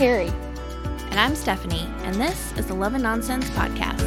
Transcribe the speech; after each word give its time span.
Carrie. 0.00 0.32
And 1.10 1.20
I'm 1.20 1.34
Stephanie, 1.34 1.86
and 2.04 2.14
this 2.14 2.56
is 2.56 2.64
the 2.66 2.72
Love 2.72 2.94
and 2.94 3.02
Nonsense 3.02 3.50
Podcast. 3.50 4.00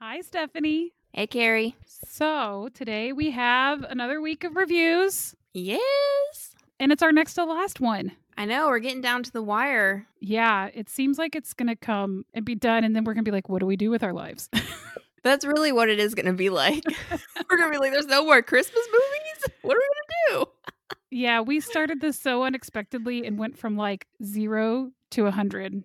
Hi, 0.00 0.22
Stephanie. 0.22 0.94
Hey, 1.12 1.26
Carrie. 1.26 1.76
So, 1.84 2.70
today 2.72 3.12
we 3.12 3.32
have 3.32 3.82
another 3.82 4.18
week 4.18 4.42
of 4.44 4.56
reviews, 4.56 5.34
Yes. 5.52 6.56
and 6.78 6.90
it's 6.90 7.02
our 7.02 7.12
next 7.12 7.34
to 7.34 7.44
last 7.44 7.80
one. 7.80 8.12
I 8.38 8.46
know, 8.46 8.68
we're 8.68 8.78
getting 8.78 9.02
down 9.02 9.24
to 9.24 9.30
the 9.30 9.42
wire. 9.42 10.06
Yeah, 10.20 10.70
it 10.72 10.88
seems 10.88 11.18
like 11.18 11.36
it's 11.36 11.52
going 11.52 11.68
to 11.68 11.76
come 11.76 12.24
and 12.32 12.42
be 12.42 12.54
done, 12.54 12.82
and 12.82 12.96
then 12.96 13.04
we're 13.04 13.12
going 13.12 13.26
to 13.26 13.30
be 13.30 13.34
like, 13.36 13.50
what 13.50 13.60
do 13.60 13.66
we 13.66 13.76
do 13.76 13.90
with 13.90 14.02
our 14.02 14.14
lives? 14.14 14.48
That's 15.22 15.44
really 15.44 15.70
what 15.70 15.90
it 15.90 15.98
is 15.98 16.14
going 16.14 16.24
to 16.24 16.32
be 16.32 16.48
like. 16.48 16.82
we're 17.10 17.58
going 17.58 17.70
to 17.70 17.72
be 17.72 17.76
like, 17.78 17.92
there's 17.92 18.06
no 18.06 18.24
more 18.24 18.40
Christmas 18.40 18.88
movies? 18.90 19.58
What 19.60 19.76
are 19.76 19.80
we 19.80 20.32
going 20.32 20.46
to 20.46 20.46
do? 20.46 20.72
Yeah, 21.10 21.40
we 21.40 21.60
started 21.60 22.00
this 22.00 22.20
so 22.20 22.44
unexpectedly 22.44 23.26
and 23.26 23.38
went 23.38 23.58
from 23.58 23.76
like 23.76 24.06
zero 24.22 24.90
to 25.10 25.22
a 25.22 25.24
100 25.24 25.82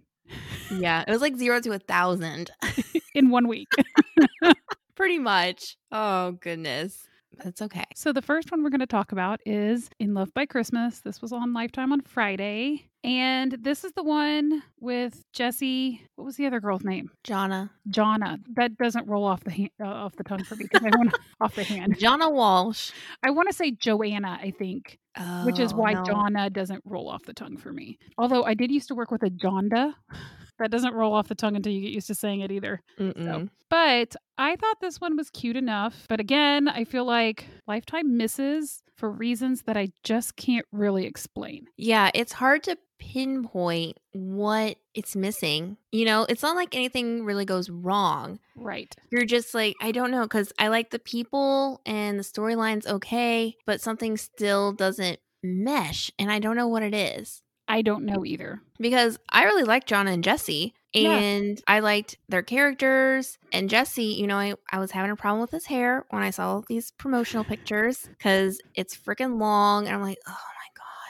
Yeah, 0.71 1.03
it 1.07 1.11
was 1.11 1.21
like 1.21 1.35
zero 1.35 1.59
to 1.61 1.71
a 1.71 1.79
thousand. 1.79 2.51
in 3.15 3.29
one 3.29 3.47
week. 3.47 3.69
Pretty 4.95 5.19
much. 5.19 5.77
Oh, 5.91 6.33
goodness. 6.33 7.07
That's 7.43 7.61
okay. 7.61 7.83
So, 7.95 8.11
the 8.13 8.21
first 8.21 8.51
one 8.51 8.63
we're 8.63 8.69
going 8.69 8.79
to 8.79 8.85
talk 8.87 9.11
about 9.11 9.39
is 9.45 9.89
In 9.99 10.13
Love 10.13 10.33
by 10.33 10.45
Christmas. 10.45 10.99
This 10.99 11.21
was 11.21 11.31
on 11.31 11.53
Lifetime 11.53 11.91
on 11.91 12.01
Friday. 12.01 12.89
And 13.03 13.51
this 13.61 13.83
is 13.83 13.91
the 13.93 14.01
one 14.03 14.63
with 14.79 15.23
Jesse. 15.31 16.01
What 16.15 16.25
was 16.25 16.37
the 16.37 16.47
other 16.47 16.59
girl's 16.59 16.83
name? 16.83 17.11
Jonna. 17.23 17.69
Jonna. 17.89 18.39
That 18.55 18.77
doesn't 18.77 19.07
roll 19.07 19.25
off 19.25 19.43
the 19.43 19.51
hand, 19.51 19.69
uh, 19.79 19.85
off 19.87 20.15
the 20.15 20.23
tongue 20.23 20.43
for 20.43 20.55
me 20.55 20.65
because 20.71 20.83
I 20.91 20.97
want 20.97 21.13
off 21.41 21.53
the 21.55 21.63
hand. 21.63 21.97
Jonna 21.99 22.31
Walsh. 22.31 22.91
I 23.23 23.29
want 23.29 23.47
to 23.49 23.53
say 23.55 23.71
Joanna. 23.71 24.39
I 24.41 24.51
think, 24.51 24.97
which 25.43 25.59
is 25.59 25.71
Oh, 25.73 25.75
why 25.77 25.93
no. 25.93 26.03
Jonna 26.03 26.51
doesn't 26.51 26.81
roll 26.85 27.07
off 27.09 27.23
the 27.25 27.33
tongue 27.33 27.57
for 27.57 27.71
me. 27.71 27.99
Although 28.17 28.43
I 28.43 28.55
did 28.55 28.71
used 28.71 28.87
to 28.87 28.95
work 28.95 29.11
with 29.11 29.21
a 29.23 29.29
Jonda. 29.29 29.93
That 30.59 30.71
doesn't 30.71 30.93
roll 30.93 31.13
off 31.13 31.27
the 31.27 31.35
tongue 31.35 31.55
until 31.55 31.73
you 31.73 31.81
get 31.81 31.91
used 31.91 32.07
to 32.07 32.15
saying 32.15 32.41
it 32.41 32.51
either. 32.51 32.81
Mm-mm. 32.99 33.49
But 33.69 34.15
I 34.37 34.55
thought 34.55 34.79
this 34.79 35.01
one 35.01 35.17
was 35.17 35.29
cute 35.29 35.57
enough. 35.57 36.05
But 36.07 36.19
again, 36.19 36.67
I 36.67 36.83
feel 36.85 37.05
like 37.05 37.47
Lifetime 37.67 38.15
misses 38.17 38.81
for 38.95 39.11
reasons 39.11 39.63
that 39.63 39.75
I 39.75 39.89
just 40.03 40.35
can't 40.35 40.65
really 40.71 41.05
explain. 41.05 41.65
Yeah, 41.75 42.09
it's 42.13 42.31
hard 42.31 42.63
to 42.63 42.77
pinpoint 42.97 43.97
what 44.13 44.77
it's 44.93 45.15
missing. 45.15 45.75
You 45.91 46.05
know, 46.05 46.25
it's 46.29 46.41
not 46.41 46.55
like 46.55 46.73
anything 46.75 47.25
really 47.25 47.43
goes 47.43 47.69
wrong. 47.69 48.39
Right. 48.55 48.95
You're 49.11 49.25
just 49.25 49.53
like, 49.53 49.75
I 49.81 49.91
don't 49.91 50.11
know, 50.11 50.23
because 50.23 50.53
I 50.57 50.69
like 50.69 50.91
the 50.91 50.99
people 50.99 51.81
and 51.85 52.17
the 52.17 52.23
storyline's 52.23 52.87
okay, 52.87 53.57
but 53.65 53.81
something 53.81 54.15
still 54.15 54.71
doesn't 54.71 55.19
mesh. 55.43 56.11
And 56.17 56.31
I 56.31 56.39
don't 56.39 56.55
know 56.55 56.67
what 56.69 56.83
it 56.83 56.93
is. 56.93 57.41
I 57.67 57.81
don't 57.81 58.05
know 58.05 58.25
either. 58.25 58.61
Because 58.79 59.17
I 59.29 59.43
really 59.43 59.63
like 59.63 59.87
Jonna 59.87 60.13
and 60.13 60.23
Jesse. 60.23 60.73
Yeah. 60.93 61.17
And 61.17 61.61
I 61.67 61.79
liked 61.79 62.17
their 62.29 62.41
characters. 62.43 63.37
And 63.51 63.69
Jesse, 63.69 64.03
you 64.03 64.27
know, 64.27 64.37
I, 64.37 64.53
I 64.71 64.79
was 64.79 64.91
having 64.91 65.11
a 65.11 65.15
problem 65.15 65.41
with 65.41 65.51
his 65.51 65.65
hair 65.65 66.05
when 66.09 66.23
I 66.23 66.29
saw 66.29 66.61
these 66.67 66.91
promotional 66.91 67.43
pictures 67.43 68.07
because 68.17 68.59
it's 68.75 68.95
freaking 68.95 69.39
long. 69.39 69.87
And 69.87 69.95
I'm 69.95 70.01
like, 70.01 70.19
oh 70.27 70.37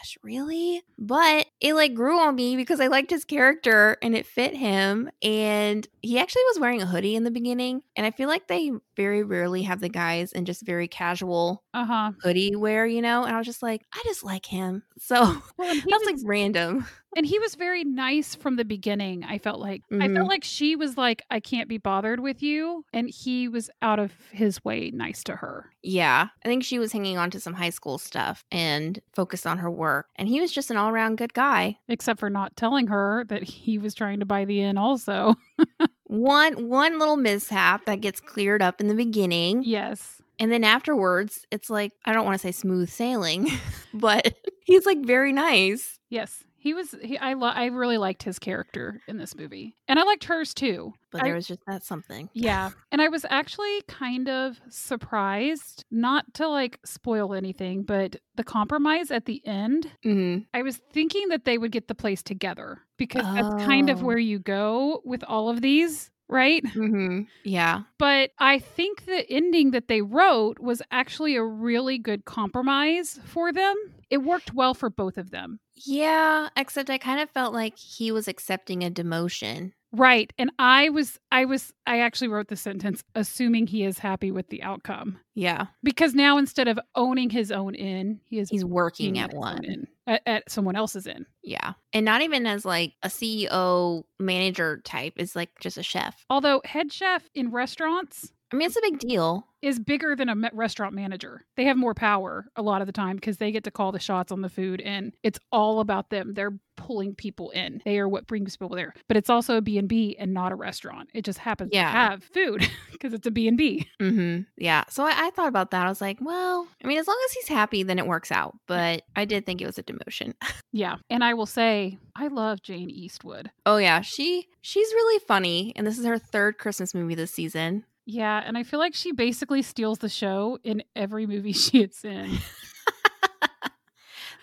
gosh, 0.06 0.18
really? 0.24 0.82
But 1.00 1.48
it 1.60 1.74
like 1.74 1.94
grew 1.96 2.20
on 2.20 2.36
me 2.36 2.56
because 2.56 2.80
I 2.80 2.88
liked 2.88 3.10
his 3.10 3.26
character 3.26 3.98
and 4.02 4.16
it 4.16 4.26
fit 4.26 4.56
him. 4.56 5.10
And 5.22 5.88
he 6.02 6.20
actually 6.20 6.44
was 6.50 6.60
wearing 6.60 6.82
a 6.82 6.86
hoodie 6.86 7.16
in 7.16 7.24
the 7.24 7.32
beginning. 7.32 7.82
And 7.96 8.06
I 8.06 8.12
feel 8.12 8.30
like 8.30 8.48
they 8.48 8.72
very 8.96 9.24
rarely 9.24 9.64
have 9.64 9.82
the 9.82 9.90
guys 9.90 10.32
in 10.32 10.46
just 10.46 10.66
very 10.66 10.88
casual 10.88 11.64
Uh 11.74 11.86
huh. 11.86 12.12
hoodie 12.22 12.56
wear, 12.56 12.86
you 12.86 13.02
know? 13.02 13.24
And 13.24 13.36
I 13.36 13.38
was 13.40 13.48
just 13.48 13.64
like, 13.64 13.82
I 13.94 14.02
just 14.06 14.24
like 14.24 14.46
him. 14.46 14.84
So 15.00 15.16
Well, 15.58 15.74
that's 15.74 15.86
was- 15.86 16.06
like 16.06 16.16
random. 16.24 16.86
And 17.16 17.26
he 17.26 17.40
was 17.40 17.56
very 17.56 17.84
nice 17.86 18.36
from 18.36 18.58
the 18.58 18.66
beginning. 18.66 19.24
I 19.24 19.38
felt 19.38 19.60
like 19.60 19.84
I 19.92 19.96
Mhm. 19.96 20.16
felt 20.16 20.28
like 20.28 20.44
she 20.44 20.76
was 20.76 20.98
like, 20.98 21.22
I 21.32 21.40
can't 21.40 21.70
be 21.70 21.78
bothered 21.78 22.20
with 22.20 22.44
you. 22.44 22.84
And 22.92 23.10
he 23.10 23.48
was 23.48 23.70
out 23.82 24.00
of 24.00 24.12
his 24.32 24.64
way 24.66 24.92
nice 24.94 25.24
to 25.26 25.36
her. 25.38 25.72
Yeah, 25.82 26.28
I 26.44 26.48
think 26.48 26.64
she 26.64 26.78
was 26.78 26.92
hanging 26.92 27.18
on 27.18 27.32
to 27.32 27.40
some 27.40 27.54
high 27.54 27.70
school 27.70 27.98
stuff 27.98 28.44
and 28.52 29.00
focused 29.14 29.48
on 29.48 29.60
her 29.60 29.72
work. 29.72 30.08
And 30.18 30.28
he 30.28 30.42
was 30.42 30.52
just 30.52 30.70
an 30.72 30.78
all 30.78 30.90
around 30.90 31.16
good 31.18 31.34
guy. 31.34 31.78
Except 31.88 32.20
for 32.20 32.30
not 32.30 32.56
telling 32.58 32.88
her 32.88 33.24
that 33.30 33.44
he 33.44 33.78
was 33.78 33.94
trying 33.94 34.20
to 34.20 34.26
buy 34.26 34.44
the 34.46 34.62
inn 34.62 34.78
also. 34.78 35.36
One 36.08 36.68
one 36.70 37.00
little 37.00 37.18
mishap 37.18 37.86
that 37.86 38.00
gets 38.02 38.20
cleared 38.22 38.62
up 38.62 38.80
in 38.80 38.88
the 38.88 38.94
beginning, 38.94 39.64
yes. 39.66 40.22
and 40.38 40.52
then 40.52 40.64
afterwards, 40.64 41.48
it's 41.50 41.68
like 41.70 41.94
I 42.06 42.14
don't 42.14 42.26
want 42.26 42.36
to 42.40 42.48
say 42.48 42.52
smooth 42.52 42.90
sailing, 42.90 43.48
but 43.94 44.36
he's 44.66 44.86
like 44.86 45.00
very 45.04 45.34
nice. 45.34 45.98
Yes. 46.12 46.44
He 46.66 46.74
was 46.74 46.96
he 47.00 47.16
I 47.20 47.34
lo- 47.34 47.48
I 47.54 47.66
really 47.66 48.00
liked 48.00 48.24
his 48.24 48.40
character 48.40 49.00
in 49.08 49.18
this 49.20 49.36
movie. 49.36 49.76
And 49.88 50.00
I 50.00 50.04
liked 50.04 50.24
hers 50.24 50.52
too. 50.52 50.94
But 51.12 51.22
I- 51.22 51.26
there 51.26 51.36
was 51.36 51.46
just 51.48 51.62
that 51.68 51.84
something. 51.84 52.28
Yeah. 52.34 52.72
And 52.92 53.04
I 53.04 53.08
was 53.08 53.24
actually 53.30 53.84
kind 53.88 54.28
of 54.28 54.60
surprised, 54.70 55.86
not 55.92 56.34
to 56.36 56.48
like 56.48 56.80
spoil 56.84 57.36
anything, 57.36 57.84
but 57.84 58.16
the 58.36 58.44
compromise 58.44 59.12
at 59.12 59.26
the 59.26 59.46
end 59.46 59.92
hmm 60.02 60.40
I 60.56 60.64
was 60.64 60.78
thinking 60.92 61.28
that 61.30 61.46
they 61.46 61.58
would 61.60 61.72
get 61.72 61.88
the 61.88 61.94
place 61.96 62.24
together 62.24 62.80
because 62.98 63.24
that's 63.36 63.64
kind 63.64 63.90
of 63.92 64.02
Oh. 64.02 64.06
where 64.06 64.18
you 64.18 64.40
go 64.40 65.02
with 65.06 65.24
all 65.28 65.50
of 65.50 65.62
these, 65.62 66.10
right? 66.30 66.66
hmm 66.68 67.22
Yeah. 67.44 67.84
But 67.98 68.32
I 68.40 68.60
think 68.60 69.06
the 69.06 69.30
ending 69.30 69.72
that 69.72 69.88
they 69.88 70.02
wrote 70.02 70.60
was 70.60 70.82
actually 70.92 71.36
a 71.36 71.44
really 71.44 71.98
good 71.98 72.26
compromise 72.26 73.20
for 73.26 73.52
them. 73.52 73.76
It 74.10 74.20
worked 74.20 74.54
well 74.54 74.74
for 74.74 74.90
both 74.90 75.18
of 75.18 75.32
them. 75.32 75.60
Yeah. 75.76 76.50
Except 76.56 76.90
I 76.90 76.98
kind 76.98 77.20
of 77.20 77.30
felt 77.30 77.54
like 77.54 77.78
he 77.78 78.12
was 78.12 78.28
accepting 78.28 78.84
a 78.84 78.90
demotion. 78.92 79.72
Right. 79.98 80.32
And 80.38 80.52
I 80.60 80.90
was, 80.90 81.20
I 81.32 81.46
was, 81.46 81.74
I 81.88 82.00
actually 82.00 82.28
wrote 82.28 82.48
the 82.48 82.56
sentence 82.56 83.04
assuming 83.16 83.68
he 83.68 83.84
is 83.84 84.00
happy 84.00 84.32
with 84.32 84.50
the 84.50 84.62
outcome 84.64 85.20
Yeah. 85.36 85.66
because 85.84 86.14
now 86.14 86.38
instead 86.38 86.68
of 86.68 86.80
owning 86.96 87.30
his 87.30 87.52
own 87.52 87.76
inn, 87.76 88.20
he 88.26 88.40
is 88.40 88.50
He's 88.50 88.66
working 88.66 89.18
at 89.20 89.34
one. 89.34 89.88
at, 90.08 90.22
at 90.26 90.52
someone 90.52 90.76
else's 90.76 91.08
inn. 91.08 91.26
Yeah. 91.44 91.74
And 91.94 92.06
not 92.06 92.22
even 92.22 92.46
as 92.46 92.66
like 92.66 92.94
a 93.04 93.08
CEO 93.10 94.04
manager 94.20 94.82
type, 94.84 95.14
it's 95.18 95.36
like 95.36 95.50
just 95.60 95.78
a 95.78 95.84
chef. 95.84 96.26
Although 96.30 96.62
head 96.66 96.92
chef 96.92 97.30
in 97.34 97.52
restaurants 97.52 98.32
I 98.56 98.58
mean, 98.58 98.68
it's 98.68 98.78
a 98.78 98.82
big 98.82 99.00
deal. 99.00 99.48
is 99.62 99.80
bigger 99.80 100.16
than 100.16 100.30
a 100.30 100.36
restaurant 100.54 100.94
manager. 100.94 101.44
They 101.58 101.66
have 101.66 101.76
more 101.76 101.94
power 101.96 102.46
a 102.56 102.62
lot 102.62 102.82
of 102.82 102.88
the 102.88 102.94
time 102.94 103.16
because 103.16 103.38
they 103.38 103.52
get 103.52 103.64
to 103.64 103.72
call 103.72 103.92
the 103.92 104.00
shots 104.00 104.32
on 104.32 104.42
the 104.42 104.50
food 104.50 104.80
and 104.80 105.12
it's 105.24 105.40
all 105.52 105.80
about 105.80 106.10
them. 106.12 106.36
They're 106.36 106.54
pulling 106.78 107.16
people 107.16 107.50
in. 107.52 107.82
They 107.84 107.98
are 108.00 108.08
what 108.08 108.28
brings 108.28 108.56
people 108.58 108.76
there. 108.76 108.94
But 109.08 109.18
it's 109.18 109.30
also 109.30 109.58
a 109.58 109.62
B&B 109.62 110.18
and 110.20 110.34
not 110.34 110.52
a 110.52 110.56
restaurant. 110.56 111.10
It 111.16 111.26
just 111.26 111.40
happens 111.40 111.72
Yeah. 111.74 111.86
to 111.86 111.90
have 111.98 112.24
food 112.24 112.70
because 112.92 113.14
it's 113.14 113.26
a 113.26 113.32
B&B. 113.32 113.88
Mm-hmm. 114.00 114.42
Yeah. 114.58 114.84
So 114.90 115.04
I, 115.04 115.14
I 115.16 115.30
thought 115.32 115.48
about 115.48 115.72
that. 115.72 115.86
I 115.86 115.90
was 115.90 116.02
like, 116.02 116.20
well, 116.22 116.68
I 116.84 116.88
mean, 116.88 117.00
as 117.00 117.08
long 117.08 117.20
as 117.26 117.32
he's 117.34 117.48
happy, 117.48 117.82
then 117.84 117.98
it 117.98 118.06
works 118.08 118.32
out. 118.32 118.56
But 118.68 119.02
I 119.16 119.26
did 119.26 119.46
think 119.48 119.62
it 119.62 119.66
was 119.66 119.78
a 119.80 119.84
demotion. 119.84 120.34
Yeah. 120.72 120.98
And 121.10 121.24
I 121.24 121.36
will 121.36 121.46
say 121.46 121.98
I 122.18 122.28
love 122.28 122.62
Jane 122.62 122.90
Eastwood. 122.90 123.50
oh 123.66 123.78
yeah, 123.78 124.02
she 124.02 124.48
she's 124.62 124.92
really 124.92 125.24
funny, 125.26 125.72
and 125.78 125.88
this 125.88 125.98
is 125.98 126.04
her 126.06 126.18
third 126.18 126.58
Christmas 126.58 126.94
movie 126.94 127.16
this 127.16 127.32
season. 127.32 127.86
Yeah, 128.06 128.42
and 128.46 128.58
I 128.58 128.64
feel 128.64 128.80
like 128.80 128.94
she 128.94 129.12
basically 129.12 129.62
steals 129.62 130.00
the 130.00 130.10
show 130.10 130.60
in 130.64 130.84
every 130.96 131.26
movie 131.26 131.52
she 131.54 131.82
is 131.82 132.04
in. 132.04 132.38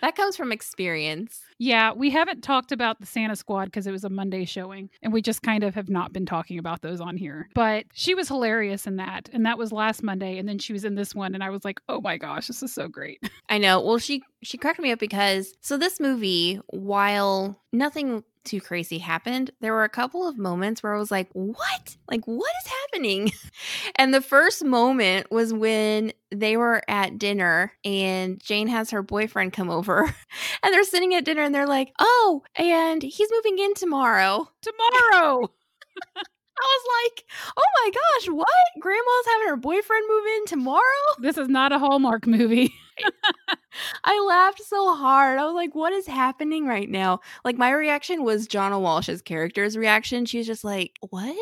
That 0.03 0.17
comes 0.17 0.35
from 0.35 0.51
experience. 0.51 1.39
Yeah, 1.59 1.93
we 1.93 2.09
haven't 2.09 2.41
talked 2.41 2.73
about 2.73 2.99
the 2.99 3.05
Santa 3.05 3.37
Squad 3.37 3.65
because 3.65 3.87
it 3.87 3.93
was 3.93 4.03
a 4.03 4.09
Monday 4.09 4.43
showing, 4.43 4.89
and 5.01 5.13
we 5.13 5.21
just 5.21 5.41
kind 5.41 5.63
of 5.63 5.75
have 5.75 5.87
not 5.87 6.11
been 6.11 6.25
talking 6.25 6.59
about 6.59 6.81
those 6.81 6.99
on 6.99 7.15
here. 7.15 7.47
But 7.55 7.85
she 7.93 8.13
was 8.13 8.27
hilarious 8.27 8.85
in 8.85 8.97
that, 8.97 9.29
and 9.31 9.45
that 9.45 9.57
was 9.57 9.71
last 9.71 10.03
Monday, 10.03 10.37
and 10.37 10.49
then 10.49 10.59
she 10.59 10.73
was 10.73 10.83
in 10.83 10.95
this 10.95 11.15
one, 11.15 11.33
and 11.33 11.41
I 11.41 11.51
was 11.51 11.63
like, 11.63 11.79
oh 11.87 12.01
my 12.01 12.17
gosh, 12.17 12.47
this 12.47 12.61
is 12.61 12.73
so 12.73 12.89
great. 12.89 13.23
I 13.47 13.57
know. 13.59 13.79
Well, 13.79 13.97
she 13.97 14.23
she 14.41 14.57
cracked 14.57 14.81
me 14.81 14.91
up 14.91 14.99
because 14.99 15.53
so 15.61 15.77
this 15.77 16.01
movie, 16.01 16.59
while 16.67 17.62
nothing 17.73 18.23
too 18.45 18.59
crazy 18.61 18.97
happened, 18.99 19.51
there 19.61 19.73
were 19.73 19.83
a 19.85 19.89
couple 19.89 20.27
of 20.27 20.37
moments 20.37 20.83
where 20.83 20.93
I 20.93 20.97
was 20.99 21.11
like, 21.11 21.29
"What? 21.33 21.97
Like 22.09 22.25
what 22.25 22.51
is 22.65 22.71
happening?" 22.71 23.31
And 23.95 24.13
the 24.13 24.21
first 24.21 24.63
moment 24.63 25.31
was 25.31 25.53
when 25.53 26.11
they 26.31 26.57
were 26.57 26.81
at 26.87 27.17
dinner 27.19 27.73
and 27.85 28.39
Jane 28.41 28.67
has 28.67 28.89
her 28.91 29.03
boyfriend 29.03 29.53
come 29.53 29.69
over 29.69 30.01
and 30.63 30.73
they're 30.73 30.83
sitting 30.83 31.13
at 31.15 31.25
dinner 31.25 31.43
and 31.43 31.53
they're 31.55 31.67
like, 31.67 31.93
"Oh, 31.99 32.43
and 32.57 33.01
he's 33.03 33.29
moving 33.31 33.59
in 33.59 33.73
tomorrow." 33.75 34.49
Tomorrow. 34.61 35.49
I 36.57 36.61
was 36.61 36.85
like, 37.03 37.25
"Oh 37.57 37.83
my 37.83 37.91
gosh, 37.91 38.27
what? 38.29 38.47
Grandma's 38.79 39.25
having 39.27 39.47
her 39.49 39.57
boyfriend 39.57 40.03
move 40.07 40.25
in 40.37 40.45
tomorrow?" 40.45 40.81
this 41.19 41.37
is 41.37 41.47
not 41.49 41.71
a 41.71 41.79
Hallmark 41.79 42.27
movie. 42.27 42.73
I 44.03 44.25
laughed 44.27 44.63
so 44.63 44.93
hard. 44.95 45.39
I 45.39 45.45
was 45.45 45.55
like, 45.55 45.75
what 45.75 45.93
is 45.93 46.07
happening 46.07 46.67
right 46.67 46.89
now? 46.89 47.19
Like, 47.43 47.57
my 47.57 47.71
reaction 47.71 48.23
was 48.23 48.47
Jonna 48.47 48.79
Walsh's 48.79 49.21
character's 49.21 49.77
reaction. 49.77 50.25
She's 50.25 50.47
just 50.47 50.63
like, 50.63 50.91
what? 51.09 51.35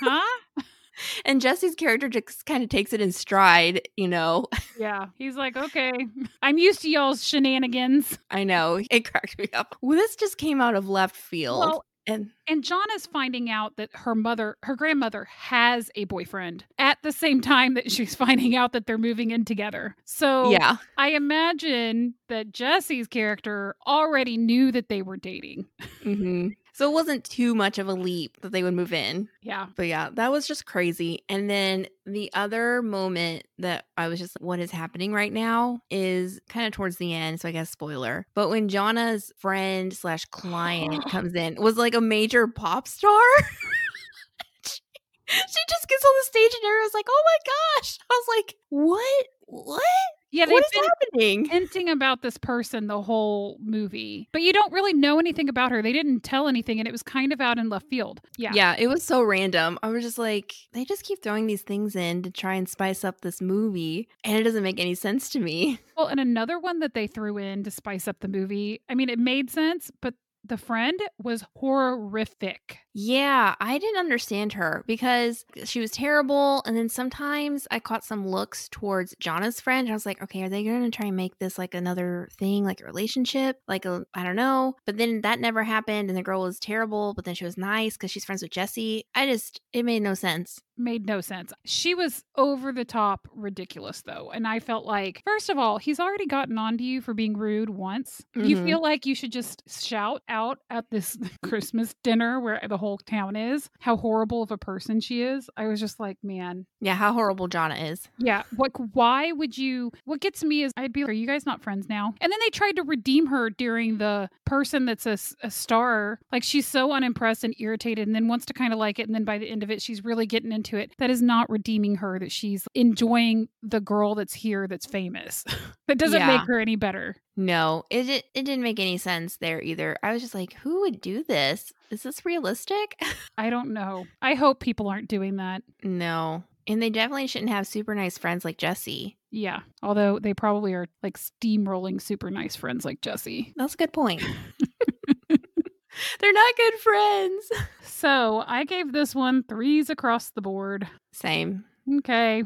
huh? 0.00 0.62
and 1.24 1.40
Jesse's 1.40 1.74
character 1.74 2.08
just 2.08 2.46
kind 2.46 2.62
of 2.62 2.68
takes 2.68 2.92
it 2.92 3.00
in 3.00 3.12
stride, 3.12 3.88
you 3.96 4.08
know. 4.08 4.46
Yeah. 4.78 5.06
He's 5.16 5.36
like, 5.36 5.56
okay, 5.56 5.92
I'm 6.42 6.58
used 6.58 6.82
to 6.82 6.90
y'all's 6.90 7.24
shenanigans. 7.24 8.18
I 8.30 8.44
know. 8.44 8.80
It 8.90 9.10
cracked 9.10 9.38
me 9.38 9.48
up. 9.52 9.76
Well, 9.80 9.98
this 9.98 10.16
just 10.16 10.38
came 10.38 10.60
out 10.60 10.74
of 10.74 10.88
left 10.88 11.16
field. 11.16 11.60
Well, 11.60 11.84
and 12.06 12.30
And 12.48 12.64
Jonna 12.64 12.94
is 12.96 13.06
finding 13.06 13.50
out 13.50 13.76
that 13.76 13.90
her 13.92 14.14
mother, 14.14 14.56
her 14.62 14.76
grandmother, 14.76 15.24
has 15.24 15.90
a 15.94 16.04
boyfriend 16.04 16.64
at 16.78 16.98
the 17.02 17.12
same 17.12 17.40
time 17.40 17.74
that 17.74 17.90
she's 17.90 18.14
finding 18.22 18.56
out 18.56 18.72
that 18.72 18.86
they're 18.86 18.98
moving 18.98 19.30
in 19.30 19.44
together. 19.44 19.96
So 20.04 20.50
yeah. 20.50 20.76
I 20.98 21.10
imagine 21.10 22.14
that 22.28 22.52
Jesse's 22.52 23.06
character 23.06 23.76
already 23.86 24.36
knew 24.36 24.72
that 24.72 24.88
they 24.88 25.02
were 25.02 25.16
dating. 25.16 25.66
hmm 26.02 26.48
So 26.74 26.90
it 26.90 26.94
wasn't 26.94 27.24
too 27.24 27.54
much 27.54 27.78
of 27.78 27.86
a 27.86 27.92
leap 27.92 28.40
that 28.40 28.50
they 28.50 28.62
would 28.62 28.72
move 28.72 28.94
in. 28.94 29.28
Yeah. 29.42 29.66
But 29.76 29.88
yeah, 29.88 30.08
that 30.14 30.32
was 30.32 30.46
just 30.46 30.64
crazy. 30.64 31.22
And 31.28 31.50
then 31.50 31.86
the 32.06 32.32
other 32.32 32.80
moment 32.80 33.46
that 33.58 33.84
I 33.98 34.08
was 34.08 34.18
just 34.18 34.40
like, 34.40 34.46
what 34.46 34.58
is 34.58 34.70
happening 34.70 35.12
right 35.12 35.32
now 35.32 35.80
is 35.90 36.40
kind 36.48 36.66
of 36.66 36.72
towards 36.72 36.96
the 36.96 37.12
end. 37.12 37.40
So 37.40 37.48
I 37.48 37.52
guess 37.52 37.68
spoiler. 37.68 38.26
But 38.34 38.48
when 38.48 38.68
Jonna's 38.68 39.32
friend 39.36 39.92
slash 39.92 40.24
client 40.26 41.04
comes 41.10 41.34
in, 41.34 41.56
was 41.56 41.76
like 41.76 41.94
a 41.94 42.00
major 42.00 42.46
pop 42.46 42.88
star. 42.88 43.20
she, 44.66 44.80
she 45.28 45.60
just 45.68 45.88
gets 45.88 46.04
on 46.04 46.12
the 46.20 46.24
stage 46.24 46.52
and 46.54 46.68
everyone's 46.68 46.94
like, 46.94 47.06
oh 47.08 47.22
my 47.26 47.38
gosh. 47.80 47.98
I 48.10 48.14
was 48.14 48.36
like, 48.38 48.54
what? 48.70 49.26
What? 49.46 49.82
Yeah, 50.32 50.46
they've 50.46 50.52
What 50.54 50.64
is 50.64 50.70
been 50.72 50.82
happening? 50.84 51.44
hinting 51.44 51.88
about 51.90 52.22
this 52.22 52.38
person 52.38 52.86
the 52.86 53.02
whole 53.02 53.58
movie, 53.62 54.28
but 54.32 54.42
you 54.42 54.52
don't 54.52 54.72
really 54.72 54.94
know 54.94 55.18
anything 55.18 55.48
about 55.48 55.70
her. 55.70 55.82
They 55.82 55.92
didn't 55.92 56.20
tell 56.24 56.48
anything, 56.48 56.78
and 56.78 56.88
it 56.88 56.92
was 56.92 57.02
kind 57.02 57.32
of 57.32 57.40
out 57.40 57.58
in 57.58 57.68
left 57.68 57.86
field. 57.88 58.20
Yeah. 58.38 58.50
Yeah, 58.54 58.74
it 58.78 58.88
was 58.88 59.02
so 59.02 59.22
random. 59.22 59.78
I 59.82 59.88
was 59.88 60.02
just 60.02 60.18
like, 60.18 60.54
they 60.72 60.84
just 60.84 61.04
keep 61.04 61.22
throwing 61.22 61.46
these 61.46 61.62
things 61.62 61.94
in 61.94 62.22
to 62.22 62.30
try 62.30 62.54
and 62.54 62.68
spice 62.68 63.04
up 63.04 63.20
this 63.20 63.40
movie, 63.40 64.08
and 64.24 64.36
it 64.38 64.42
doesn't 64.42 64.62
make 64.62 64.80
any 64.80 64.94
sense 64.94 65.28
to 65.30 65.38
me. 65.38 65.78
Well, 65.94 66.06
and 66.08 66.18
another 66.18 66.58
one 66.58 66.78
that 66.80 66.94
they 66.94 67.06
threw 67.06 67.36
in 67.36 67.62
to 67.64 67.70
spice 67.70 68.08
up 68.08 68.20
the 68.20 68.28
movie. 68.28 68.80
I 68.88 68.94
mean, 68.94 69.10
it 69.10 69.18
made 69.18 69.50
sense, 69.50 69.90
but 70.00 70.14
the 70.44 70.56
friend 70.56 70.98
was 71.22 71.44
horrific. 71.58 72.78
Yeah, 72.94 73.54
I 73.60 73.78
didn't 73.78 74.00
understand 74.00 74.52
her 74.54 74.84
because 74.86 75.44
she 75.64 75.80
was 75.80 75.90
terrible. 75.90 76.62
And 76.66 76.76
then 76.76 76.88
sometimes 76.88 77.66
I 77.70 77.78
caught 77.80 78.04
some 78.04 78.28
looks 78.28 78.68
towards 78.70 79.14
Jonna's 79.18 79.60
friend. 79.60 79.86
And 79.86 79.92
I 79.92 79.94
was 79.94 80.06
like, 80.06 80.22
okay, 80.22 80.42
are 80.42 80.48
they 80.48 80.64
going 80.64 80.82
to 80.82 80.90
try 80.96 81.06
and 81.06 81.16
make 81.16 81.38
this 81.38 81.58
like 81.58 81.74
another 81.74 82.28
thing, 82.38 82.64
like 82.64 82.80
a 82.80 82.84
relationship? 82.84 83.60
Like, 83.66 83.84
a, 83.84 84.04
I 84.14 84.24
don't 84.24 84.36
know. 84.36 84.74
But 84.84 84.98
then 84.98 85.22
that 85.22 85.40
never 85.40 85.62
happened. 85.64 86.10
And 86.10 86.16
the 86.18 86.22
girl 86.22 86.42
was 86.42 86.58
terrible, 86.60 87.14
but 87.14 87.24
then 87.24 87.34
she 87.34 87.44
was 87.44 87.56
nice 87.56 87.94
because 87.94 88.10
she's 88.10 88.24
friends 88.24 88.42
with 88.42 88.50
Jesse. 88.52 89.04
I 89.14 89.26
just, 89.26 89.60
it 89.72 89.84
made 89.84 90.02
no 90.02 90.14
sense. 90.14 90.60
Made 90.78 91.06
no 91.06 91.20
sense. 91.20 91.52
She 91.66 91.94
was 91.94 92.24
over 92.36 92.72
the 92.72 92.84
top 92.84 93.28
ridiculous, 93.34 94.02
though. 94.02 94.30
And 94.34 94.46
I 94.48 94.58
felt 94.58 94.86
like, 94.86 95.22
first 95.26 95.50
of 95.50 95.58
all, 95.58 95.76
he's 95.78 96.00
already 96.00 96.26
gotten 96.26 96.56
on 96.58 96.78
to 96.78 96.84
you 96.84 97.00
for 97.02 97.12
being 97.14 97.36
rude 97.36 97.70
once. 97.70 98.24
You 98.34 98.56
Mhm. 98.56 98.64
feel 98.64 98.82
like 98.82 99.04
you 99.06 99.14
should 99.14 99.32
just 99.32 99.62
shout 99.68 100.22
out 100.30 100.58
at 100.70 100.90
this 100.90 101.16
Christmas 101.42 101.94
dinner 102.02 102.40
where 102.40 102.60
the 102.66 102.78
whole 102.82 102.98
town 102.98 103.36
is 103.36 103.70
how 103.80 103.96
horrible 103.96 104.42
of 104.42 104.50
a 104.50 104.58
person 104.58 105.00
she 105.00 105.22
is. 105.22 105.48
I 105.56 105.66
was 105.68 105.80
just 105.80 105.98
like, 106.00 106.18
man, 106.22 106.66
Yeah, 106.80 106.94
how 106.96 107.12
horrible 107.12 107.48
Jonna 107.48 107.90
is. 107.92 108.08
Yeah. 108.18 108.42
What? 108.56 108.72
Why 108.94 109.32
would 109.32 109.56
you? 109.56 109.92
What 110.04 110.20
gets 110.20 110.42
me 110.44 110.62
is 110.64 110.72
I'd 110.76 110.92
be 110.92 111.02
like, 111.02 111.10
"Are 111.10 111.12
you 111.12 111.26
guys 111.26 111.46
not 111.46 111.62
friends 111.62 111.88
now?" 111.88 112.12
And 112.20 112.30
then 112.32 112.38
they 112.44 112.50
tried 112.50 112.76
to 112.76 112.82
redeem 112.82 113.26
her 113.28 113.48
during 113.50 113.98
the 113.98 114.28
person 114.44 114.84
that's 114.84 115.06
a 115.06 115.16
star. 115.50 116.18
Like 116.32 116.42
she's 116.42 116.66
so 116.66 116.92
unimpressed 116.92 117.44
and 117.44 117.54
irritated, 117.58 118.06
and 118.08 118.14
then 118.14 118.28
wants 118.28 118.44
to 118.46 118.52
kind 118.52 118.72
of 118.72 118.78
like 118.78 118.98
it, 118.98 119.06
and 119.06 119.14
then 119.14 119.24
by 119.24 119.38
the 119.38 119.48
end 119.48 119.62
of 119.62 119.70
it, 119.70 119.80
she's 119.80 120.04
really 120.04 120.26
getting 120.26 120.52
into 120.52 120.76
it. 120.76 120.92
That 120.98 121.08
is 121.10 121.22
not 121.22 121.48
redeeming 121.48 121.96
her. 121.96 122.18
That 122.18 122.32
she's 122.32 122.66
enjoying 122.74 123.48
the 123.62 123.80
girl 123.80 124.14
that's 124.16 124.34
here 124.34 124.66
that's 124.66 124.86
famous. 124.86 125.44
that 125.88 125.98
doesn't 125.98 126.18
Yeah. 126.20 126.36
make 126.38 126.46
her 126.48 126.58
any 126.58 126.76
better. 126.76 127.16
No, 127.36 127.84
it, 127.90 128.08
it 128.08 128.24
it 128.34 128.44
didn't 128.44 128.62
make 128.62 128.78
any 128.78 128.98
sense 128.98 129.38
there 129.38 129.62
either. 129.62 129.96
I 130.02 130.12
was 130.12 130.20
just 130.20 130.34
like, 130.34 130.52
who 130.54 130.80
would 130.82 131.00
do 131.00 131.24
this? 131.24 131.72
Is 131.90 132.02
this 132.02 132.24
realistic? 132.26 133.00
I 133.38 133.48
don't 133.50 133.72
know. 133.72 134.06
I 134.20 134.34
hope 134.34 134.60
people 134.60 134.88
aren't 134.88 135.08
doing 135.08 135.36
that. 135.36 135.62
no. 135.82 136.44
And 136.68 136.80
they 136.80 136.90
definitely 136.90 137.26
shouldn't 137.26 137.50
have 137.50 137.66
super 137.66 137.92
nice 137.92 138.16
friends 138.16 138.44
like 138.44 138.56
Jesse. 138.56 139.16
Yeah. 139.32 139.62
Although 139.82 140.20
they 140.20 140.32
probably 140.32 140.74
are 140.74 140.86
like 141.02 141.18
steamrolling 141.18 142.00
super 142.00 142.30
nice 142.30 142.54
friends 142.54 142.84
like 142.84 143.00
Jesse. 143.00 143.52
That's 143.56 143.74
a 143.74 143.78
good 143.78 143.92
point. 143.92 144.22
They're 145.28 146.32
not 146.32 146.56
good 146.56 146.74
friends. 146.74 147.50
So 147.82 148.44
I 148.46 148.62
gave 148.64 148.92
this 148.92 149.12
one 149.12 149.42
threes 149.42 149.90
across 149.90 150.30
the 150.30 150.40
board. 150.40 150.86
Same. 151.12 151.64
Okay. 151.98 152.44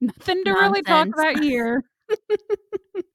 Nothing 0.00 0.42
to 0.44 0.52
really 0.52 0.82
talk 0.82 1.06
about 1.06 1.38
here. 1.38 1.84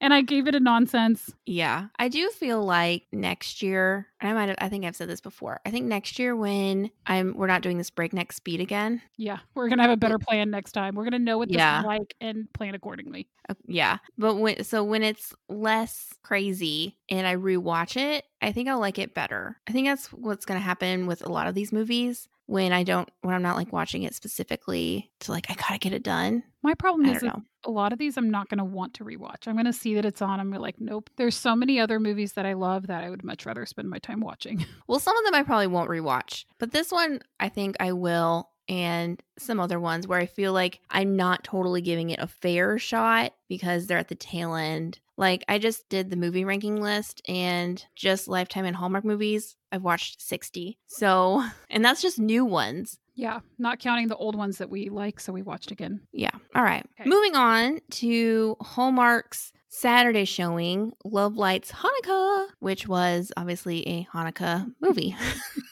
And 0.02 0.14
I 0.14 0.22
gave 0.22 0.48
it 0.48 0.56
a 0.56 0.60
nonsense. 0.60 1.34
Yeah. 1.46 1.88
I 2.00 2.08
do 2.08 2.30
feel 2.30 2.64
like 2.64 3.04
next 3.12 3.62
year, 3.62 4.08
and 4.20 4.30
I 4.30 4.34
might 4.34 4.50
have 4.50 4.58
I 4.60 4.70
think 4.70 4.86
I've 4.86 4.96
said 4.96 5.10
this 5.10 5.22
before. 5.22 5.60
I 5.66 5.72
think 5.72 5.86
next 5.86 6.20
year 6.20 6.36
when 6.36 6.92
I'm 7.06 7.34
we're 7.36 7.48
not 7.48 7.62
doing 7.62 7.78
this 7.78 7.90
breakneck 7.90 8.32
speed 8.32 8.60
again. 8.62 9.02
Yeah, 9.18 9.40
we're 9.56 9.70
gonna 9.70 9.82
have 9.84 9.92
a 9.92 9.98
better 9.98 10.20
plan 10.20 10.50
next 10.52 10.72
time. 10.74 10.96
We're 10.96 11.04
gonna 11.06 11.20
know 11.20 11.38
what 11.38 11.50
this 11.50 11.58
Yeah. 11.58 11.80
is 11.82 11.86
like 11.86 12.16
and 12.22 12.52
plan 12.54 12.76
accordingly. 12.76 13.28
Uh, 13.50 13.56
Yeah. 13.68 13.98
But 14.18 14.36
when 14.36 14.64
so 14.64 14.84
when 14.84 15.04
it's 15.04 15.34
less 15.50 16.14
crazy 16.24 16.98
and 17.10 17.26
I 17.28 17.36
rewatch 17.36 17.98
it, 17.98 18.26
I 18.42 18.52
think 18.52 18.70
I'll 18.70 18.80
like 18.80 19.00
it 19.00 19.14
better. 19.14 19.58
I 19.68 19.72
think 19.72 19.88
that's 19.88 20.08
what's 20.14 20.46
going 20.46 20.60
to 20.60 20.64
happen 20.64 21.08
with 21.08 21.26
a 21.26 21.32
lot 21.32 21.48
of 21.48 21.56
these 21.56 21.72
movies 21.72 22.28
when 22.52 22.74
I 22.74 22.84
don't 22.84 23.10
when 23.22 23.34
I'm 23.34 23.42
not 23.42 23.56
like 23.56 23.72
watching 23.72 24.04
it 24.04 24.14
specifically 24.14 25.10
to 25.22 25.32
like 25.32 25.50
I 25.50 25.54
got 25.54 25.70
to 25.70 25.78
get 25.78 25.94
it 25.94 26.04
done. 26.04 26.44
My 26.62 26.74
problem 26.74 27.06
is 27.06 27.24
a 27.24 27.72
lot 27.72 27.94
of 27.94 27.98
these 27.98 28.18
I'm 28.18 28.30
not 28.30 28.50
gonna 28.50 28.66
want 28.66 28.94
to 28.96 29.06
rewatch. 29.06 29.48
I'm 29.48 29.56
gonna 29.56 29.72
see 29.72 29.96
that 29.96 30.04
it's 30.04 30.22
on. 30.22 30.38
I'm 30.42 30.52
like, 30.52 30.76
nope. 30.78 31.10
There's 31.16 31.38
so 31.38 31.56
many 31.56 31.80
other 31.80 31.98
movies 31.98 32.34
that 32.34 32.46
I 32.46 32.52
love 32.54 32.88
that 32.88 33.06
I 33.06 33.10
would 33.10 33.24
much 33.24 33.46
rather 33.46 33.66
spend 33.66 33.90
my 33.90 34.00
time 34.00 34.20
watching. 34.20 34.66
Well, 34.88 35.00
some 35.00 35.16
of 35.16 35.24
them 35.24 35.36
I 35.36 35.44
probably 35.44 35.68
won't 35.68 35.90
rewatch, 35.90 36.44
but 36.60 36.72
this 36.72 36.92
one 36.92 37.22
I 37.40 37.48
think 37.48 37.78
I 37.80 37.94
will 37.94 38.50
and 38.68 39.22
some 39.38 39.60
other 39.60 39.80
ones 39.80 40.08
where 40.08 40.20
I 40.20 40.26
feel 40.26 40.54
like 40.54 40.80
I'm 40.90 41.16
not 41.16 41.44
totally 41.44 41.82
giving 41.82 42.10
it 42.10 42.20
a 42.20 42.28
fair 42.28 42.78
shot 42.80 43.34
because 43.50 43.88
they're 43.88 43.98
at 43.98 44.08
the 44.08 44.16
tail 44.16 44.56
end. 44.56 45.00
Like 45.18 45.44
I 45.48 45.58
just 45.60 45.88
did 45.90 46.10
the 46.10 46.16
movie 46.16 46.46
ranking 46.46 46.82
list 46.82 47.22
and 47.28 47.84
just 47.96 48.28
Lifetime 48.28 48.66
and 48.66 48.76
Hallmark 48.76 49.06
movies, 49.06 49.56
I've 49.72 49.84
watched 49.84 50.22
60. 50.22 50.78
So, 50.88 51.44
and 51.70 51.84
that's 51.84 52.02
just 52.02 52.20
new 52.20 52.46
ones. 52.46 52.98
yeah, 53.14 53.42
not 53.60 53.80
counting 53.80 54.08
the 54.08 54.16
old 54.16 54.36
ones 54.36 54.58
that 54.60 54.70
we 54.70 54.90
like, 54.90 55.20
so 55.20 55.32
we 55.34 55.42
watched 55.44 55.72
again. 55.72 56.02
Yeah. 56.12 56.32
All 56.56 56.64
right. 56.64 56.86
Okay. 57.00 57.10
Moving 57.10 57.36
on 57.36 57.82
to 57.92 58.56
Hallmark's 58.62 59.52
Saturday 59.68 60.26
showing, 60.26 60.92
Love 61.06 61.36
Lights 61.38 61.72
Hanukkah, 61.72 62.48
which 62.60 62.88
was 62.88 63.32
obviously 63.38 63.88
a 63.88 64.08
Hanukkah 64.14 64.74
movie. 64.82 65.16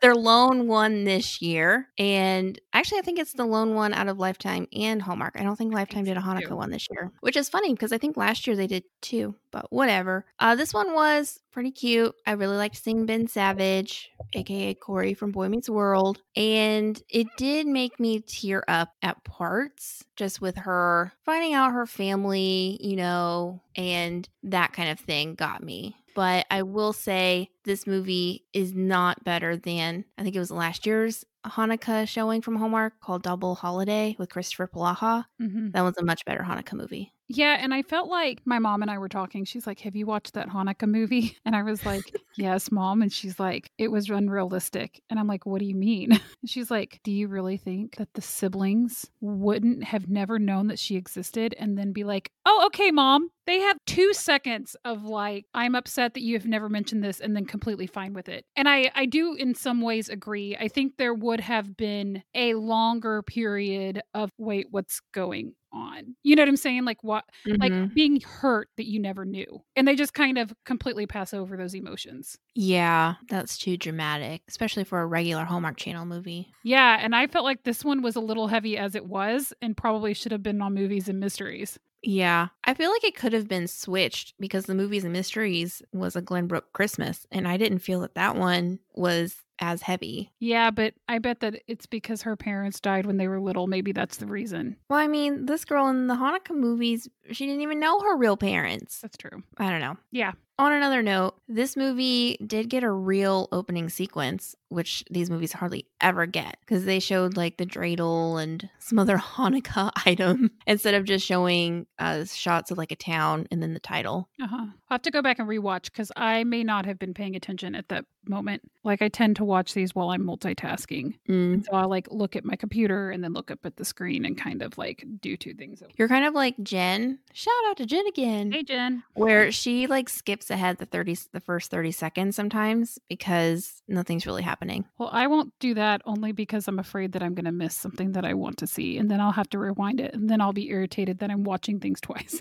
Their 0.00 0.14
lone 0.14 0.66
one 0.66 1.04
this 1.04 1.40
year. 1.42 1.88
And 1.98 2.58
actually, 2.72 2.98
I 2.98 3.02
think 3.02 3.18
it's 3.18 3.32
the 3.32 3.44
lone 3.44 3.74
one 3.74 3.92
out 3.92 4.08
of 4.08 4.18
Lifetime 4.18 4.66
and 4.72 5.00
Hallmark. 5.02 5.36
I 5.38 5.42
don't 5.42 5.56
think 5.56 5.72
Lifetime 5.72 6.04
did 6.04 6.16
a 6.16 6.20
Hanukkah 6.20 6.48
too. 6.48 6.56
one 6.56 6.70
this 6.70 6.88
year, 6.90 7.12
which 7.20 7.36
is 7.36 7.48
funny 7.48 7.72
because 7.72 7.92
I 7.92 7.98
think 7.98 8.16
last 8.16 8.46
year 8.46 8.56
they 8.56 8.66
did 8.66 8.84
two, 9.00 9.34
but 9.50 9.66
whatever. 9.70 10.24
Uh, 10.38 10.54
this 10.54 10.72
one 10.72 10.94
was 10.94 11.40
pretty 11.52 11.70
cute. 11.70 12.14
I 12.26 12.32
really 12.32 12.56
liked 12.56 12.76
seeing 12.76 13.06
Ben 13.06 13.26
Savage, 13.28 14.10
aka 14.34 14.74
Corey 14.74 15.14
from 15.14 15.32
Boy 15.32 15.48
Meets 15.48 15.68
World. 15.70 16.20
And 16.34 17.00
it 17.08 17.26
did 17.36 17.66
make 17.66 17.98
me 17.98 18.20
tear 18.20 18.62
up 18.68 18.90
at 19.02 19.24
parts 19.24 20.04
just 20.16 20.40
with 20.40 20.56
her 20.56 21.12
finding 21.24 21.54
out 21.54 21.72
her 21.72 21.86
family, 21.86 22.78
you 22.80 22.96
know, 22.96 23.62
and 23.76 24.28
that 24.42 24.72
kind 24.72 24.90
of 24.90 25.00
thing 25.00 25.34
got 25.34 25.62
me. 25.62 25.96
But 26.16 26.46
I 26.50 26.64
will 26.64 26.94
say 26.94 27.50
this 27.64 27.86
movie 27.86 28.46
is 28.54 28.74
not 28.74 29.24
better 29.24 29.56
than 29.56 30.06
I 30.18 30.24
think 30.24 30.36
it 30.36 30.40
was 30.40 30.50
last 30.52 30.86
year's 30.86 31.24
Hanukkah 31.46 32.08
showing 32.08 32.42
from 32.42 32.56
Hallmark 32.56 33.00
called 33.00 33.22
Double 33.24 33.54
Holiday 33.56 34.16
with 34.18 34.30
Kristoffer 34.30 34.68
Polaha. 34.70 35.26
hmm 35.40 35.70
That 35.74 35.82
was 35.82 35.96
a 35.98 36.04
much 36.04 36.24
better 36.26 36.42
Hanukkah 36.44 36.74
movie. 36.74 37.12
Yeah, 37.28 37.56
and 37.60 37.74
I 37.74 37.82
felt 37.82 38.08
like 38.08 38.40
my 38.44 38.60
mom 38.60 38.82
and 38.82 38.90
I 38.90 38.98
were 38.98 39.08
talking. 39.08 39.44
She's 39.44 39.66
like, 39.66 39.80
"Have 39.80 39.96
you 39.96 40.06
watched 40.06 40.34
that 40.34 40.48
Hanukkah 40.48 40.88
movie?" 40.88 41.36
And 41.44 41.56
I 41.56 41.62
was 41.62 41.84
like, 41.84 42.12
"Yes, 42.36 42.70
mom." 42.70 43.02
And 43.02 43.12
she's 43.12 43.40
like, 43.40 43.70
"It 43.78 43.88
was 43.90 44.08
unrealistic." 44.08 45.02
And 45.10 45.18
I'm 45.18 45.26
like, 45.26 45.44
"What 45.44 45.58
do 45.58 45.64
you 45.66 45.74
mean?" 45.74 46.10
She's 46.46 46.70
like, 46.70 47.00
"Do 47.02 47.10
you 47.10 47.26
really 47.26 47.56
think 47.56 47.96
that 47.96 48.14
the 48.14 48.22
siblings 48.22 49.06
wouldn't 49.20 49.82
have 49.84 50.08
never 50.08 50.38
known 50.38 50.68
that 50.68 50.78
she 50.78 50.94
existed 50.96 51.54
and 51.58 51.76
then 51.76 51.92
be 51.92 52.04
like, 52.04 52.30
"Oh, 52.44 52.62
okay, 52.66 52.92
mom." 52.92 53.30
They 53.46 53.60
have 53.60 53.76
2 53.86 54.12
seconds 54.14 54.76
of 54.84 55.04
like, 55.04 55.46
"I'm 55.54 55.74
upset 55.74 56.14
that 56.14 56.22
you 56.22 56.34
have 56.36 56.46
never 56.46 56.68
mentioned 56.68 57.02
this," 57.02 57.18
and 57.20 57.34
then 57.34 57.44
completely 57.46 57.88
fine 57.88 58.12
with 58.12 58.28
it. 58.28 58.44
And 58.54 58.68
I 58.68 58.90
I 58.94 59.06
do 59.06 59.34
in 59.34 59.54
some 59.56 59.80
ways 59.80 60.08
agree. 60.08 60.56
I 60.56 60.68
think 60.68 60.96
there 60.96 61.14
would 61.14 61.40
have 61.40 61.76
been 61.76 62.22
a 62.36 62.54
longer 62.54 63.22
period 63.22 64.00
of 64.14 64.30
wait, 64.38 64.68
what's 64.70 65.00
going 65.12 65.54
on. 65.76 66.16
You 66.22 66.34
know 66.36 66.42
what 66.42 66.48
I'm 66.48 66.56
saying? 66.56 66.84
Like 66.84 67.04
what 67.04 67.24
Mhm. 67.46 67.60
like 67.60 67.72
being 67.94 68.20
hurt 68.22 68.68
that 68.76 68.86
you 68.86 68.98
never 69.00 69.24
knew. 69.24 69.62
And 69.76 69.86
they 69.86 69.94
just 69.94 70.14
kind 70.14 70.38
of 70.38 70.54
completely 70.64 71.06
pass 71.06 71.34
over 71.34 71.56
those 71.56 71.74
emotions. 71.74 72.38
yeah, 72.54 73.16
that's 73.28 73.58
too 73.58 73.76
dramatic, 73.76 74.42
especially 74.48 74.84
for 74.84 75.00
a 75.00 75.06
regular 75.06 75.44
Hallmark 75.44 75.76
Channel 75.76 76.06
movie. 76.06 76.54
Yeah, 76.64 76.98
and 77.00 77.14
I 77.14 77.26
felt 77.26 77.44
like 77.44 77.64
this 77.64 77.84
one 77.84 78.02
was 78.02 78.16
a 78.16 78.20
little 78.20 78.48
heavy 78.48 78.76
as 78.78 78.94
it 78.94 79.06
was 79.06 79.52
and 79.60 79.76
probably 79.76 80.14
should 80.14 80.32
have 80.32 80.42
been 80.42 80.60
on 80.62 80.74
movies 80.74 81.08
and 81.08 81.20
mysteries. 81.20 81.78
Yeah, 82.02 82.48
I 82.64 82.74
feel 82.74 82.90
like 82.90 83.04
it 83.04 83.16
could 83.16 83.32
have 83.32 83.48
been 83.48 83.66
switched 83.66 84.34
because 84.38 84.66
the 84.66 84.74
movies 84.74 85.02
and 85.04 85.12
mysteries 85.12 85.82
was 85.92 86.14
a 86.14 86.22
Glenbrook 86.22 86.72
Christmas, 86.72 87.26
and 87.32 87.48
I 87.48 87.56
didn't 87.56 87.80
feel 87.80 88.00
that 88.00 88.14
that 88.14 88.36
one 88.36 88.78
was 88.94 89.36
as 89.60 89.82
heavy. 89.82 90.32
Yeah, 90.38 90.70
but 90.70 90.94
I 91.08 91.18
bet 91.18 91.40
that 91.40 91.62
it's 91.66 91.86
because 91.86 92.22
her 92.22 92.36
parents 92.36 92.80
died 92.80 93.06
when 93.06 93.16
they 93.16 93.28
were 93.28 93.40
little. 93.40 93.66
Maybe 93.66 93.92
that's 93.92 94.16
the 94.18 94.26
reason. 94.26 94.76
Well, 94.88 94.98
I 94.98 95.06
mean, 95.06 95.46
this 95.46 95.64
girl 95.64 95.88
in 95.88 96.06
the 96.06 96.14
Hanukkah 96.14 96.56
movies, 96.56 97.08
she 97.30 97.46
didn't 97.46 97.62
even 97.62 97.80
know 97.80 98.00
her 98.00 98.16
real 98.16 98.36
parents. 98.36 99.00
That's 99.00 99.16
true. 99.16 99.42
I 99.58 99.70
don't 99.70 99.80
know. 99.80 99.96
Yeah. 100.10 100.32
On 100.58 100.72
another 100.72 101.02
note, 101.02 101.34
this 101.48 101.76
movie 101.76 102.38
did 102.46 102.70
get 102.70 102.82
a 102.82 102.90
real 102.90 103.46
opening 103.52 103.90
sequence, 103.90 104.56
which 104.68 105.04
these 105.10 105.28
movies 105.28 105.52
hardly 105.52 105.84
ever 106.00 106.24
get 106.24 106.56
because 106.60 106.86
they 106.86 106.98
showed 106.98 107.36
like 107.36 107.58
the 107.58 107.66
dreidel 107.66 108.42
and 108.42 108.68
some 108.78 108.98
other 108.98 109.18
Hanukkah 109.36 109.90
item 110.06 110.50
instead 110.66 110.94
of 110.94 111.04
just 111.04 111.26
showing 111.26 111.86
uh, 111.98 112.24
shots 112.24 112.70
of 112.70 112.78
like 112.78 112.90
a 112.90 112.96
town 112.96 113.46
and 113.50 113.62
then 113.62 113.74
the 113.74 113.80
title. 113.80 114.28
Uh 114.40 114.46
huh. 114.46 114.66
I'll 114.88 114.94
have 114.94 115.02
to 115.02 115.10
go 115.10 115.20
back 115.20 115.38
and 115.38 115.48
rewatch 115.48 115.84
because 115.84 116.10
I 116.16 116.44
may 116.44 116.64
not 116.64 116.86
have 116.86 116.98
been 116.98 117.12
paying 117.12 117.36
attention 117.36 117.74
at 117.74 117.88
that 117.88 118.04
moment. 118.28 118.62
Like 118.84 119.02
I 119.02 119.08
tend 119.08 119.36
to 119.36 119.44
watch 119.44 119.74
these 119.74 119.94
while 119.94 120.10
I'm 120.10 120.22
multitasking. 120.22 121.14
Mm. 121.28 121.64
So 121.64 121.72
I'll 121.72 121.88
like 121.88 122.08
look 122.10 122.36
at 122.36 122.44
my 122.44 122.56
computer 122.56 123.10
and 123.10 123.22
then 123.22 123.32
look 123.32 123.50
up 123.50 123.64
at 123.64 123.76
the 123.76 123.84
screen 123.84 124.24
and 124.24 124.38
kind 124.38 124.62
of 124.62 124.78
like 124.78 125.04
do 125.20 125.36
two 125.36 125.54
things. 125.54 125.82
You're 125.96 126.08
kind 126.08 126.24
of 126.24 126.34
like 126.34 126.54
Jen. 126.62 127.18
Shout 127.32 127.54
out 127.68 127.76
to 127.78 127.86
Jen 127.86 128.06
again. 128.06 128.52
Hey 128.52 128.62
Jen. 128.62 129.02
where 129.14 129.50
she 129.52 129.86
like 129.86 130.08
skips 130.08 130.45
ahead 130.50 130.78
the 130.78 130.86
30 130.86 131.16
the 131.32 131.40
first 131.40 131.70
30 131.70 131.92
seconds 131.92 132.36
sometimes 132.36 132.98
because 133.08 133.82
nothing's 133.88 134.26
really 134.26 134.42
happening. 134.42 134.84
Well, 134.98 135.10
I 135.12 135.26
won't 135.26 135.52
do 135.60 135.74
that 135.74 136.02
only 136.04 136.32
because 136.32 136.68
I'm 136.68 136.78
afraid 136.78 137.12
that 137.12 137.22
I'm 137.22 137.34
going 137.34 137.44
to 137.44 137.52
miss 137.52 137.74
something 137.74 138.12
that 138.12 138.24
I 138.24 138.34
want 138.34 138.58
to 138.58 138.66
see 138.66 138.98
and 138.98 139.10
then 139.10 139.20
I'll 139.20 139.32
have 139.32 139.50
to 139.50 139.58
rewind 139.58 140.00
it 140.00 140.14
and 140.14 140.28
then 140.28 140.40
I'll 140.40 140.52
be 140.52 140.68
irritated 140.68 141.18
that 141.18 141.30
I'm 141.30 141.44
watching 141.44 141.80
things 141.80 142.00
twice. 142.02 142.40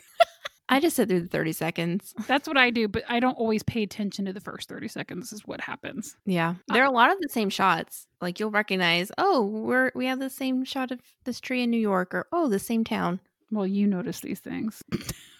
I 0.68 0.80
just 0.80 0.96
sit 0.96 1.10
through 1.10 1.22
the 1.22 1.28
30 1.28 1.52
seconds. 1.52 2.14
That's 2.28 2.48
what 2.48 2.58
I 2.58 2.72
do, 2.72 2.88
but 2.88 3.04
I 3.08 3.20
don't 3.20 3.38
always 3.38 3.64
pay 3.64 3.84
attention 3.84 4.26
to 4.26 4.34
the 4.34 4.42
first 4.42 4.68
30 4.68 4.88
seconds 4.88 5.32
is 5.32 5.46
what 5.46 5.62
happens. 5.62 6.16
Yeah. 6.26 6.56
There 6.68 6.82
are 6.82 6.88
a 6.88 6.92
lot 6.92 7.12
of 7.12 7.20
the 7.22 7.30
same 7.30 7.50
shots. 7.50 8.08
Like 8.20 8.40
you'll 8.40 8.52
recognize, 8.52 9.12
oh, 9.18 9.46
we're 9.46 9.92
we 9.94 10.08
have 10.08 10.20
the 10.20 10.30
same 10.30 10.66
shot 10.66 10.92
of 10.92 11.00
this 11.24 11.40
tree 11.40 11.62
in 11.62 11.70
New 11.70 11.80
York 11.80 12.14
or 12.14 12.28
oh, 12.32 12.50
the 12.50 12.60
same 12.60 12.84
town. 12.84 13.20
Well, 13.52 13.68
you 13.68 13.86
notice 13.86 14.22
these 14.22 14.40
things. 14.40 14.82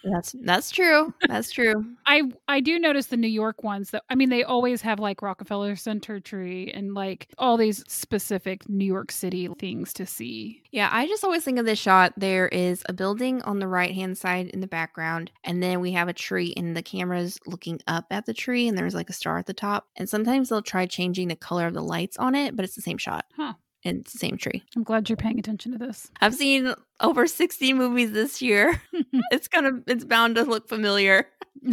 That's 0.06 0.36
that's 0.44 0.70
true. 0.70 1.14
That's 1.28 1.52
true. 1.52 1.86
I 2.06 2.24
I 2.48 2.60
do 2.60 2.78
notice 2.78 3.08
the 3.08 3.18
New 3.18 3.28
York 3.28 3.64
ones 3.64 3.90
that 3.90 4.04
I 4.10 4.16
mean 4.16 4.30
they 4.30 4.44
always 4.44 4.82
have 4.82 5.00
like 5.00 5.22
Rockefeller 5.22 5.76
Center 5.76 6.20
tree 6.20 6.72
and 6.72 6.94
like 6.94 7.28
all 7.38 7.58
these 7.58 7.84
specific 7.88 8.70
New 8.70 8.86
York 8.86 9.12
City 9.12 9.50
things 9.60 9.94
to 9.94 10.06
see. 10.06 10.62
Yeah, 10.72 10.90
I 10.92 11.08
just 11.08 11.24
always 11.24 11.44
think 11.44 11.58
of 11.58 11.66
this 11.66 11.80
shot. 11.80 12.14
There 12.18 12.48
is 12.50 12.84
a 12.88 12.94
building 12.94 13.42
on 13.44 13.60
the 13.60 13.68
right 13.68 13.94
hand 13.94 14.18
side 14.18 14.48
in 14.50 14.60
the 14.60 14.68
background, 14.68 15.32
and 15.44 15.64
then 15.64 15.80
we 15.80 15.92
have 15.94 16.08
a 16.08 16.14
tree, 16.14 16.54
and 16.56 16.76
the 16.76 16.84
camera's 16.84 17.40
looking 17.48 17.80
up 17.88 18.06
at 18.12 18.26
the 18.26 18.34
tree, 18.34 18.68
and 18.68 18.78
there's 18.78 18.96
like 18.96 19.10
a 19.10 19.14
star 19.14 19.40
at 19.40 19.46
the 19.46 19.54
top. 19.54 19.88
And 19.96 20.08
sometimes 20.08 20.50
they'll 20.50 20.62
try 20.62 20.86
changing 20.86 21.30
the 21.30 21.36
color 21.36 21.66
of 21.66 21.74
the 21.74 21.82
lights 21.82 22.18
on 22.18 22.36
it, 22.36 22.56
but 22.56 22.66
it's 22.66 22.76
the 22.76 22.82
same 22.82 22.98
shot. 22.98 23.26
Huh. 23.36 23.54
And 23.84 24.00
it's 24.00 24.14
the 24.14 24.20
same 24.20 24.36
tree. 24.36 24.64
I'm 24.76 24.84
glad 24.84 25.08
you're 25.10 25.16
paying 25.16 25.38
attention 25.38 25.72
to 25.74 25.78
this. 25.78 26.10
I've 26.20 26.34
seen 26.34 26.74
over 27.02 27.28
60 27.28 27.74
movies 27.74 28.12
this 28.12 28.42
year. 28.42 28.82
it's 29.32 29.48
gonna 29.48 29.82
it's 29.88 30.06
bound 30.06 30.36
to 30.36 30.44
look 30.44 30.68
familiar. 30.68 31.28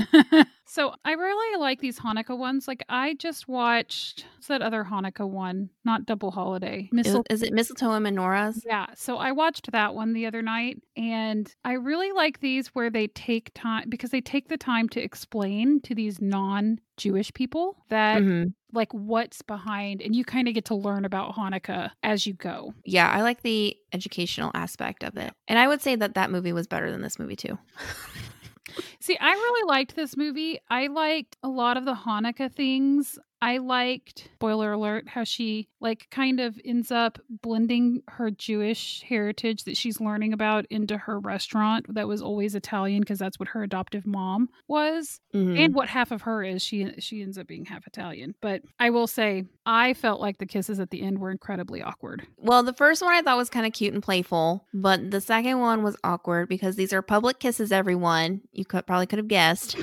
so 0.67 0.95
I 1.05 1.13
really 1.13 1.61
like 1.61 1.81
these 1.81 1.99
Hanukkah 1.99 2.37
ones. 2.39 2.67
Like 2.67 2.83
I 2.89 3.15
just 3.15 3.47
watched 3.49 4.25
what's 4.37 4.47
that 4.47 4.63
other 4.63 4.85
Hanukkah 4.85 5.29
one? 5.29 5.69
Not 5.85 6.07
Double 6.07 6.31
Holiday. 6.31 6.85
Is, 6.85 6.93
Mistle- 6.93 7.25
is 7.31 7.43
it 7.43 7.53
mistletoe 7.53 7.93
and 7.93 8.07
menorahs? 8.07 8.61
yeah, 8.65 8.87
so 8.95 9.17
I 9.19 9.33
watched 9.33 9.71
that 9.73 9.95
one 9.95 10.13
the 10.13 10.27
other 10.27 10.41
night 10.43 10.81
and 10.97 11.53
I 11.65 11.73
really 11.75 12.13
like 12.13 12.41
these 12.41 12.69
where 12.69 12.91
they 12.91 13.09
take 13.09 13.51
time 13.55 13.89
because 13.91 14.11
they 14.11 14.21
take 14.21 14.49
the 14.49 14.57
time 14.57 14.89
to 14.91 15.01
explain 15.03 15.81
to 15.83 15.95
these 15.95 16.21
non-Jewish 16.21 17.33
people 17.35 17.77
that 17.91 18.23
Mhm. 18.23 18.55
like 18.73 18.93
what's 18.93 19.43
behind 19.43 20.01
and 20.01 20.15
you 20.17 20.25
kind 20.25 20.49
of 20.49 20.55
get 20.55 20.65
to 20.67 20.75
learn 20.75 21.05
about 21.05 21.35
Hanukkah 21.35 21.91
as 22.03 22.27
you 22.27 22.35
go. 22.35 22.73
Yeah, 22.85 23.11
I 23.11 23.23
like 23.23 23.43
the 23.43 23.77
educational 23.93 24.51
aspect 24.55 25.03
of 25.05 25.17
it. 25.17 25.33
And 25.49 25.59
I 25.59 25.69
would 25.69 25.83
say 25.83 25.97
that 25.97 26.15
that 26.15 26.31
movie 26.31 26.53
was 26.53 26.67
better 26.67 26.91
than 26.91 27.03
this 27.03 27.19
movie 27.19 27.37
too. 27.37 27.59
See, 29.03 29.19
I 29.21 29.33
really 29.33 29.69
liked 29.69 29.97
this 29.97 30.17
movie. 30.17 30.61
I 30.71 30.87
liked 30.87 31.37
a 31.43 31.49
lot 31.49 31.77
of 31.77 31.85
the 31.85 31.95
Hanukkah 31.95 32.53
things. 32.53 33.19
I 33.45 33.59
liked, 33.59 34.29
spoiler 34.37 34.71
alert, 34.71 35.09
how 35.09 35.25
she 35.25 35.67
like 35.81 36.07
kind 36.13 36.39
of 36.39 36.57
ends 36.65 36.93
up 36.93 37.19
blending 37.29 38.05
her 38.07 38.31
Jewish 38.31 39.03
heritage 39.03 39.65
that 39.65 39.77
she's 39.77 40.01
learning 40.01 40.33
about 40.33 40.65
into 40.71 40.97
her 40.97 41.19
restaurant 41.19 41.93
that 41.93 42.07
was 42.07 42.23
always 42.23 42.55
Italian 42.55 43.01
because 43.01 43.19
that's 43.19 43.41
what 43.41 43.49
her 43.49 43.65
adoptive 43.65 44.07
mom 44.07 44.49
was 44.69 45.19
Mhm. 45.35 45.59
and 45.59 45.75
what 45.75 45.89
half 45.89 46.13
of 46.13 46.23
her 46.23 46.45
is. 46.45 46.63
She 46.63 46.89
she 47.01 47.21
ends 47.21 47.37
up 47.37 47.49
being 47.49 47.65
half 47.65 47.85
Italian. 47.85 48.37
But 48.41 48.63
I 48.79 48.91
will 48.91 49.09
say, 49.09 49.47
I 49.67 49.95
felt 49.95 50.21
like 50.21 50.39
the 50.39 50.47
kisses 50.47 50.79
at 50.79 50.91
the 50.91 51.03
end 51.03 51.19
were 51.19 51.33
incredibly 51.33 51.83
awkward. 51.83 52.25
Well, 52.37 52.63
the 52.63 52.73
first 52.73 53.03
one 53.03 53.13
I 53.13 53.23
thought 53.23 53.37
was 53.37 53.51
kind 53.51 53.67
of 53.67 53.73
cute 53.73 53.93
and 53.93 54.03
playful, 54.05 54.69
but 54.73 55.11
the 55.11 55.21
second 55.21 55.59
one 55.59 55.83
was 55.83 55.97
awkward 56.05 56.49
because 56.49 56.77
these 56.77 56.93
are 56.93 57.03
public 57.03 57.41
kisses. 57.41 57.73
Everyone, 57.73 58.43
you 58.53 58.65
could 58.65 58.87
probably 58.93 59.07
could 59.07 59.19
have 59.19 59.29
guessed. 59.29 59.75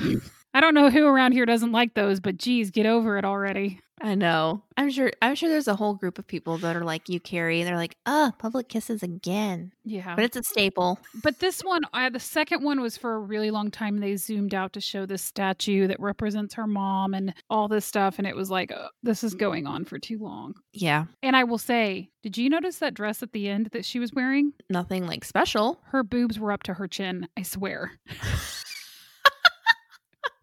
I 0.54 0.60
don't 0.60 0.74
know 0.74 0.88
who 0.88 1.04
around 1.06 1.32
here 1.32 1.46
doesn't 1.46 1.72
like 1.72 1.94
those, 1.94 2.20
but 2.20 2.36
geez, 2.36 2.70
get 2.70 2.86
over 2.86 3.18
it 3.18 3.24
already. 3.24 3.80
I 4.02 4.14
know. 4.14 4.62
I'm 4.78 4.88
sure. 4.90 5.12
I'm 5.20 5.34
sure 5.34 5.50
there's 5.50 5.68
a 5.68 5.76
whole 5.76 5.92
group 5.94 6.18
of 6.18 6.26
people 6.26 6.56
that 6.58 6.74
are 6.74 6.84
like 6.84 7.10
you, 7.10 7.20
Carrie. 7.20 7.62
They're 7.64 7.76
like, 7.76 7.96
"Uh, 8.06 8.30
public 8.38 8.68
kisses 8.70 9.02
again," 9.02 9.72
Yeah. 9.84 10.14
but 10.16 10.24
it's 10.24 10.38
a 10.38 10.42
staple. 10.42 10.98
But 11.22 11.38
this 11.40 11.60
one, 11.60 11.82
uh, 11.92 12.08
the 12.08 12.18
second 12.18 12.62
one 12.64 12.80
was 12.80 12.96
for 12.96 13.12
a 13.14 13.18
really 13.18 13.50
long 13.50 13.70
time. 13.70 13.98
They 13.98 14.16
zoomed 14.16 14.54
out 14.54 14.72
to 14.72 14.80
show 14.80 15.04
this 15.04 15.22
statue 15.22 15.86
that 15.88 16.00
represents 16.00 16.54
her 16.54 16.66
mom 16.66 17.12
and 17.12 17.34
all 17.50 17.68
this 17.68 17.84
stuff. 17.84 18.18
And 18.18 18.26
it 18.26 18.34
was 18.34 18.50
like, 18.50 18.72
uh, 18.72 18.88
this 19.02 19.22
is 19.22 19.34
going 19.34 19.66
on 19.66 19.84
for 19.84 19.98
too 19.98 20.18
long. 20.18 20.54
Yeah, 20.72 21.04
And 21.22 21.36
I 21.36 21.44
will 21.44 21.58
say, 21.58 22.08
did 22.22 22.38
you 22.38 22.48
notice 22.48 22.78
that 22.78 22.94
dress 22.94 23.22
at 23.22 23.32
the 23.32 23.50
end 23.50 23.68
that 23.72 23.84
she 23.84 23.98
was 23.98 24.14
wearing? 24.14 24.54
nothing 24.70 25.06
like 25.06 25.24
special. 25.24 25.78
Her 25.88 26.02
boobs 26.02 26.38
were 26.38 26.52
up 26.52 26.62
to 26.62 26.74
her 26.74 26.88
chin, 26.88 27.28
I 27.36 27.42
swear. 27.42 27.98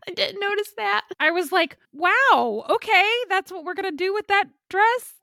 I 0.08 0.12
didn't 0.12 0.40
notice 0.40 0.72
that. 0.78 1.06
I 1.20 1.32
was 1.32 1.52
like, 1.52 1.78
wow, 1.94 2.66
okay, 2.70 3.10
that's 3.30 3.52
what 3.52 3.64
we're 3.66 3.74
going 3.74 3.90
to 3.92 3.96
do 3.96 4.14
with 4.14 4.28
that 4.28 4.46
dress. 4.70 5.16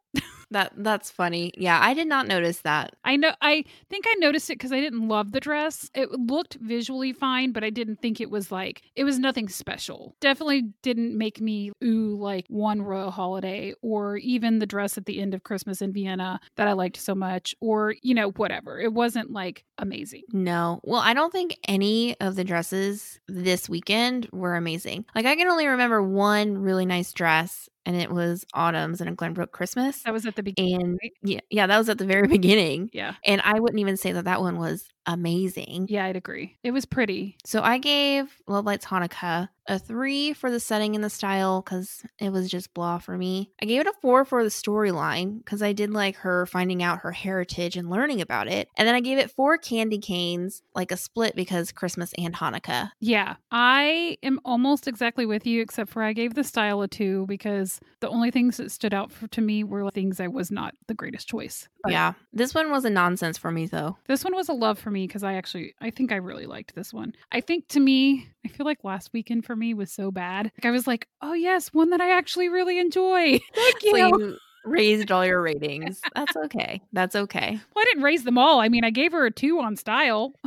That 0.54 0.73
that's 0.76 1.11
funny. 1.11 1.52
Yeah, 1.56 1.80
I 1.82 1.94
did 1.94 2.06
not 2.06 2.28
notice 2.28 2.61
that. 2.61 2.94
I 3.04 3.16
know. 3.16 3.32
I 3.40 3.64
think 3.90 4.04
I 4.06 4.14
noticed 4.20 4.49
it 4.50 4.54
because 4.54 4.70
I 4.70 4.80
didn't 4.80 5.08
love 5.08 5.32
the 5.32 5.40
dress. 5.40 5.90
It 5.96 6.12
looked 6.12 6.54
visually 6.61 7.12
fine, 7.12 7.50
but 7.50 7.64
I 7.64 7.70
didn't 7.70 8.00
think 8.00 8.20
it 8.20 8.30
was 8.30 8.52
like 8.52 8.82
it 8.94 9.02
was 9.02 9.18
nothing 9.18 9.49
special. 9.49 10.14
Definitely 10.20 10.62
didn't 10.82 11.18
make 11.18 11.40
me 11.40 11.73
ooh 11.82 12.14
like 12.14 12.46
one 12.46 12.82
royal 12.82 13.11
holiday, 13.11 13.75
or 13.82 14.18
even 14.18 14.61
the 14.61 14.66
dress 14.66 14.96
at 14.96 15.06
the 15.06 15.20
end 15.20 15.34
of 15.34 15.42
Christmas 15.42 15.82
in 15.82 15.92
Vienna 15.92 16.38
that 16.54 16.68
I 16.68 16.73
liked 16.73 16.99
so 16.99 17.16
much, 17.16 17.56
or 17.61 17.96
you 18.02 18.14
know 18.14 18.30
whatever. 18.30 18.80
It 18.80 18.92
wasn't 18.92 19.32
like 19.32 19.64
amazing. 19.78 20.23
No. 20.32 20.78
Well, 20.84 21.00
I 21.00 21.14
don't 21.14 21.32
think 21.32 21.58
any 21.66 22.14
of 22.20 22.37
the 22.37 22.44
dresses 22.44 23.18
this 23.26 23.68
weekend 23.68 24.28
were 24.30 24.54
amazing. 24.54 25.04
Like 25.16 25.26
I 25.26 25.34
can 25.34 25.49
only 25.49 25.66
remember 25.66 26.00
one 26.00 26.58
really 26.58 26.87
nice 26.87 27.12
dress 27.12 27.68
and 27.87 27.97
it 27.97 28.11
was 28.11 28.45
Autumn's 28.55 29.00
and 29.00 29.11
a 29.11 29.12
Glenbrook 29.14 29.50
Christmas. 29.53 30.03
That 30.03 30.12
was 30.12 30.26
at 30.26 30.37
the 30.37 30.43
beginning. 30.43 30.81
And 30.83 30.99
right? 31.03 31.12
yeah, 31.23 31.41
yeah, 31.50 31.67
that 31.67 31.79
was 31.79 31.88
at 31.88 31.99
the 31.99 32.07
very 32.07 32.26
beginning. 32.38 32.91
Yeah, 32.93 33.14
And 33.25 33.41
I 33.45 33.61
wouldn't 33.61 33.81
even 33.81 33.97
say 33.97 34.12
that 34.12 34.25
that 34.25 34.41
one 34.41 34.59
was 34.59 34.88
amazing. 35.07 35.87
yeah, 35.88 36.05
I'd 36.07 36.17
agree. 36.17 36.57
It 36.62 36.71
was 36.71 36.85
pretty. 36.85 37.37
So 37.45 37.61
I 37.62 37.79
gave 37.79 38.35
Love 38.47 38.64
Lights 38.64 38.87
Hanukkah 38.87 39.49
a 39.68 39.78
three 39.78 40.33
for 40.33 40.50
the 40.50 40.61
setting 40.61 40.94
and 40.94 41.04
the 41.04 41.11
style 41.11 41.62
because 41.62 42.04
it 42.18 42.30
was 42.30 42.50
just 42.50 42.75
blah 42.75 42.99
for 42.99 43.16
me. 43.16 43.50
I 43.61 43.66
gave 43.66 43.80
it 43.80 43.87
a 43.87 43.92
four 44.00 44.25
for 44.25 44.42
the 44.42 44.50
storyline 44.50 45.38
because 45.38 45.62
I 45.62 45.73
did 45.73 45.90
like 45.90 46.16
her 46.16 46.47
finding 46.47 46.83
out 46.83 47.00
her 47.00 47.12
heritage 47.12 47.76
and 47.76 47.90
learning 47.90 48.21
about 48.21 48.49
it. 48.49 48.68
And 48.76 48.87
then 48.87 48.94
I 48.94 49.00
gave 49.00 49.18
it 49.18 49.30
four 49.30 49.59
candy 49.59 49.99
canes, 49.99 50.62
like 50.75 50.92
a 50.92 50.97
split 50.97 51.35
because 51.37 51.73
Christmas 51.73 52.12
and 52.18 52.35
Hanukkah. 52.35 52.90
Yeah, 53.00 53.37
I 53.50 54.18
am 54.23 54.40
almost 54.44 54.88
exactly 54.88 55.26
with 55.26 55.47
you, 55.47 55.62
except 55.62 55.90
for 55.90 56.02
I 56.02 56.12
gave 56.12 56.35
the 56.35 56.44
style 56.44 56.83
a 56.83 56.88
two 56.88 57.26
because 57.26 57.80
the 58.00 58.09
only 58.09 58.30
things 58.30 58.56
that 58.59 58.71
stood 58.71 58.94
out 58.94 59.12
for, 59.12 59.26
to 59.28 59.40
me 59.40 59.64
were 59.64 59.90
things 59.90 60.21
I 60.21 60.28
was 60.28 60.50
not 60.50 60.75
the 60.87 60.94
greatest 60.94 61.28
choice. 61.28 61.68
But 61.83 61.92
yeah. 61.92 62.12
This 62.33 62.54
one 62.54 62.71
was 62.71 62.85
a 62.85 62.90
nonsense 62.90 63.38
for 63.38 63.50
me 63.50 63.66
though. 63.66 63.97
This 64.06 64.25
one 64.25 64.35
was 64.35 64.49
a 64.49 64.52
love 64.52 64.78
for 64.78 64.90
me 64.90 65.06
because 65.06 65.23
I 65.23 65.35
actually, 65.35 65.75
I 65.80 65.90
think 65.90 66.12
I 66.12 66.16
really 66.16 66.47
liked 66.47 66.75
this 66.75 66.92
one. 66.92 67.14
I 67.33 67.40
think 67.40 67.68
to 67.68 67.80
me, 67.80 68.28
I 68.44 68.49
feel 68.49 68.66
like 68.66 68.85
last 68.85 69.11
weekend 69.12 69.44
for 69.44 69.53
me 69.56 69.75
was 69.75 69.92
so 69.92 70.11
bad. 70.11 70.50
Like 70.58 70.66
I 70.66 70.70
was 70.70 70.87
like, 70.87 71.08
oh 71.23 71.32
yes, 71.32 71.68
one 71.73 71.90
that 71.90 72.00
I 72.00 72.16
actually 72.16 72.49
really 72.49 72.78
enjoy. 72.78 73.38
Thank 73.54 73.82
you. 73.82 73.90
So 73.90 74.18
you 74.18 74.37
raised 74.64 75.12
all 75.12 75.25
your 75.25 75.42
ratings. 75.42 76.00
That's 76.14 76.37
okay. 76.37 76.80
That's 76.92 77.16
okay. 77.16 77.61
well, 77.75 77.82
I 77.82 77.84
didn't 77.84 78.04
raise 78.04 78.25
them 78.25 78.38
all. 78.38 78.61
I 78.61 78.68
mean, 78.68 78.84
I 78.84 78.90
gave 78.90 79.12
her 79.12 79.26
a 79.26 79.30
two 79.30 79.61
on 79.61 79.76
style. 79.76 80.32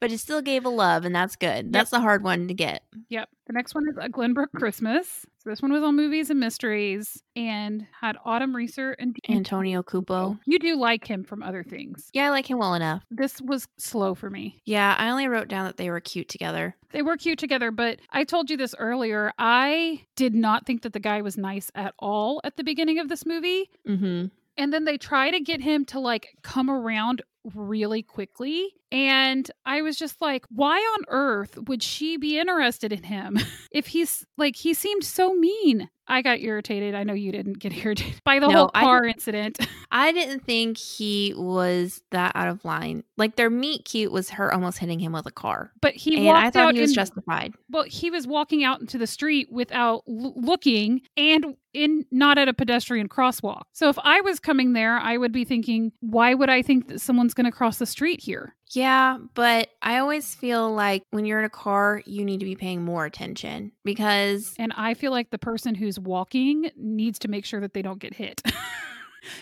but 0.00 0.10
it 0.10 0.18
still 0.18 0.42
gave 0.42 0.64
a 0.64 0.70
love, 0.70 1.04
and 1.04 1.14
that's 1.14 1.36
good. 1.36 1.72
That's 1.72 1.90
the 1.90 2.00
hard 2.00 2.24
one 2.24 2.48
to 2.48 2.54
get. 2.54 2.82
Yep. 3.10 3.28
The 3.46 3.52
next 3.52 3.74
one 3.74 3.88
is 3.88 3.96
a 3.98 4.08
Glenbrook 4.08 4.52
Christmas. 4.56 5.26
So 5.38 5.50
this 5.50 5.60
one 5.60 5.72
was 5.72 5.82
on 5.82 5.96
movies 5.96 6.30
and 6.30 6.38
mysteries 6.38 7.22
and 7.34 7.86
had 8.00 8.16
Autumn 8.24 8.54
Reeser 8.54 8.92
and 8.92 9.16
Antonio 9.28 9.82
Cupo. 9.82 10.38
You 10.46 10.58
do 10.58 10.76
like 10.76 11.06
him 11.06 11.24
from 11.24 11.42
other 11.42 11.62
things. 11.62 12.10
Yeah, 12.12 12.26
I 12.26 12.30
like 12.30 12.48
him 12.48 12.58
well 12.58 12.74
enough. 12.74 13.02
This 13.10 13.40
was 13.40 13.66
slow 13.78 14.14
for 14.14 14.30
me. 14.30 14.60
Yeah, 14.64 14.94
I 14.98 15.10
only 15.10 15.28
wrote 15.28 15.48
down 15.48 15.66
that 15.66 15.76
they 15.76 15.90
were 15.90 16.00
cute 16.00 16.28
together. 16.28 16.76
They 16.92 17.02
were 17.02 17.16
cute 17.16 17.38
together, 17.38 17.70
but 17.70 18.00
I 18.10 18.24
told 18.24 18.50
you 18.50 18.56
this 18.56 18.74
earlier. 18.78 19.32
I 19.38 20.04
did 20.16 20.34
not 20.34 20.66
think 20.66 20.82
that 20.82 20.92
the 20.92 21.00
guy 21.00 21.22
was 21.22 21.36
nice 21.36 21.70
at 21.74 21.94
all 21.98 22.40
at 22.44 22.56
the 22.56 22.64
beginning 22.64 22.98
of 22.98 23.08
this 23.08 23.26
movie. 23.26 23.70
Mm-hmm. 23.88 24.26
And 24.56 24.72
then 24.72 24.84
they 24.84 24.98
try 24.98 25.30
to 25.30 25.40
get 25.40 25.62
him 25.62 25.84
to 25.86 26.00
like 26.00 26.28
come 26.42 26.68
around 26.68 27.22
really 27.54 28.02
quickly. 28.02 28.68
And 28.92 29.48
I 29.64 29.82
was 29.82 29.96
just 29.96 30.20
like, 30.20 30.44
why 30.50 30.76
on 30.78 31.04
earth 31.08 31.56
would 31.68 31.82
she 31.82 32.16
be 32.16 32.38
interested 32.38 32.92
in 32.92 33.04
him 33.04 33.38
if 33.70 33.86
he's 33.88 34.26
like, 34.36 34.56
he 34.56 34.74
seemed 34.74 35.04
so 35.04 35.32
mean? 35.32 35.88
I 36.08 36.22
got 36.22 36.40
irritated. 36.40 36.96
I 36.96 37.04
know 37.04 37.12
you 37.12 37.30
didn't 37.30 37.60
get 37.60 37.72
irritated 37.84 38.20
by 38.24 38.40
the 38.40 38.48
No, 38.48 38.52
whole 38.56 38.70
I 38.74 38.80
car 38.82 39.04
incident. 39.04 39.58
I 39.92 40.10
didn't 40.10 40.40
think 40.44 40.76
he 40.76 41.34
was 41.36 42.02
that 42.10 42.32
out 42.34 42.48
of 42.48 42.64
line. 42.64 43.04
Like 43.16 43.36
their 43.36 43.48
meet 43.50 43.84
cute 43.84 44.10
was 44.10 44.30
her 44.30 44.52
almost 44.52 44.78
hitting 44.78 44.98
him 44.98 45.12
with 45.12 45.26
a 45.26 45.30
car. 45.30 45.70
But 45.80 45.94
he 45.94 46.16
and 46.16 46.26
walked 46.26 46.46
I 46.46 46.50
thought 46.50 46.74
he 46.74 46.80
was 46.80 46.90
in- 46.90 46.94
justified. 46.96 47.54
Well, 47.70 47.84
he 47.84 48.10
was 48.10 48.26
walking 48.26 48.64
out 48.64 48.80
into 48.80 48.98
the 48.98 49.06
street 49.06 49.52
without 49.52 50.02
l- 50.08 50.34
looking 50.36 51.02
and 51.16 51.54
in 51.72 52.04
not 52.10 52.38
at 52.38 52.48
a 52.48 52.54
pedestrian 52.54 53.08
crosswalk. 53.08 53.62
So 53.72 53.88
if 53.88 53.98
I 54.02 54.20
was 54.22 54.40
coming 54.40 54.72
there, 54.72 54.98
I 54.98 55.16
would 55.16 55.30
be 55.30 55.44
thinking, 55.44 55.92
why 56.00 56.34
would 56.34 56.50
I 56.50 56.62
think 56.62 56.88
that 56.88 57.00
someone's 57.00 57.34
going 57.40 57.50
to 57.50 57.56
cross 57.56 57.78
the 57.78 57.86
street 57.86 58.20
here? 58.20 58.54
Yeah, 58.72 59.18
but 59.34 59.68
I 59.82 59.98
always 59.98 60.34
feel 60.34 60.72
like 60.72 61.02
when 61.10 61.24
you're 61.24 61.38
in 61.38 61.44
a 61.44 61.50
car, 61.50 62.02
you 62.06 62.24
need 62.24 62.40
to 62.40 62.46
be 62.46 62.54
paying 62.54 62.84
more 62.84 63.04
attention 63.04 63.72
because 63.84 64.54
And 64.58 64.72
I 64.76 64.94
feel 64.94 65.10
like 65.10 65.30
the 65.30 65.38
person 65.38 65.74
who's 65.74 65.98
walking 65.98 66.70
needs 66.76 67.18
to 67.20 67.28
make 67.28 67.44
sure 67.44 67.60
that 67.60 67.74
they 67.74 67.82
don't 67.82 67.98
get 67.98 68.14
hit. 68.14 68.42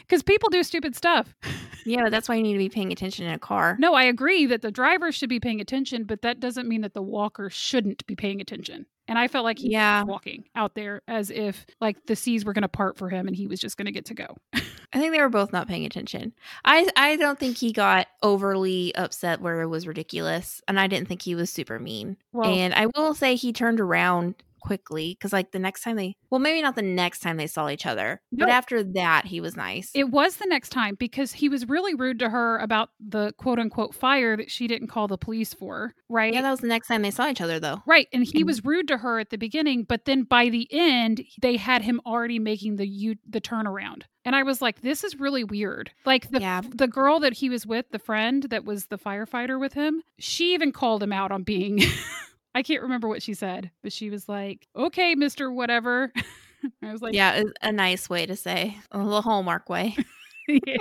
Because 0.00 0.22
people 0.22 0.48
do 0.48 0.62
stupid 0.62 0.96
stuff. 0.96 1.34
yeah, 1.86 2.08
that's 2.08 2.28
why 2.28 2.34
you 2.34 2.42
need 2.42 2.54
to 2.54 2.58
be 2.58 2.68
paying 2.68 2.92
attention 2.92 3.26
in 3.26 3.32
a 3.32 3.38
car. 3.38 3.76
No, 3.78 3.94
I 3.94 4.04
agree 4.04 4.46
that 4.46 4.62
the 4.62 4.70
driver 4.70 5.12
should 5.12 5.28
be 5.28 5.40
paying 5.40 5.60
attention, 5.60 6.04
but 6.04 6.22
that 6.22 6.40
doesn't 6.40 6.68
mean 6.68 6.80
that 6.82 6.94
the 6.94 7.02
walker 7.02 7.50
shouldn't 7.50 8.06
be 8.06 8.16
paying 8.16 8.40
attention. 8.40 8.86
And 9.08 9.18
I 9.18 9.26
felt 9.26 9.44
like 9.44 9.58
he 9.58 9.70
Yeah. 9.72 10.02
was 10.02 10.08
walking 10.08 10.44
out 10.54 10.74
there 10.74 11.02
as 11.08 11.30
if 11.30 11.66
like 11.80 11.96
the 12.06 12.14
seas 12.14 12.44
were 12.44 12.52
going 12.52 12.62
to 12.62 12.68
part 12.68 12.96
for 12.98 13.08
him 13.08 13.26
and 13.26 13.34
he 13.34 13.46
was 13.46 13.58
just 13.58 13.76
going 13.76 13.86
to 13.86 13.92
get 13.92 14.04
to 14.06 14.14
go. 14.14 14.36
I 14.92 14.98
think 14.98 15.12
they 15.12 15.20
were 15.20 15.28
both 15.28 15.52
not 15.52 15.66
paying 15.68 15.84
attention. 15.84 16.32
I 16.64 16.88
I 16.96 17.16
don't 17.16 17.38
think 17.38 17.56
he 17.58 17.72
got 17.72 18.06
overly 18.22 18.94
upset 18.94 19.40
where 19.40 19.60
it 19.62 19.66
was 19.66 19.86
ridiculous, 19.86 20.62
and 20.68 20.78
I 20.80 20.86
didn't 20.86 21.08
think 21.08 21.22
he 21.22 21.34
was 21.34 21.50
super 21.50 21.78
mean. 21.78 22.16
Well, 22.32 22.48
and 22.48 22.72
I 22.74 22.86
will 22.96 23.14
say 23.14 23.34
he 23.34 23.52
turned 23.52 23.80
around 23.80 24.36
quickly 24.60 25.16
because 25.18 25.32
like 25.32 25.50
the 25.52 25.58
next 25.58 25.82
time 25.82 25.96
they 25.96 26.16
well 26.30 26.38
maybe 26.38 26.62
not 26.62 26.76
the 26.76 26.82
next 26.82 27.20
time 27.20 27.36
they 27.36 27.46
saw 27.46 27.68
each 27.68 27.86
other 27.86 28.20
but 28.32 28.48
after 28.48 28.82
that 28.82 29.24
he 29.26 29.40
was 29.40 29.56
nice 29.56 29.90
It 29.94 30.10
was 30.10 30.36
the 30.36 30.46
next 30.46 30.70
time 30.70 30.94
because 30.98 31.32
he 31.32 31.48
was 31.48 31.68
really 31.68 31.94
rude 31.94 32.18
to 32.20 32.30
her 32.30 32.58
about 32.58 32.90
the 33.00 33.32
quote 33.38 33.58
unquote 33.58 33.94
fire 33.94 34.36
that 34.36 34.50
she 34.50 34.66
didn't 34.66 34.88
call 34.88 35.08
the 35.08 35.18
police 35.18 35.52
for, 35.54 35.94
right? 36.08 36.32
yeah 36.32 36.42
that 36.42 36.50
was 36.50 36.60
the 36.60 36.66
next 36.66 36.88
time 36.88 37.02
they 37.02 37.10
saw 37.10 37.28
each 37.28 37.40
other 37.40 37.58
though 37.58 37.82
Right. 37.86 38.08
And 38.12 38.22
he 38.24 38.40
mm-hmm. 38.40 38.46
was 38.46 38.64
rude 38.64 38.88
to 38.88 38.98
her 38.98 39.18
at 39.18 39.30
the 39.30 39.38
beginning, 39.38 39.84
but 39.84 40.04
then 40.04 40.24
by 40.24 40.48
the 40.48 40.68
end, 40.70 41.22
they 41.40 41.56
had 41.56 41.82
him 41.82 42.00
already 42.04 42.38
making 42.38 42.76
the 42.76 42.86
U 42.86 43.16
the 43.26 43.40
turnaround. 43.40 44.02
And 44.24 44.36
I 44.36 44.42
was 44.42 44.60
like, 44.60 44.82
this 44.82 45.04
is 45.04 45.18
really 45.18 45.42
weird. 45.42 45.90
Like 46.04 46.30
the 46.30 46.40
Yeah. 46.40 46.60
the 46.60 46.86
girl 46.86 47.20
that 47.20 47.32
he 47.34 47.48
was 47.48 47.66
with, 47.66 47.86
the 47.90 47.98
friend 47.98 48.42
that 48.50 48.64
was 48.64 48.86
the 48.86 48.98
firefighter 48.98 49.58
with 49.58 49.72
him, 49.72 50.02
she 50.18 50.52
even 50.54 50.70
called 50.70 51.02
him 51.02 51.12
out 51.12 51.32
on 51.32 51.44
being 51.44 51.80
I 52.54 52.62
can't 52.62 52.82
remember 52.82 53.08
what 53.08 53.22
she 53.22 53.34
said, 53.34 53.70
but 53.82 53.92
she 53.92 54.10
was 54.10 54.28
like, 54.28 54.66
"Okay, 54.76 55.14
Mr. 55.14 55.52
whatever." 55.52 56.12
I 56.82 56.90
was 56.90 57.00
like, 57.00 57.14
yeah 57.14 57.40
a 57.62 57.70
nice 57.70 58.10
way 58.10 58.26
to 58.26 58.34
say 58.34 58.76
a 58.90 58.98
little 58.98 59.22
hallmark 59.22 59.68
way 59.68 59.96
yeah. 60.48 60.76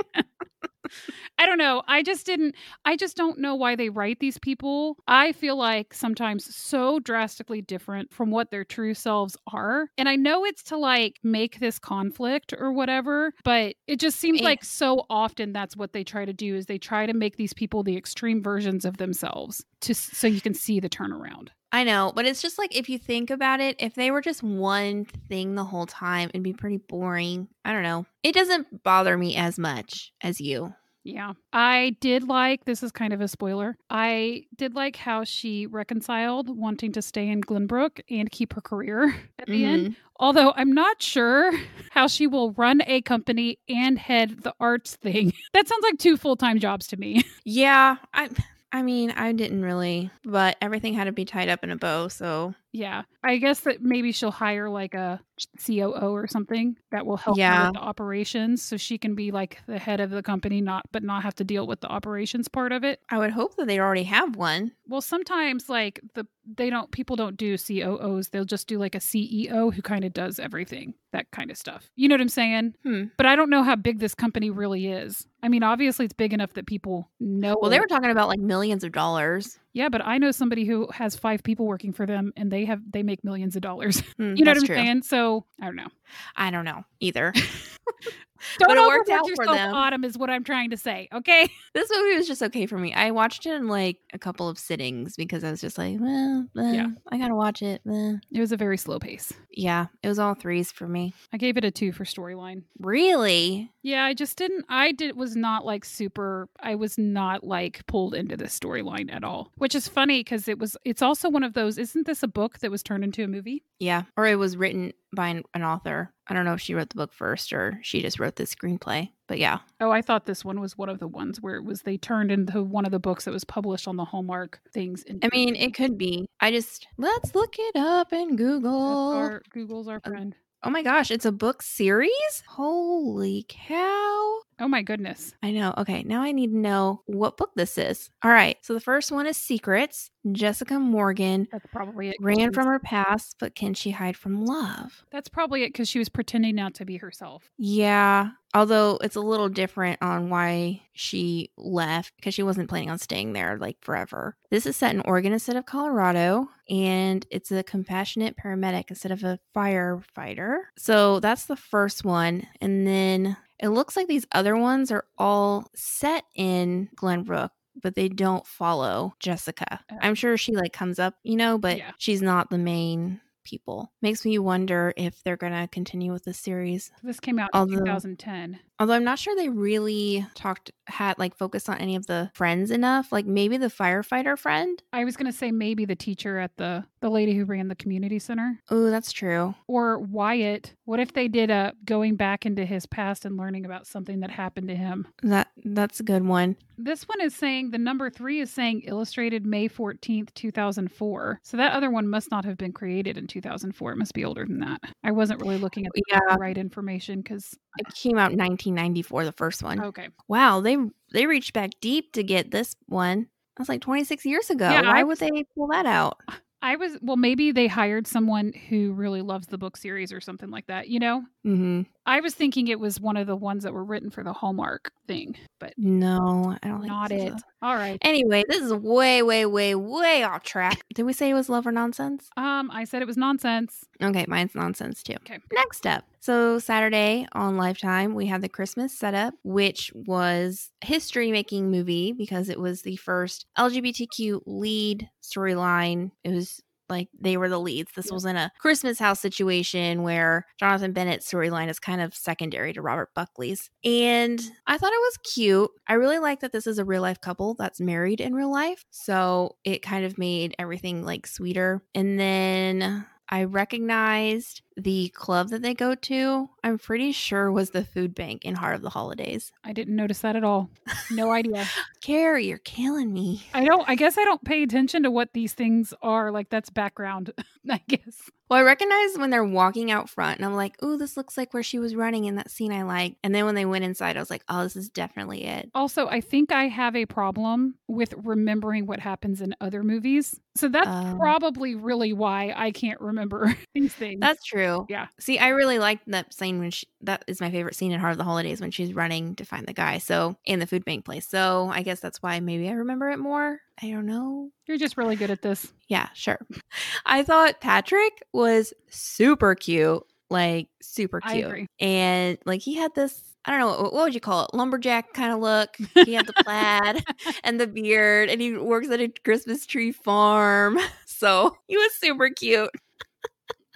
I 1.37 1.45
don't 1.45 1.57
know. 1.57 1.83
I 1.85 2.01
just 2.01 2.25
didn't 2.25 2.55
I 2.85 2.95
just 2.95 3.17
don't 3.17 3.39
know 3.39 3.55
why 3.55 3.75
they 3.75 3.89
write 3.89 4.19
these 4.19 4.37
people. 4.39 4.97
I 5.05 5.33
feel 5.33 5.57
like 5.57 5.93
sometimes 5.93 6.55
so 6.55 6.99
drastically 6.99 7.61
different 7.61 8.13
from 8.13 8.31
what 8.31 8.51
their 8.51 8.63
true 8.63 8.93
selves 8.93 9.35
are. 9.51 9.89
And 9.97 10.07
I 10.07 10.15
know 10.15 10.45
it's 10.45 10.63
to 10.63 10.77
like 10.77 11.17
make 11.23 11.59
this 11.59 11.77
conflict 11.77 12.53
or 12.57 12.71
whatever, 12.71 13.33
but 13.43 13.75
it 13.85 13.99
just 13.99 14.17
seems 14.17 14.41
like 14.41 14.63
so 14.63 15.05
often 15.09 15.51
that's 15.51 15.75
what 15.75 15.91
they 15.91 16.05
try 16.05 16.23
to 16.23 16.33
do 16.33 16.55
is 16.55 16.65
they 16.65 16.77
try 16.77 17.05
to 17.05 17.13
make 17.13 17.35
these 17.35 17.53
people 17.53 17.83
the 17.83 17.97
extreme 17.97 18.41
versions 18.41 18.85
of 18.85 18.97
themselves 18.97 19.63
to 19.81 19.93
so 19.93 20.27
you 20.27 20.41
can 20.41 20.53
see 20.53 20.79
the 20.79 20.89
turnaround. 20.89 21.49
I 21.71 21.83
know, 21.83 22.13
but 22.15 22.25
it's 22.25 22.41
just 22.41 22.57
like 22.57 22.75
if 22.75 22.87
you 22.89 22.97
think 22.97 23.29
about 23.29 23.59
it, 23.59 23.75
if 23.79 23.93
they 23.93 24.09
were 24.11 24.21
just 24.21 24.41
one 24.41 25.05
thing 25.29 25.55
the 25.55 25.65
whole 25.65 25.85
time, 25.85 26.29
it'd 26.29 26.43
be 26.43 26.53
pretty 26.53 26.77
boring. 26.77 27.49
I 27.65 27.73
don't 27.73 27.83
know. 27.83 28.05
It 28.23 28.33
doesn't 28.33 28.83
bother 28.83 29.17
me 29.17 29.35
as 29.35 29.59
much 29.59 30.11
as 30.21 30.39
you. 30.39 30.73
Yeah. 31.03 31.33
I 31.53 31.95
did 32.01 32.27
like 32.27 32.65
this 32.65 32.83
is 32.83 32.91
kind 32.91 33.13
of 33.13 33.21
a 33.21 33.29
spoiler. 33.29 33.77
I 33.89 34.43
did 34.57 34.75
like 34.75 34.97
how 34.97 35.23
she 35.23 35.65
reconciled 35.65 36.49
wanting 36.49 36.91
to 36.93 37.01
stay 37.01 37.29
in 37.29 37.39
Glenbrook 37.41 38.01
and 38.09 38.29
keep 38.29 38.53
her 38.53 38.61
career 38.61 39.15
at 39.39 39.47
the 39.47 39.63
end. 39.63 39.87
Mhm. 39.89 39.95
Although 40.19 40.51
I'm 40.55 40.73
not 40.73 41.01
sure 41.01 41.51
how 41.91 42.07
she 42.07 42.27
will 42.27 42.51
run 42.53 42.81
a 42.87 43.01
company 43.03 43.59
and 43.69 43.97
head 43.97 44.43
the 44.43 44.53
arts 44.59 44.95
thing. 44.97 45.31
that 45.53 45.67
sounds 45.67 45.83
like 45.83 45.97
two 45.97 46.17
full-time 46.17 46.59
jobs 46.59 46.87
to 46.87 46.97
me. 46.97 47.23
Yeah, 47.45 47.97
I 48.13 48.29
I 48.71 48.81
mean, 48.81 49.11
I 49.11 49.31
didn't 49.31 49.63
really, 49.63 50.11
but 50.25 50.57
everything 50.61 50.93
had 50.93 51.05
to 51.05 51.11
be 51.13 51.23
tied 51.25 51.47
up 51.49 51.63
in 51.63 51.71
a 51.71 51.77
bow, 51.77 52.09
so 52.09 52.53
yeah. 52.73 53.03
I 53.23 53.37
guess 53.37 53.61
that 53.61 53.81
maybe 53.81 54.11
she'll 54.11 54.29
hire 54.29 54.69
like 54.69 54.93
a 54.93 55.19
COO 55.65 56.11
or 56.13 56.27
something 56.27 56.75
that 56.91 57.05
will 57.05 57.17
help 57.17 57.37
her 57.37 57.41
Yeah. 57.41 57.67
with 57.67 57.75
the 57.75 57.79
operations 57.81 58.61
so 58.61 58.77
she 58.77 58.97
can 58.97 59.15
be 59.15 59.31
like 59.31 59.59
the 59.67 59.79
head 59.79 59.99
of 59.99 60.09
the 60.11 60.21
company 60.21 60.61
not 60.61 60.85
but 60.91 61.01
not 61.03 61.23
have 61.23 61.33
to 61.35 61.43
deal 61.43 61.65
with 61.65 61.81
the 61.81 61.87
operations 61.87 62.47
part 62.47 62.71
of 62.71 62.83
it. 62.83 62.99
I 63.09 63.17
would 63.17 63.31
hope 63.31 63.55
that 63.55 63.67
they 63.67 63.79
already 63.79 64.03
have 64.03 64.35
one. 64.35 64.73
Well, 64.87 65.01
sometimes 65.01 65.69
like 65.69 66.01
the 66.13 66.27
they 66.45 66.69
don't 66.69 66.91
people 66.91 67.15
don't 67.15 67.35
do 67.37 67.57
COOs. 67.57 68.29
They'll 68.29 68.45
just 68.45 68.67
do 68.67 68.77
like 68.77 68.95
a 68.95 68.99
CEO 68.99 69.73
who 69.73 69.81
kind 69.81 70.03
of 70.05 70.13
does 70.13 70.39
everything, 70.39 70.93
that 71.13 71.31
kind 71.31 71.49
of 71.51 71.57
stuff. 71.57 71.89
You 71.95 72.07
know 72.09 72.13
what 72.13 72.21
I'm 72.21 72.29
saying? 72.29 72.75
Hmm. 72.83 73.03
But 73.17 73.25
I 73.25 73.35
don't 73.35 73.49
know 73.49 73.63
how 73.63 73.75
big 73.75 73.99
this 73.99 74.13
company 74.15 74.49
really 74.49 74.87
is. 74.87 75.25
I 75.47 75.49
mean, 75.49 75.63
obviously 75.63 76.03
it's 76.03 76.13
big 76.13 76.33
enough 76.33 76.51
that 76.55 76.67
people 76.67 77.09
know. 77.21 77.55
Well, 77.61 77.71
they 77.71 77.79
were 77.79 77.87
talking 77.87 78.11
about 78.11 78.27
like 78.27 78.41
millions 78.41 78.83
of 78.83 78.91
dollars. 78.91 79.57
Yeah, 79.71 79.87
but 79.87 80.05
I 80.05 80.17
know 80.17 80.31
somebody 80.31 80.65
who 80.65 80.89
has 80.91 81.15
5 81.15 81.41
people 81.41 81.65
working 81.65 81.93
for 81.93 82.05
them 82.05 82.33
and 82.35 82.51
they 82.51 82.65
have 82.65 82.81
they 82.91 83.01
make 83.01 83.23
millions 83.23 83.55
of 83.55 83.61
dollars. 83.61 84.03
Hmm, 84.17 84.35
you 84.35 84.43
know 84.43 84.51
what 84.51 84.57
I'm 84.57 84.65
true. 84.65 84.75
saying? 84.75 85.03
So, 85.03 85.45
I 85.61 85.65
don't 85.65 85.75
know. 85.75 85.87
I 86.35 86.49
don't 86.49 86.65
know 86.65 86.83
either. 86.99 87.33
Don't 88.59 88.69
But 88.69 88.77
it 88.77 88.87
worked 88.87 89.09
overwork 89.09 89.29
yourself, 89.29 89.57
them. 89.57 89.73
Autumn 89.73 90.03
is 90.03 90.17
what 90.17 90.29
I'm 90.29 90.43
trying 90.43 90.69
to 90.71 90.77
say, 90.77 91.07
okay? 91.13 91.49
this 91.73 91.89
movie 91.93 92.15
was 92.15 92.27
just 92.27 92.41
okay 92.43 92.65
for 92.65 92.77
me. 92.77 92.93
I 92.93 93.11
watched 93.11 93.45
it 93.45 93.53
in 93.53 93.67
like 93.67 93.97
a 94.13 94.19
couple 94.19 94.47
of 94.49 94.57
sittings 94.57 95.15
because 95.15 95.43
I 95.43 95.51
was 95.51 95.61
just 95.61 95.77
like, 95.77 95.97
well, 95.99 96.47
eh, 96.57 96.71
Yeah. 96.73 96.87
I 97.11 97.17
gotta 97.17 97.35
watch 97.35 97.61
it. 97.61 97.81
eh." 97.89 98.15
It 98.31 98.39
was 98.39 98.51
a 98.51 98.57
very 98.57 98.77
slow 98.77 98.99
pace. 98.99 99.31
Yeah, 99.51 99.87
it 100.03 100.07
was 100.07 100.19
all 100.19 100.35
threes 100.35 100.71
for 100.71 100.87
me. 100.87 101.13
I 101.33 101.37
gave 101.37 101.57
it 101.57 101.65
a 101.65 101.71
2 101.71 101.91
for 101.91 102.03
storyline. 102.03 102.63
Really? 102.79 103.71
Yeah, 103.81 104.03
I 104.05 104.13
just 104.13 104.37
didn't. 104.37 104.65
I 104.69 104.91
did 104.91 105.15
was 105.15 105.35
not 105.35 105.65
like 105.65 105.85
super. 105.85 106.49
I 106.59 106.75
was 106.75 106.97
not 106.97 107.43
like 107.43 107.85
pulled 107.87 108.13
into 108.13 108.37
this 108.37 108.57
storyline 108.57 109.11
at 109.13 109.23
all, 109.23 109.51
which 109.57 109.75
is 109.75 109.87
funny 109.87 110.19
because 110.21 110.47
it 110.47 110.59
was. 110.59 110.75
It's 110.85 111.01
also 111.01 111.29
one 111.29 111.43
of 111.43 111.53
those. 111.53 111.77
Isn't 111.77 112.05
this 112.05 112.21
a 112.23 112.27
book 112.27 112.59
that 112.59 112.69
was 112.71 112.83
turned 112.83 113.03
into 113.03 113.23
a 113.23 113.27
movie? 113.27 113.63
Yeah. 113.79 114.03
Or 114.15 114.27
it 114.27 114.35
was 114.35 114.57
written 114.57 114.93
by 115.15 115.29
an, 115.29 115.43
an 115.53 115.63
author. 115.63 116.13
I 116.27 116.33
don't 116.33 116.45
know 116.45 116.53
if 116.53 116.61
she 116.61 116.73
wrote 116.73 116.89
the 116.89 116.95
book 116.97 117.13
first 117.13 117.53
or 117.53 117.79
she 117.81 118.01
just 118.01 118.19
wrote 118.19 118.35
the 118.35 118.43
screenplay. 118.43 119.11
But 119.27 119.39
yeah. 119.39 119.59
Oh, 119.79 119.91
I 119.91 120.01
thought 120.01 120.25
this 120.25 120.43
one 120.45 120.59
was 120.59 120.77
one 120.77 120.89
of 120.89 120.99
the 120.99 121.07
ones 121.07 121.41
where 121.41 121.55
it 121.55 121.63
was 121.63 121.81
they 121.81 121.97
turned 121.97 122.31
into 122.31 122.61
one 122.63 122.85
of 122.85 122.91
the 122.91 122.99
books 122.99 123.25
that 123.25 123.33
was 123.33 123.43
published 123.43 123.87
on 123.87 123.95
the 123.97 124.05
Hallmark 124.05 124.59
things. 124.73 125.03
into 125.03 125.25
I 125.27 125.29
mean, 125.35 125.55
it 125.55 125.73
could 125.73 125.97
be. 125.97 126.27
I 126.39 126.51
just 126.51 126.87
let's 126.97 127.33
look 127.35 127.55
it 127.57 127.75
up 127.75 128.11
in 128.13 128.35
Google. 128.35 129.11
our, 129.13 129.41
Google's 129.51 129.87
our 129.87 130.01
Uh, 130.03 130.09
friend. 130.09 130.35
Oh 130.63 130.69
my 130.71 130.81
gosh, 130.81 131.11
it's 131.11 131.25
a 131.25 131.31
book 131.31 131.61
series? 131.61 132.43
Holy 132.47 133.45
cow. 133.47 134.39
Oh 134.59 134.67
my 134.67 134.81
goodness. 134.81 135.33
I 135.43 135.51
know. 135.51 135.73
Okay, 135.77 136.01
now 136.03 136.21
I 136.23 136.31
need 136.31 136.51
to 136.51 136.57
know 136.57 137.03
what 137.05 137.37
book 137.37 137.51
this 137.55 137.77
is. 137.77 138.09
All 138.23 138.31
right. 138.31 138.57
So 138.63 138.73
the 138.73 138.79
first 138.79 139.11
one 139.11 139.27
is 139.27 139.37
Secrets. 139.37 140.09
Jessica 140.33 140.79
Morgan 140.79 141.47
That's 141.51 141.65
probably 141.71 142.09
it. 142.09 142.15
ran 142.19 142.53
from 142.53 142.67
her 142.67 142.79
past, 142.79 143.35
but 143.39 143.55
can 143.55 143.73
she 143.73 143.91
hide 143.91 144.17
from 144.17 144.45
love? 144.45 145.03
That's 145.11 145.29
probably 145.29 145.63
it 145.63 145.69
because 145.69 145.89
she 145.89 145.99
was 145.99 146.09
pretending 146.09 146.55
not 146.55 146.73
to 146.75 146.85
be 146.85 146.97
herself. 146.97 147.49
Yeah. 147.57 148.31
Although 148.53 148.97
it's 149.03 149.15
a 149.15 149.21
little 149.21 149.49
different 149.49 150.01
on 150.01 150.29
why 150.29 150.81
she 150.93 151.51
left 151.57 152.13
because 152.15 152.33
she 152.33 152.43
wasn't 152.43 152.69
planning 152.69 152.89
on 152.89 152.97
staying 152.97 153.33
there 153.33 153.57
like 153.57 153.77
forever. 153.81 154.35
This 154.49 154.65
is 154.65 154.75
set 154.75 154.95
in 154.95 155.01
Oregon 155.01 155.33
instead 155.33 155.57
of 155.57 155.65
Colorado, 155.65 156.47
and 156.69 157.25
it's 157.29 157.51
a 157.51 157.63
compassionate 157.63 158.37
paramedic 158.37 158.85
instead 158.89 159.11
of 159.11 159.23
a 159.23 159.39
firefighter. 159.55 160.59
So 160.77 161.19
that's 161.19 161.45
the 161.45 161.55
first 161.57 162.05
one. 162.05 162.47
And 162.61 162.87
then 162.87 163.37
it 163.59 163.69
looks 163.69 163.95
like 163.95 164.07
these 164.07 164.27
other 164.31 164.55
ones 164.55 164.91
are 164.91 165.05
all 165.17 165.69
set 165.75 166.23
in 166.35 166.89
Glenbrook. 166.95 167.49
But 167.81 167.95
they 167.95 168.09
don't 168.09 168.45
follow 168.45 169.13
Jessica. 169.19 169.79
Oh. 169.91 169.97
I'm 170.01 170.15
sure 170.15 170.37
she 170.37 170.55
like 170.55 170.73
comes 170.73 170.99
up, 170.99 171.15
you 171.23 171.35
know, 171.35 171.57
but 171.57 171.77
Yeah. 171.77 171.91
she's 171.97 172.21
not 172.21 172.49
the 172.49 172.57
main 172.57 173.21
people. 173.43 173.93
Makes 174.01 174.25
me 174.25 174.37
wonder 174.39 174.93
if 174.97 175.23
they're 175.23 175.37
going 175.37 175.53
to 175.53 175.69
continue 175.69 176.11
with 176.11 176.25
the 176.25 176.33
series. 176.33 176.91
This 177.01 177.19
came 177.21 177.39
out 177.39 177.49
in 177.55 177.69
2010. 177.69 178.59
Although 178.79 178.93
I'm 178.93 179.05
not 179.05 179.19
sure 179.19 179.35
they 179.37 179.47
really 179.47 180.27
talked 180.35 180.71
had 180.87 181.17
like 181.17 181.35
focused 181.37 181.69
on 181.69 181.77
any 181.77 181.95
of 181.95 182.05
the 182.07 182.29
friends 182.33 182.71
enough. 182.71 183.11
Like 183.11 183.25
maybe 183.25 183.55
the 183.57 183.67
firefighter 183.67 184.37
friend. 184.37 184.83
I 184.91 185.05
was 185.05 185.15
going 185.15 185.31
to 185.31 185.37
say 185.37 185.51
maybe 185.51 185.85
the 185.85 185.95
teacher 185.95 186.39
at 186.39 186.57
the 186.57 186.83
the 186.99 187.09
lady 187.09 187.33
who 187.35 187.45
ran 187.45 187.67
the 187.67 187.75
community 187.75 188.19
center 188.19 188.59
Oh, 188.69 188.89
that's 188.89 189.11
true. 189.11 189.53
or 189.67 189.99
Wyatt. 189.99 190.73
What 190.85 190.99
if 190.99 191.13
they 191.13 191.27
did 191.27 191.49
a 191.51 191.73
going 191.85 192.15
back 192.15 192.45
into 192.45 192.65
his 192.65 192.85
past 192.85 193.25
and 193.25 193.37
learning 193.37 193.65
about 193.65 193.85
something 193.87 194.19
that 194.21 194.31
happened 194.31 194.67
to 194.69 194.75
him? 194.75 195.07
That 195.23 195.49
that's 195.65 195.99
a 195.99 196.03
good 196.03 196.25
one. 196.25 196.55
This 196.77 197.03
one 197.07 197.21
is 197.21 197.35
saying 197.35 197.71
the 197.71 197.77
number 197.77 198.09
3 198.09 198.39
is 198.39 198.51
saying 198.51 198.81
illustrated 198.85 199.45
May 199.45 199.67
14th, 199.67 200.33
2004. 200.35 201.39
So 201.43 201.57
that 201.57 201.73
other 201.73 201.89
one 201.89 202.07
must 202.07 202.29
not 202.31 202.45
have 202.45 202.57
been 202.57 202.71
created 202.73 203.17
in 203.17 203.27
2004. 203.27 203.91
It 203.91 203.97
must 203.97 204.13
be 204.13 204.23
older 204.25 204.45
than 204.45 204.59
that. 204.59 204.81
I 205.03 205.11
wasn't 205.11 205.41
really 205.41 205.57
looking 205.57 205.85
at 205.85 205.91
the 205.93 206.03
Yeah. 206.11 206.35
right 206.39 206.57
information 206.57 207.23
cuz 207.23 207.55
It 207.79 207.87
came 207.95 208.17
out 208.17 208.31
in 208.31 208.37
1994, 208.37 209.25
the 209.25 209.31
first 209.31 209.63
one. 209.63 209.81
okay. 209.81 210.09
Wow, 210.27 210.61
they 210.61 210.77
they 211.11 211.25
reached 211.25 211.53
back 211.53 211.71
deep 211.81 212.11
to 212.13 212.23
get 212.23 212.51
this 212.51 212.75
one. 212.87 213.27
That's 213.57 213.69
like 213.69 213.81
26 213.81 214.23
years 214.25 214.49
ago. 214.51 214.69
Yeah, 214.69 214.81
Why 214.83 214.99
I 214.99 215.03
would 215.03 215.17
they 215.17 215.45
pull 215.55 215.67
that 215.67 215.85
out? 215.87 216.21
I 216.61 216.75
was 216.75 216.97
well 217.01 217.17
maybe 217.17 217.51
they 217.51 217.67
hired 217.67 218.07
someone 218.07 218.53
who 218.53 218.93
really 218.93 219.21
loves 219.21 219.47
the 219.47 219.57
book 219.57 219.77
series 219.77 220.11
or 220.11 220.21
something 220.21 220.49
like 220.49 220.67
that, 220.67 220.87
you 220.89 220.99
know? 220.99 221.23
hmm 221.43 221.81
I 222.07 222.21
was 222.21 222.33
thinking 222.33 222.69
it 222.69 222.79
was 222.79 223.01
one 223.01 223.17
of 223.17 223.27
the 223.27 223.35
ones 223.35 223.63
that 223.63 223.73
were 223.73 223.83
written 223.83 224.09
for 224.09 224.23
the 224.23 224.31
Hallmark 224.31 224.93
thing, 225.07 225.35
but 225.59 225.73
No, 225.77 226.57
I 226.63 226.67
don't 226.67 226.79
think 226.79 226.91
not 226.91 227.11
it. 227.11 227.33
All 227.61 227.75
right. 227.75 227.97
Anyway, 228.01 228.45
this 228.47 228.61
is 228.61 228.73
way, 228.73 229.21
way, 229.21 229.45
way, 229.45 229.75
way 229.75 230.23
off 230.23 230.43
track. 230.43 230.79
Did 230.93 231.03
we 231.03 231.11
say 231.11 231.29
it 231.29 231.33
was 231.33 231.49
love 231.49 231.67
or 231.67 231.71
nonsense? 231.73 232.29
Um, 232.37 232.71
I 232.71 232.85
said 232.85 233.01
it 233.01 233.07
was 233.07 233.17
nonsense. 233.17 233.83
Okay, 234.01 234.25
mine's 234.27 234.55
nonsense 234.55 235.03
too. 235.03 235.15
Okay. 235.25 235.39
Next 235.51 235.85
up. 235.85 236.05
So, 236.21 236.59
Saturday 236.59 237.27
on 237.33 237.57
Lifetime, 237.57 238.13
we 238.13 238.25
had 238.25 238.41
the 238.41 238.49
Christmas 238.49 238.93
setup, 238.93 239.33
which 239.43 239.91
was 239.93 240.71
history 240.81 241.31
making 241.31 241.71
movie 241.71 242.13
because 242.13 242.49
it 242.49 242.59
was 242.59 242.81
the 242.81 242.95
first 242.97 243.45
LGBTQ 243.57 244.41
lead 244.45 245.09
storyline. 245.21 246.11
It 246.23 246.31
was 246.31 246.61
like 246.89 247.09
they 247.19 247.37
were 247.37 247.49
the 247.49 247.59
leads. 247.59 247.91
This 247.95 248.07
Yeah. 248.07 248.13
was 248.13 248.25
in 248.25 248.35
a 248.35 248.51
Christmas 248.59 248.99
house 248.99 249.19
situation 249.19 250.03
where 250.03 250.45
Jonathan 250.59 250.93
Bennett's 250.93 251.29
storyline 251.31 251.69
is 251.69 251.79
kind 251.79 252.01
of 252.01 252.13
secondary 252.15 252.73
to 252.73 252.81
Robert 252.81 253.09
Buckley's. 253.15 253.69
And 253.83 254.41
I 254.65 254.77
thought 254.77 254.93
it 254.93 255.01
was 255.01 255.17
cute. 255.33 255.69
I 255.87 255.93
really 255.93 256.19
like 256.19 256.39
that 256.41 256.51
this 256.51 256.67
is 256.67 256.79
a 256.79 256.85
real 256.85 257.01
life 257.01 257.21
couple 257.21 257.55
that's 257.55 257.79
married 257.81 258.21
in 258.21 258.33
real 258.33 258.51
life. 258.51 258.85
So 258.91 259.55
it 259.63 259.81
kind 259.81 260.05
of 260.05 260.17
made 260.17 260.55
everything 260.59 261.03
like 261.03 261.27
sweeter. 261.27 261.81
And 261.95 262.19
then 262.19 263.05
I 263.29 263.43
recognized 263.43 264.61
the 264.77 265.09
club 265.09 265.49
that 265.49 265.61
they 265.63 265.73
go 265.73 265.95
to. 265.95 266.49
I'm 266.63 266.77
pretty 266.77 267.11
sure 267.11 267.51
was 267.51 267.71
the 267.71 267.83
food 267.83 268.13
bank 268.13 268.45
in 268.45 268.55
Heart 268.55 268.75
of 268.75 268.81
the 268.83 268.89
Holidays. 268.91 269.51
I 269.63 269.73
didn't 269.73 269.95
notice 269.95 270.19
that 270.21 270.35
at 270.35 270.43
all. 270.43 270.69
No 271.11 271.31
idea. 271.31 271.65
Carrie, 272.01 272.45
you're 272.47 272.57
killing 272.59 273.11
me. 273.11 273.43
I 273.53 273.65
don't 273.65 273.87
I 273.89 273.95
guess 273.95 274.17
I 274.17 274.23
don't 274.23 274.43
pay 274.43 274.63
attention 274.63 275.03
to 275.03 275.11
what 275.11 275.33
these 275.33 275.53
things 275.53 275.93
are. 276.01 276.31
Like 276.31 276.49
that's 276.49 276.69
background, 276.69 277.31
I 277.69 277.81
guess. 277.87 278.29
Well, 278.49 278.59
I 278.59 278.63
recognize 278.63 279.17
when 279.17 279.29
they're 279.29 279.43
walking 279.43 279.91
out 279.91 280.09
front, 280.09 280.37
and 280.37 280.45
I'm 280.45 280.55
like, 280.55 280.81
"Ooh, 280.81 280.95
this 280.97 281.17
looks 281.17 281.35
like 281.37 281.53
where 281.53 281.63
she 281.63 281.79
was 281.79 281.95
running 281.95 282.23
in 282.23 282.35
that 282.35 282.49
scene 282.49 282.71
I 282.71 282.83
like." 282.83 283.17
And 283.21 283.35
then 283.35 283.43
when 283.43 283.55
they 283.55 283.65
went 283.65 283.83
inside, 283.83 284.15
I 284.15 284.21
was 284.21 284.29
like, 284.29 284.43
"Oh, 284.47 284.63
this 284.63 284.77
is 284.77 284.87
definitely 284.89 285.43
it." 285.43 285.69
Also, 285.75 286.07
I 286.07 286.21
think 286.21 286.53
I 286.53 286.69
have 286.69 286.95
a 286.95 287.05
problem 287.05 287.75
with 287.89 288.13
remembering 288.23 288.85
what 288.85 289.01
happens 289.01 289.41
in 289.41 289.53
other 289.59 289.83
movies. 289.83 290.39
So 290.55 290.69
that's 290.69 290.87
Oh. 290.87 291.17
probably 291.19 291.75
really 291.75 292.13
why 292.13 292.53
I 292.55 292.71
can't 292.71 293.01
remember 293.01 293.53
these 293.73 293.93
things. 293.93 294.21
That's 294.21 294.45
true. 294.45 294.66
Yeah. 294.89 295.07
See, 295.19 295.39
I 295.39 295.49
really 295.49 295.79
liked 295.79 296.03
that 296.07 296.33
scene 296.33 296.59
when 296.59 296.71
she, 296.71 296.87
that 297.01 297.23
is 297.27 297.41
my 297.41 297.51
favorite 297.51 297.75
scene 297.75 297.91
in 297.91 297.99
Heart 297.99 298.13
of 298.13 298.17
the 298.17 298.23
Holidays 298.23 298.61
when 298.61 298.71
she's 298.71 298.93
running 298.93 299.35
to 299.35 299.45
find 299.45 299.65
the 299.65 299.73
guy. 299.73 299.97
So 299.97 300.37
in 300.45 300.59
the 300.59 300.67
food 300.67 300.85
bank 300.85 301.05
place. 301.05 301.27
So 301.27 301.69
I 301.71 301.81
guess 301.83 301.99
that's 301.99 302.21
why 302.21 302.39
maybe 302.39 302.69
I 302.69 302.73
remember 302.73 303.09
it 303.09 303.19
more. 303.19 303.59
I 303.81 303.89
don't 303.89 304.05
know. 304.05 304.49
You're 304.65 304.77
just 304.77 304.97
really 304.97 305.15
good 305.15 305.31
at 305.31 305.41
this. 305.41 305.71
Yeah, 305.87 306.09
sure. 306.13 306.39
I 307.05 307.23
thought 307.23 307.61
Patrick 307.61 308.23
was 308.33 308.73
super 308.89 309.55
cute, 309.55 310.03
like 310.29 310.67
super 310.81 311.21
cute. 311.21 311.67
And 311.79 312.37
like 312.45 312.61
he 312.61 312.75
had 312.75 312.93
this, 312.95 313.21
I 313.45 313.51
don't 313.51 313.59
know, 313.59 313.83
what 313.83 313.93
would 313.93 314.13
you 314.15 314.19
call 314.19 314.45
it? 314.45 314.53
Lumberjack 314.53 315.13
kind 315.13 315.31
of 315.31 315.39
look. 315.39 315.77
He 316.05 316.13
had 316.13 316.27
the 316.27 316.33
plaid 316.43 317.03
and 317.43 317.59
the 317.59 317.67
beard, 317.67 318.29
and 318.29 318.41
he 318.41 318.57
works 318.57 318.89
at 318.89 318.99
a 318.99 319.07
Christmas 319.23 319.65
tree 319.65 319.91
farm. 319.91 320.79
So 321.05 321.55
he 321.67 321.77
was 321.77 321.93
super 321.95 322.29
cute. 322.29 322.69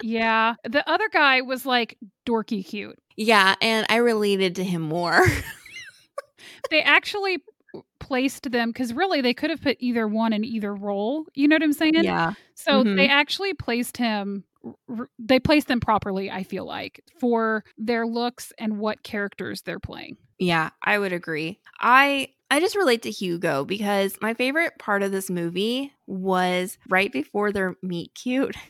Yeah. 0.02 0.54
The 0.64 0.88
other 0.90 1.08
guy 1.12 1.40
was 1.40 1.64
like 1.64 1.96
dorky 2.26 2.64
cute. 2.66 2.98
Yeah, 3.16 3.54
and 3.60 3.86
I 3.88 3.96
related 3.96 4.56
to 4.56 4.64
him 4.64 4.82
more. 4.82 5.24
They 6.70 6.80
actually 6.82 7.38
placed 8.00 8.50
them 8.50 8.70
because 8.70 8.92
really 8.94 9.20
they 9.20 9.34
could 9.34 9.50
have 9.50 9.60
put 9.60 9.76
either 9.80 10.08
one 10.08 10.32
in 10.32 10.44
either 10.44 10.74
role. 10.74 11.26
You 11.34 11.46
know 11.48 11.56
what 11.56 11.62
I'm 11.62 11.72
saying? 11.72 11.94
yeah. 11.96 12.32
So 12.54 12.82
Mhm. 12.84 12.96
they 12.96 13.08
actually 13.08 13.52
placed 13.54 13.96
him. 13.96 14.44
They 15.18 15.38
placed 15.38 15.68
them 15.68 15.80
properly. 15.80 16.30
I 16.30 16.42
feel 16.44 16.64
like 16.64 17.02
for 17.20 17.64
their 17.76 18.06
looks 18.06 18.52
and 18.58 18.78
what 18.78 19.02
characters 19.02 19.62
they're 19.62 19.80
playing. 19.80 20.16
Yeah, 20.38 20.70
I 20.82 20.98
would 20.98 21.12
agree. 21.12 21.60
I 21.80 22.28
I 22.52 22.60
just 22.60 22.76
relate 22.76 23.00
to 23.02 23.10
Hugo 23.10 23.64
because 23.64 24.18
my 24.20 24.34
favorite 24.34 24.78
part 24.78 25.02
of 25.02 25.10
this 25.10 25.30
movie 25.30 25.90
was 26.06 26.76
right 26.90 27.10
before 27.10 27.50
their 27.50 27.76
meet 27.82 28.14
cute. 28.14 28.56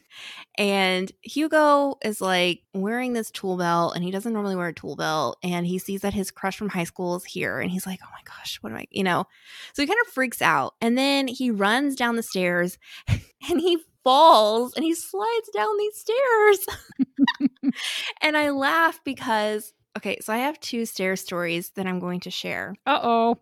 And 0.58 1.10
Hugo 1.22 1.96
is 2.04 2.20
like 2.20 2.60
wearing 2.74 3.14
this 3.14 3.30
tool 3.30 3.56
belt 3.56 3.94
and 3.96 4.04
he 4.04 4.10
doesn't 4.10 4.34
normally 4.34 4.54
wear 4.54 4.68
a 4.68 4.74
tool 4.74 4.96
belt 4.96 5.38
and 5.42 5.66
he 5.66 5.78
sees 5.78 6.02
that 6.02 6.12
his 6.12 6.30
crush 6.30 6.58
from 6.58 6.68
high 6.68 6.84
school 6.84 7.16
is 7.16 7.24
here 7.24 7.58
and 7.58 7.70
he's 7.70 7.86
like, 7.86 8.00
"Oh 8.04 8.10
my 8.12 8.20
gosh, 8.26 8.58
what 8.60 8.70
am 8.70 8.78
I, 8.78 8.86
you 8.90 9.02
know?" 9.02 9.24
So 9.72 9.80
he 9.80 9.86
kind 9.86 9.98
of 10.06 10.12
freaks 10.12 10.42
out. 10.42 10.74
And 10.82 10.98
then 10.98 11.26
he 11.26 11.50
runs 11.50 11.96
down 11.96 12.16
the 12.16 12.22
stairs 12.22 12.76
and 13.08 13.60
he 13.60 13.78
falls 14.04 14.74
and 14.74 14.84
he 14.84 14.94
slides 14.94 15.48
down 15.54 15.78
these 15.78 15.96
stairs. 15.96 17.72
and 18.20 18.36
I 18.36 18.50
laugh 18.50 19.00
because 19.04 19.72
okay, 19.96 20.18
so 20.20 20.32
I 20.32 20.38
have 20.38 20.60
two 20.60 20.84
stair 20.84 21.16
stories 21.16 21.70
that 21.70 21.86
I'm 21.86 22.00
going 22.00 22.20
to 22.20 22.30
share. 22.30 22.74
Uh 22.86 23.00
oh. 23.02 23.38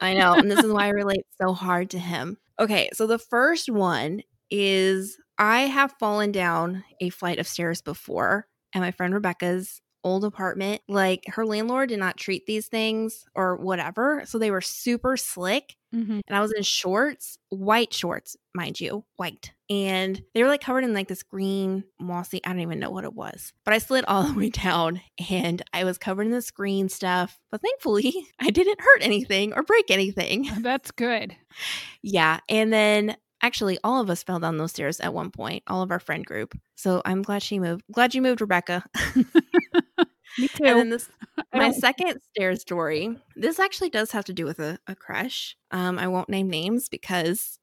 I 0.00 0.14
know, 0.14 0.34
and 0.34 0.50
this 0.50 0.62
is 0.62 0.72
why 0.72 0.86
I 0.86 0.88
relate 0.90 1.24
so 1.40 1.52
hard 1.52 1.90
to 1.90 1.98
him. 1.98 2.38
Okay, 2.58 2.88
so 2.92 3.06
the 3.06 3.18
first 3.18 3.70
one 3.70 4.22
is 4.50 5.18
I 5.38 5.62
have 5.62 5.92
fallen 5.98 6.32
down 6.32 6.84
a 7.00 7.10
flight 7.10 7.38
of 7.38 7.46
stairs 7.46 7.82
before 7.82 8.46
at 8.74 8.80
my 8.80 8.90
friend 8.90 9.12
Rebecca's 9.14 9.80
old 10.04 10.24
apartment. 10.24 10.82
Like 10.88 11.24
her 11.28 11.44
landlord 11.44 11.88
did 11.90 11.98
not 11.98 12.16
treat 12.16 12.46
these 12.46 12.68
things 12.68 13.24
or 13.34 13.56
whatever, 13.56 14.22
so 14.26 14.38
they 14.38 14.50
were 14.50 14.60
super 14.60 15.16
slick 15.16 15.76
hmm 15.92 16.20
and 16.28 16.36
I 16.36 16.40
was 16.40 16.52
in 16.52 16.62
shorts, 16.62 17.38
white 17.50 17.92
shorts, 17.94 18.36
mind 18.54 18.80
you, 18.80 19.04
white. 19.16 19.52
And 19.68 20.22
they 20.34 20.42
were 20.42 20.48
like 20.48 20.60
covered 20.60 20.84
in 20.84 20.94
like 20.94 21.08
this 21.08 21.22
green 21.22 21.84
mossy, 21.98 22.40
I 22.44 22.50
don't 22.50 22.60
even 22.60 22.78
know 22.78 22.90
what 22.90 23.04
it 23.04 23.14
was. 23.14 23.52
But 23.64 23.74
I 23.74 23.78
slid 23.78 24.04
all 24.06 24.22
the 24.32 24.34
way 24.34 24.50
down 24.50 25.00
and 25.30 25.62
I 25.72 25.84
was 25.84 25.98
covered 25.98 26.26
in 26.26 26.32
this 26.32 26.50
green 26.50 26.88
stuff. 26.88 27.38
But 27.50 27.62
thankfully, 27.62 28.14
I 28.40 28.50
didn't 28.50 28.80
hurt 28.80 29.02
anything 29.02 29.52
or 29.54 29.62
break 29.62 29.90
anything. 29.90 30.48
That's 30.60 30.90
good. 30.90 31.36
Yeah. 32.02 32.38
And 32.48 32.70
then 32.72 33.16
actually, 33.42 33.78
all 33.82 34.00
of 34.00 34.10
us 34.10 34.22
fell 34.22 34.38
down 34.38 34.58
those 34.58 34.70
stairs 34.70 35.00
at 35.00 35.14
one 35.14 35.30
point, 35.30 35.64
all 35.66 35.82
of 35.82 35.90
our 35.90 35.98
friend 35.98 36.24
group. 36.24 36.56
So 36.76 37.02
I'm 37.04 37.22
glad 37.22 37.42
she 37.42 37.58
moved. 37.58 37.82
Glad 37.90 38.14
you 38.14 38.22
moved, 38.22 38.42
Rebecca. 38.42 38.84
Me 40.38 40.48
too. 40.48 40.64
And 40.64 40.78
then 40.78 40.90
this 40.90 41.08
my 41.54 41.70
second 41.72 42.20
stair 42.30 42.56
story. 42.56 43.16
This 43.34 43.58
actually 43.58 43.90
does 43.90 44.12
have 44.12 44.24
to 44.26 44.32
do 44.32 44.44
with 44.44 44.58
a, 44.58 44.78
a 44.86 44.94
crush. 44.94 45.56
Um, 45.70 45.98
I 45.98 46.08
won't 46.08 46.28
name 46.28 46.48
names 46.48 46.88
because, 46.88 47.58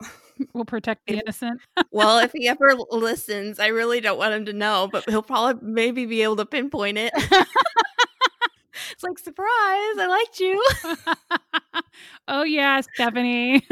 we'll 0.54 0.66
protect 0.66 1.06
the 1.08 1.20
innocent. 1.20 1.62
well, 1.92 2.20
if 2.20 2.32
he 2.36 2.48
ever 2.48 2.76
listens, 2.92 3.60
I 3.60 3.68
really 3.68 4.02
don't 4.02 4.18
want 4.18 4.34
him 4.34 4.46
to 4.46 4.54
know, 4.54 4.90
but 4.92 5.10
he'll 5.10 5.22
probably 5.22 5.68
maybe 5.68 6.06
be 6.06 6.24
able 6.24 6.36
to 6.38 6.46
pinpoint 6.46 6.98
it. 6.98 7.12
it's 7.16 9.04
like 9.04 9.20
surprise, 9.20 9.48
I 9.48 10.08
liked 10.08 10.40
you. 10.40 10.66
oh 12.28 12.44
yeah, 12.44 12.82
Stephanie. 12.82 13.68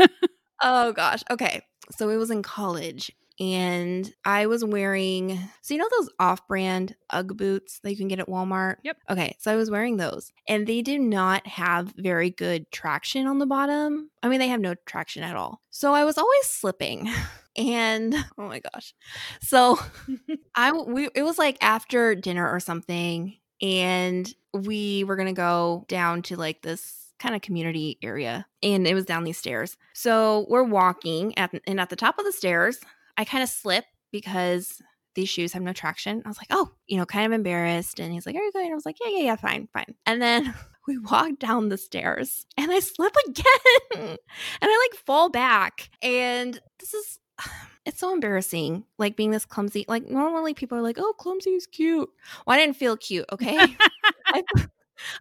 Oh 0.62 0.94
gosh. 0.94 1.24
Okay. 1.30 1.62
So 1.92 2.10
it 2.10 2.18
was 2.18 2.32
in 2.32 2.42
college 2.42 3.12
and 3.40 4.12
I 4.26 4.48
was 4.48 4.64
wearing 4.64 5.40
so 5.62 5.74
you 5.74 5.80
know 5.80 5.90
those 5.98 6.10
off-brand 6.20 6.96
Ugg 7.10 7.38
boots 7.38 7.80
that 7.80 7.92
you 7.92 7.98
can 7.98 8.08
get 8.08 8.20
at 8.20 8.28
Walmart? 8.28 8.78
Yep. 8.84 8.98
Okay. 9.10 9.36
So 9.40 9.52
I 9.52 9.56
was 9.56 9.72
wearing 9.72 9.98
those 9.98 10.32
and 10.48 10.68
they 10.68 10.82
do 10.82 10.98
not 11.00 11.46
have 11.48 11.94
very 11.98 12.30
good 12.30 12.70
traction 12.72 13.28
on 13.28 13.40
the 13.40 13.46
bottom. 13.46 14.10
I 14.24 14.30
mean, 14.30 14.40
they 14.40 14.50
have 14.50 14.62
no 14.62 14.76
traction 14.86 15.24
at 15.24 15.36
all. 15.36 15.62
So 15.70 15.94
I 15.94 16.06
was 16.06 16.18
always 16.18 16.46
slipping. 16.46 17.10
And 17.58 18.16
oh 18.38 18.48
my 18.48 18.62
gosh. 18.62 18.94
So 19.42 19.78
I 20.56 20.72
we 20.72 21.10
it 21.14 21.24
was 21.24 21.38
like 21.38 21.58
after 21.60 22.16
dinner 22.16 22.50
or 22.50 22.62
something 22.62 23.36
and 23.62 24.34
we 24.54 25.04
were 25.04 25.18
going 25.18 25.28
to 25.28 25.34
go 25.34 25.84
down 25.90 26.22
to 26.24 26.38
like 26.38 26.62
this 26.62 27.02
kind 27.22 27.36
of 27.36 27.42
community 27.42 27.98
area, 28.02 28.48
and 28.64 28.88
it 28.88 28.96
was 28.96 29.06
down 29.06 29.24
these 29.24 29.38
stairs. 29.38 29.78
So 29.94 30.46
we're 30.50 30.64
walking, 30.64 31.38
at, 31.38 31.52
and 31.68 31.80
at 31.80 31.90
the 31.90 31.96
top 31.96 32.18
of 32.18 32.26
the 32.26 32.32
stairs, 32.32 32.80
I 33.18 33.26
kind 33.26 33.44
of 33.44 33.50
slip 33.50 33.86
because 34.12 34.82
these 35.16 35.30
shoes 35.30 35.54
have 35.54 35.64
no 35.64 35.74
traction. 35.74 36.22
I 36.26 36.28
was 36.28 36.38
like, 36.38 36.48
oh, 36.50 36.72
you 36.88 36.98
know, 36.98 37.06
kind 37.06 37.26
of 37.26 37.32
embarrassed. 37.32 38.00
And 38.00 38.14
he's 38.14 38.26
like, 38.26 38.36
are 38.36 38.42
you 38.42 38.52
going? 38.52 38.72
I 38.72 38.76
was 38.76 38.86
like, 38.86 38.98
yeah, 39.04 39.12
yeah, 39.12 39.24
yeah, 39.24 39.36
fine, 39.36 39.68
fine. 39.74 39.96
And 40.06 40.22
then 40.22 40.54
we 40.88 40.98
walk 40.98 41.40
down 41.40 41.70
the 41.70 41.78
stairs 41.78 42.46
and 42.58 42.72
I 42.72 42.80
slip 42.80 43.16
again 43.28 43.46
and 43.94 44.18
I 44.62 44.90
like 44.92 45.00
fall 45.02 45.30
back. 45.30 45.90
And 46.02 46.60
this 46.80 46.94
is, 46.94 47.20
it's 47.86 48.00
so 48.00 48.14
embarrassing, 48.14 48.86
like 48.98 49.16
being 49.16 49.32
this 49.32 49.46
clumsy. 49.46 49.86
Like 49.88 50.10
normally 50.10 50.54
people 50.54 50.78
are 50.78 50.84
like, 50.84 50.98
oh, 51.00 51.14
clumsy 51.18 51.52
is 51.52 51.68
cute. 51.68 52.10
Well, 52.46 52.56
I 52.56 52.60
didn't 52.60 52.78
feel 52.78 52.98
cute, 52.98 53.26
okay? 53.32 53.58
I, 54.28 54.44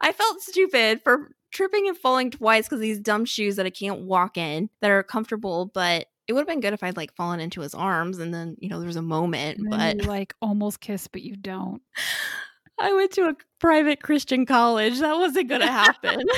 I 0.01 0.13
felt 0.13 0.41
stupid 0.43 1.03
for 1.03 1.31
tripping 1.53 1.89
and 1.89 1.97
falling 1.97 2.31
twice 2.31 2.67
because 2.67 2.81
these 2.81 3.01
dumb 3.01 3.25
shoes 3.25 3.57
that 3.57 3.67
I 3.67 3.71
can't 3.71 4.03
walk 4.03 4.37
in 4.37 4.71
that 4.81 4.91
are 4.91 5.03
comfortable, 5.03 5.71
but 5.75 6.07
it 6.31 6.33
would 6.33 6.43
have 6.43 6.47
been 6.47 6.61
good 6.61 6.73
if 6.73 6.85
I'd 6.85 6.97
like 6.97 7.13
fallen 7.17 7.41
into 7.41 7.61
his 7.61 7.75
arms 7.75 8.21
and 8.21 8.33
then, 8.33 8.55
you 8.61 8.69
know, 8.69 8.81
there's 8.81 8.95
a 8.95 9.03
moment, 9.03 9.59
but 9.69 9.97
you, 9.97 10.03
like 10.03 10.33
almost 10.41 10.81
kiss, 10.81 11.09
but 11.09 11.23
you 11.23 11.35
don't. 11.35 11.83
I 12.81 12.93
went 12.93 13.11
to 13.15 13.23
a 13.23 13.35
private 13.59 14.01
Christian 14.01 14.47
college. 14.47 15.01
That 15.01 15.17
wasn't 15.17 15.49
going 15.49 15.63
to 15.63 15.67
happen. 15.67 16.23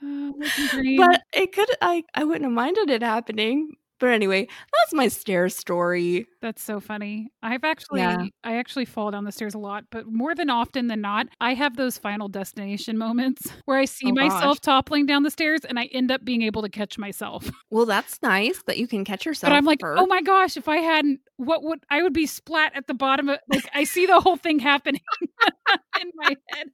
But 0.96 1.22
it 1.34 1.52
could, 1.52 1.68
I, 1.82 2.04
I 2.14 2.24
wouldn't 2.24 2.44
have 2.44 2.52
minded 2.52 2.88
it 2.88 3.02
happening. 3.02 3.76
But 3.98 4.10
anyway, 4.10 4.46
that's 4.46 4.92
my 4.92 5.08
stair 5.08 5.48
story. 5.48 6.26
That's 6.42 6.62
so 6.62 6.80
funny. 6.80 7.28
I've 7.42 7.64
actually 7.64 8.00
Yeah. 8.00 8.26
I 8.44 8.56
actually 8.56 8.84
fall 8.84 9.10
down 9.10 9.24
the 9.24 9.32
stairs 9.32 9.54
a 9.54 9.58
lot, 9.58 9.84
but 9.90 10.06
more 10.06 10.34
than 10.34 10.50
often 10.50 10.86
than 10.88 11.00
not, 11.00 11.28
I 11.40 11.54
have 11.54 11.76
those 11.76 11.96
final 11.96 12.28
destination 12.28 12.98
moments 12.98 13.50
where 13.64 13.78
I 13.78 13.86
see 13.86 14.08
Oh, 14.10 14.12
myself 14.12 14.58
gosh. 14.58 14.60
toppling 14.60 15.06
down 15.06 15.22
the 15.22 15.30
stairs 15.30 15.60
and 15.66 15.78
I 15.78 15.86
end 15.86 16.10
up 16.10 16.24
being 16.24 16.42
able 16.42 16.62
to 16.62 16.68
catch 16.68 16.98
myself. 16.98 17.50
Well, 17.70 17.86
that's 17.86 18.20
nice 18.22 18.62
that 18.66 18.78
you 18.78 18.86
can 18.86 19.04
catch 19.04 19.26
yourself. 19.26 19.50
but 19.50 19.56
I'm 19.56 19.64
like, 19.64 19.80
oh 19.82 19.86
first. 19.86 20.02
"Oh 20.02 20.06
my 20.06 20.22
gosh, 20.22 20.56
if 20.56 20.68
I 20.68 20.76
hadn't 20.78 21.20
what 21.36 21.62
would 21.62 21.80
I 21.90 22.02
would 22.02 22.12
be 22.12 22.26
splat 22.26 22.72
at 22.76 22.86
the 22.86 22.94
bottom 22.94 23.28
of 23.28 23.38
like 23.48 23.68
I 23.74 23.84
see 23.84 24.06
the 24.06 24.20
whole 24.20 24.36
thing 24.36 24.58
happening 24.60 25.00
in 26.00 26.10
my 26.14 26.36
head." 26.50 26.68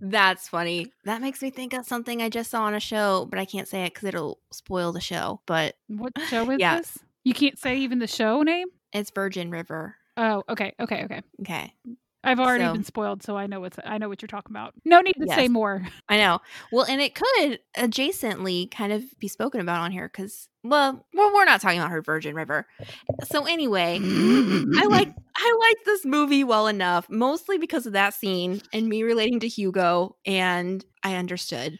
That's 0.00 0.48
funny. 0.48 0.92
That 1.04 1.22
makes 1.22 1.40
me 1.42 1.50
think 1.50 1.72
of 1.72 1.86
something 1.86 2.20
I 2.20 2.28
just 2.28 2.50
saw 2.50 2.64
on 2.64 2.74
a 2.74 2.80
show, 2.80 3.26
but 3.30 3.38
I 3.38 3.44
can't 3.44 3.68
say 3.68 3.84
it 3.84 3.94
because 3.94 4.08
it'll 4.08 4.38
spoil 4.52 4.92
the 4.92 5.00
show. 5.00 5.40
But 5.46 5.74
What 5.88 6.12
show 6.28 6.50
is 6.50 6.58
Yeah. 6.58 6.78
this? 6.78 6.98
You 7.24 7.34
can't 7.34 7.58
say 7.58 7.76
even 7.78 7.98
the 8.00 8.06
show 8.06 8.42
name? 8.42 8.68
it's 8.92 9.10
Virgin 9.10 9.50
River. 9.50 9.96
Oh, 10.16 10.42
okay, 10.48 10.74
okay, 10.80 11.04
okay. 11.04 11.22
Okay. 11.40 11.72
I've 12.24 12.38
already 12.38 12.64
So- 12.64 12.72
been 12.72 12.84
spoiled, 12.84 13.22
so 13.22 13.36
I 13.36 13.46
know 13.46 13.60
what's 13.60 13.78
I 13.84 13.98
know 13.98 14.08
what 14.08 14.22
you're 14.22 14.28
talking 14.28 14.52
about. 14.52 14.74
No 14.84 15.00
need 15.00 15.14
to 15.20 15.26
say 15.34 15.48
more. 15.48 15.86
I 16.08 16.16
know. 16.18 16.40
Well, 16.70 16.84
and 16.88 17.00
it 17.00 17.14
could 17.14 17.58
adjacently 17.76 18.70
kind 18.70 18.92
of 18.92 19.02
be 19.18 19.26
spoken 19.28 19.60
about 19.60 19.80
on 19.80 19.90
here 19.90 20.08
because, 20.08 20.48
well, 20.62 21.04
well, 21.14 21.32
we're 21.34 21.44
not 21.44 21.60
talking 21.60 21.78
about 21.80 21.90
her 21.90 22.02
Virgin 22.02 22.34
River. 22.34 22.66
So 23.24 23.44
anyway, 23.46 23.98
I 24.02 24.86
like 24.88 25.08
I 25.36 25.56
like 25.60 25.84
this 25.84 26.04
movie 26.04 26.44
well 26.44 26.68
enough, 26.68 27.08
mostly 27.10 27.58
because 27.58 27.86
of 27.86 27.92
that 27.94 28.14
scene 28.14 28.62
and 28.72 28.88
me 28.88 29.02
relating 29.02 29.40
to 29.40 29.48
Hugo, 29.48 30.16
and 30.24 30.84
I 31.02 31.16
understood. 31.16 31.78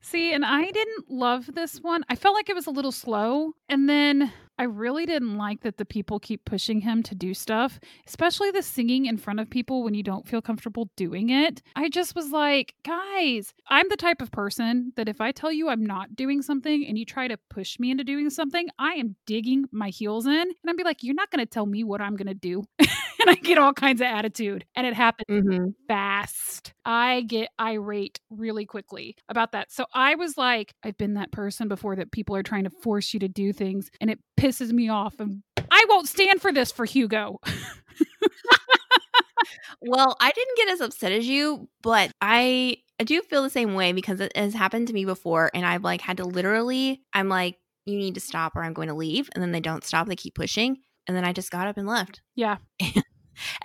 See, 0.00 0.32
and 0.34 0.44
I 0.44 0.70
didn't 0.70 1.10
love 1.10 1.54
this 1.54 1.78
one. 1.80 2.04
I 2.08 2.16
felt 2.16 2.34
like 2.34 2.50
it 2.50 2.54
was 2.54 2.66
a 2.66 2.70
little 2.70 2.92
slow. 2.92 3.52
And 3.68 3.88
then 3.88 4.30
I 4.62 4.66
really 4.66 5.06
didn't 5.06 5.38
like 5.38 5.62
that 5.62 5.76
the 5.76 5.84
people 5.84 6.20
keep 6.20 6.44
pushing 6.44 6.82
him 6.82 7.02
to 7.02 7.16
do 7.16 7.34
stuff, 7.34 7.80
especially 8.06 8.52
the 8.52 8.62
singing 8.62 9.06
in 9.06 9.16
front 9.16 9.40
of 9.40 9.50
people 9.50 9.82
when 9.82 9.92
you 9.92 10.04
don't 10.04 10.28
feel 10.28 10.40
comfortable 10.40 10.88
doing 10.94 11.30
it. 11.30 11.62
I 11.74 11.88
just 11.88 12.14
was 12.14 12.30
like, 12.30 12.76
guys, 12.84 13.54
I'm 13.66 13.88
the 13.88 13.96
type 13.96 14.22
of 14.22 14.30
person 14.30 14.92
that 14.94 15.08
if 15.08 15.20
I 15.20 15.32
tell 15.32 15.50
you 15.50 15.68
I'm 15.68 15.84
not 15.84 16.14
doing 16.14 16.42
something 16.42 16.86
and 16.86 16.96
you 16.96 17.04
try 17.04 17.26
to 17.26 17.36
push 17.50 17.80
me 17.80 17.90
into 17.90 18.04
doing 18.04 18.30
something, 18.30 18.68
I 18.78 18.92
am 18.92 19.16
digging 19.26 19.64
my 19.72 19.88
heels 19.88 20.26
in. 20.26 20.32
And 20.32 20.54
I'd 20.68 20.76
be 20.76 20.84
like, 20.84 21.02
you're 21.02 21.16
not 21.16 21.32
going 21.32 21.44
to 21.44 21.50
tell 21.50 21.66
me 21.66 21.82
what 21.82 22.00
I'm 22.00 22.14
going 22.14 22.28
to 22.28 22.32
do. 22.32 22.62
and 23.22 23.30
I 23.30 23.34
get 23.34 23.58
all 23.58 23.72
kinds 23.72 24.00
of 24.00 24.06
attitude. 24.06 24.64
And 24.76 24.86
it 24.86 24.94
happens 24.94 25.26
Mm-hmm. 25.30 25.70
fast. 25.88 26.72
I 26.84 27.22
get 27.22 27.48
irate 27.60 28.18
really 28.30 28.66
quickly 28.66 29.16
about 29.28 29.52
that. 29.52 29.72
So 29.72 29.86
I 29.94 30.14
was 30.16 30.36
like, 30.36 30.74
I've 30.84 30.98
been 30.98 31.14
that 31.14 31.32
person 31.32 31.68
before 31.68 31.96
that 31.96 32.12
people 32.12 32.36
are 32.36 32.42
trying 32.42 32.64
to 32.64 32.70
force 32.70 33.14
you 33.14 33.20
to 33.20 33.28
do 33.28 33.52
things 33.52 33.88
and 34.00 34.10
it 34.10 34.18
pisses 34.38 34.72
me 34.72 34.88
off. 34.88 35.14
And 35.20 35.42
I 35.70 35.86
won't 35.88 36.08
stand 36.08 36.40
for 36.42 36.52
this 36.52 36.70
for 36.72 36.84
Hugo. 36.84 37.38
Well, 39.80 40.16
I 40.20 40.30
didn't 40.30 40.56
get 40.56 40.68
as 40.70 40.80
upset 40.80 41.10
as 41.12 41.26
you, 41.26 41.68
but 41.82 42.12
I 42.20 42.76
I 43.00 43.04
do 43.04 43.20
feel 43.22 43.42
the 43.42 43.50
same 43.50 43.74
way 43.74 43.92
because 43.92 44.20
it 44.20 44.36
has 44.36 44.54
happened 44.54 44.86
to 44.88 44.92
me 44.94 45.04
before, 45.04 45.50
and 45.54 45.66
I've 45.66 45.82
like 45.82 46.00
had 46.00 46.18
to 46.18 46.24
literally, 46.24 47.02
I'm 47.12 47.28
like, 47.28 47.56
you 47.84 47.96
need 47.98 48.14
to 48.14 48.20
stop 48.20 48.54
or 48.54 48.62
I'm 48.62 48.74
going 48.74 48.86
to 48.88 48.94
leave, 48.94 49.28
and 49.34 49.42
then 49.42 49.50
they 49.50 49.60
don't 49.60 49.82
stop, 49.84 50.06
they 50.06 50.14
keep 50.14 50.36
pushing, 50.36 50.78
and 51.08 51.16
then 51.16 51.24
I 51.24 51.32
just 51.32 51.50
got 51.50 51.66
up 51.66 51.78
and 51.78 51.88
left. 51.88 52.20
Yeah. 52.36 52.58
And 52.94 53.02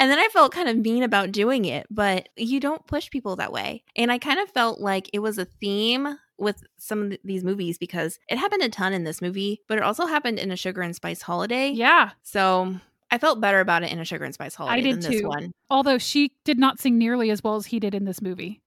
then 0.10 0.20
I 0.20 0.28
felt 0.28 0.52
kind 0.52 0.70
of 0.70 0.78
mean 0.78 1.04
about 1.04 1.32
doing 1.32 1.66
it, 1.66 1.86
but 1.90 2.30
you 2.36 2.60
don't 2.60 2.86
push 2.88 3.10
people 3.10 3.36
that 3.38 3.52
way. 3.52 3.84
And 3.96 4.12
I 4.12 4.18
kind 4.18 4.40
of 4.40 4.50
felt 4.50 4.80
like 4.80 5.10
it 5.14 5.20
was 5.20 5.38
a 5.38 5.46
theme 5.46 6.18
with 6.38 6.64
some 6.78 7.04
of 7.04 7.10
th- 7.10 7.22
these 7.24 7.44
movies 7.44 7.78
because 7.78 8.20
it 8.30 8.38
happened 8.38 8.64
a 8.64 8.70
ton 8.70 8.94
in 8.94 9.04
this 9.04 9.22
movie, 9.22 9.62
but 9.68 9.78
it 9.78 9.84
also 9.84 10.06
happened 10.06 10.40
in 10.40 10.52
a 10.52 10.56
Sugar 10.56 10.82
and 10.82 10.96
Spice 10.96 11.22
Holiday. 11.22 11.70
Yeah. 11.70 12.12
So 12.24 12.76
I 13.12 13.18
felt 13.18 13.42
better 13.42 13.60
about 13.60 13.84
it 13.84 13.92
in 13.92 14.00
a 14.00 14.06
Sugar 14.06 14.26
and 14.26 14.34
Spice 14.34 14.56
Holiday 14.56 14.78
I 14.78 14.82
did 14.82 15.02
than 15.02 15.12
this 15.12 15.24
one. 15.24 15.52
Although 15.70 15.98
she 15.98 16.34
did 16.44 16.60
not 16.60 16.80
sing 16.80 16.98
nearly 16.98 17.30
as 17.30 17.44
well 17.44 17.56
as 17.56 17.66
he 17.66 17.80
did 17.80 17.96
in 17.96 18.06
this 18.06 18.22
movie. 18.22 18.62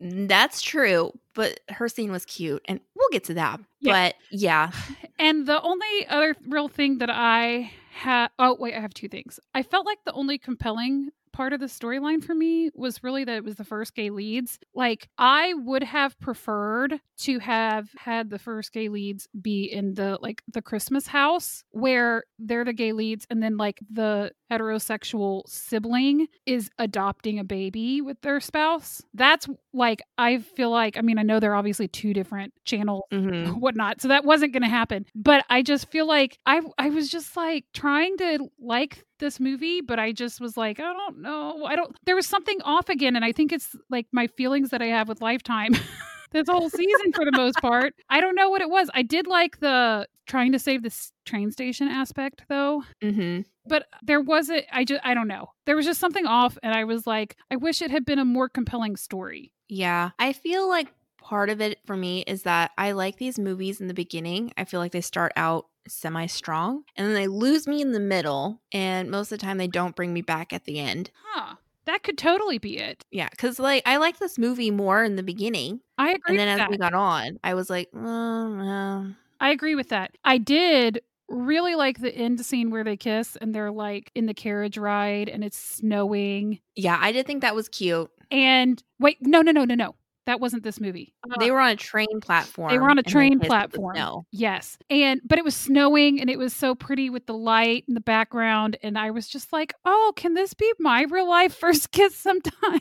That's 0.00 0.60
true, 0.62 1.12
but 1.34 1.60
her 1.68 1.88
scene 1.88 2.10
was 2.10 2.24
cute, 2.24 2.60
and 2.66 2.80
we'll 2.96 3.08
get 3.12 3.22
to 3.24 3.34
that. 3.34 3.60
Yeah. 3.80 3.92
But 3.92 4.14
yeah, 4.32 4.72
And 5.18 5.46
the 5.46 5.62
only 5.62 6.06
other 6.08 6.34
real 6.48 6.66
thing 6.66 6.98
that 6.98 7.10
I 7.10 7.70
had 7.92 8.28
oh 8.38 8.56
wait, 8.58 8.74
I 8.74 8.80
have 8.80 8.94
two 8.94 9.08
things. 9.08 9.38
I 9.54 9.62
felt 9.62 9.86
like 9.86 10.04
the 10.04 10.12
only 10.12 10.38
compelling 10.38 11.10
part 11.32 11.52
of 11.52 11.60
the 11.60 11.66
storyline 11.66 12.22
for 12.22 12.34
me 12.34 12.70
was 12.74 13.02
really 13.02 13.24
that 13.24 13.36
it 13.36 13.44
was 13.44 13.56
the 13.56 13.64
first 13.64 13.94
gay 13.94 14.10
leads. 14.10 14.58
Like 14.74 15.08
I 15.18 15.54
would 15.54 15.82
have 15.82 16.18
preferred 16.20 17.00
to 17.18 17.38
have 17.38 17.88
had 17.96 18.30
the 18.30 18.38
first 18.38 18.72
gay 18.72 18.88
leads 18.88 19.28
be 19.40 19.64
in 19.64 19.94
the 19.94 20.18
like 20.20 20.42
the 20.52 20.62
Christmas 20.62 21.06
house 21.06 21.64
where 21.70 22.24
they're 22.38 22.64
the 22.64 22.72
gay 22.72 22.92
leads 22.92 23.26
and 23.30 23.42
then 23.42 23.56
like 23.56 23.80
the 23.90 24.32
heterosexual 24.50 25.48
sibling 25.48 26.26
is 26.46 26.70
adopting 26.78 27.38
a 27.38 27.44
baby 27.44 28.00
with 28.00 28.20
their 28.20 28.40
spouse. 28.40 29.02
That's 29.14 29.48
like 29.72 30.02
I 30.18 30.38
feel 30.38 30.70
like 30.70 30.96
I 30.98 31.00
mean 31.00 31.18
I 31.18 31.22
know 31.22 31.40
they're 31.40 31.54
obviously 31.54 31.88
two 31.88 32.12
different 32.12 32.52
channels 32.64 33.04
mhm. 33.12 33.58
whatnot. 33.60 34.00
So 34.00 34.08
that 34.08 34.24
wasn't 34.24 34.52
going 34.52 34.62
to 34.62 34.68
happen. 34.68 35.06
But 35.14 35.44
I 35.48 35.62
just 35.62 35.90
feel 35.90 36.06
like 36.06 36.38
I 36.46 36.60
I 36.78 36.90
was 36.90 37.08
just 37.10 37.36
like 37.36 37.64
trying 37.72 38.16
to 38.18 38.48
like 38.60 39.04
this 39.22 39.40
movie, 39.40 39.80
but 39.80 39.98
I 39.98 40.12
just 40.12 40.38
was 40.40 40.56
like, 40.58 40.78
I 40.78 40.92
don't 40.92 41.18
know. 41.22 41.64
I 41.64 41.74
don't. 41.76 41.96
There 42.04 42.14
was 42.16 42.26
something 42.26 42.60
off 42.62 42.90
again, 42.90 43.16
and 43.16 43.24
I 43.24 43.32
think 43.32 43.52
it's 43.52 43.74
like 43.88 44.06
my 44.12 44.26
feelings 44.26 44.68
that 44.70 44.82
I 44.82 44.86
have 44.86 45.08
with 45.08 45.22
Lifetime. 45.22 45.72
this 46.32 46.48
whole 46.48 46.68
season 46.70 47.12
for 47.14 47.24
the 47.24 47.32
most 47.32 47.56
part. 47.60 47.94
I 48.10 48.20
don't 48.20 48.34
know 48.34 48.48
what 48.50 48.60
it 48.62 48.68
was. 48.70 48.88
I 48.94 49.02
did 49.02 49.26
like 49.26 49.60
the 49.60 50.06
trying 50.26 50.52
to 50.52 50.58
save 50.58 50.82
the 50.82 50.92
train 51.26 51.50
station 51.50 51.88
aspect 51.88 52.42
though 52.48 52.82
Mhm. 53.02 53.44
but 53.66 53.86
there 54.02 54.20
wasn't 54.20 54.64
i 54.72 54.84
just 54.84 55.00
i 55.04 55.14
don't 55.14 55.26
know 55.28 55.48
there 55.66 55.74
was 55.76 55.84
just 55.84 55.98
something 56.00 56.26
off 56.26 56.56
and 56.62 56.72
i 56.74 56.84
was 56.84 57.06
like 57.08 57.36
i 57.50 57.56
wish 57.56 57.82
it 57.82 57.90
had 57.90 58.04
been 58.04 58.20
a 58.20 58.24
more 58.24 58.48
compelling 58.48 58.96
story 58.96 59.52
yeah. 59.68 60.10
I 60.18 60.32
feel 60.34 60.68
like 60.68 60.88
part 61.22 61.48
of 61.50 61.60
it 61.60 61.78
for 61.86 61.96
me 61.96 62.22
is 62.26 62.42
that 62.42 62.72
I 62.76 62.92
like 62.92 63.16
these 63.16 63.38
movies 63.38 63.80
in 63.80 63.88
the 63.88 63.94
beginning. 63.94 64.52
I 64.56 64.64
feel 64.64 64.80
like 64.80 64.92
they 64.92 65.00
start 65.00 65.32
out 65.36 65.66
semi 65.88 66.26
strong, 66.26 66.84
and 66.96 67.06
then 67.06 67.14
they 67.14 67.26
lose 67.28 67.66
me 67.66 67.80
in 67.80 67.92
the 67.92 68.00
middle, 68.00 68.60
and 68.72 69.10
most 69.10 69.32
of 69.32 69.38
the 69.38 69.44
time 69.44 69.58
they 69.58 69.66
don't 69.68 69.96
bring 69.96 70.12
me 70.12 70.22
back 70.22 70.52
at 70.52 70.64
the 70.64 70.78
end. 70.78 71.10
huh 71.32 71.54
that 71.84 72.04
could 72.04 72.16
totally 72.16 72.58
be 72.58 72.78
it 72.78 73.04
Yeah, 73.10 73.28
because 73.28 73.58
like 73.58 73.82
I 73.86 73.96
like 73.96 74.18
this 74.18 74.38
movie 74.38 74.70
more 74.70 75.02
in 75.02 75.16
the 75.16 75.22
beginning, 75.22 75.80
i 75.98 76.10
agree 76.12 76.22
and 76.28 76.38
then 76.38 76.48
as 76.48 76.58
that. 76.58 76.70
we 76.70 76.76
got 76.76 76.94
on, 76.94 77.38
I 77.42 77.54
was 77.54 77.68
like, 77.70 77.88
oh. 77.94 79.12
I 79.40 79.50
agree 79.50 79.74
with 79.74 79.88
that. 79.88 80.16
I 80.24 80.38
did 80.38 81.00
really 81.28 81.74
like 81.74 82.00
the 82.00 82.14
end 82.14 82.44
scene 82.44 82.70
where 82.70 82.84
they 82.84 82.96
kiss 82.96 83.36
and 83.36 83.52
they're 83.54 83.72
like 83.72 84.12
in 84.14 84.26
the 84.26 84.34
carriage 84.34 84.78
ride 84.78 85.28
and 85.28 85.42
it's 85.42 85.58
snowing. 85.58 86.60
yeah, 86.76 86.98
I 87.00 87.10
did 87.10 87.26
think 87.26 87.40
that 87.42 87.54
was 87.56 87.68
cute. 87.68 88.10
And 88.30 88.80
wait, 89.00 89.18
no, 89.20 89.42
no, 89.42 89.50
no, 89.50 89.64
no, 89.64 89.74
no. 89.74 89.94
That 90.26 90.40
wasn't 90.40 90.62
this 90.62 90.80
movie. 90.80 91.14
They 91.40 91.50
uh, 91.50 91.54
were 91.54 91.60
on 91.60 91.70
a 91.70 91.76
train 91.76 92.20
platform. 92.20 92.70
They 92.70 92.78
were 92.78 92.88
on 92.90 92.98
a 92.98 93.02
train 93.02 93.32
kissed 93.32 93.40
with 93.40 93.42
the 93.42 93.48
platform. 93.48 93.96
snow. 93.96 94.26
Yes. 94.30 94.78
And 94.88 95.20
but 95.24 95.38
it 95.38 95.44
was 95.44 95.56
snowing 95.56 96.20
and 96.20 96.30
it 96.30 96.38
was 96.38 96.54
so 96.54 96.74
pretty 96.74 97.10
with 97.10 97.26
the 97.26 97.34
light 97.34 97.84
in 97.88 97.94
the 97.94 98.00
background 98.00 98.76
and 98.82 98.96
I 98.96 99.10
was 99.10 99.28
just 99.28 99.52
like, 99.52 99.74
"Oh, 99.84 100.12
can 100.16 100.34
this 100.34 100.54
be 100.54 100.72
my 100.78 101.02
real 101.10 101.28
life 101.28 101.54
first 101.54 101.90
kiss 101.92 102.16
sometime? 102.16 102.80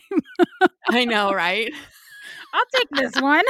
I 0.90 1.06
know, 1.06 1.34
right? 1.34 1.72
I'll 2.54 2.66
take 2.76 2.90
this 2.92 3.22
one." 3.22 3.44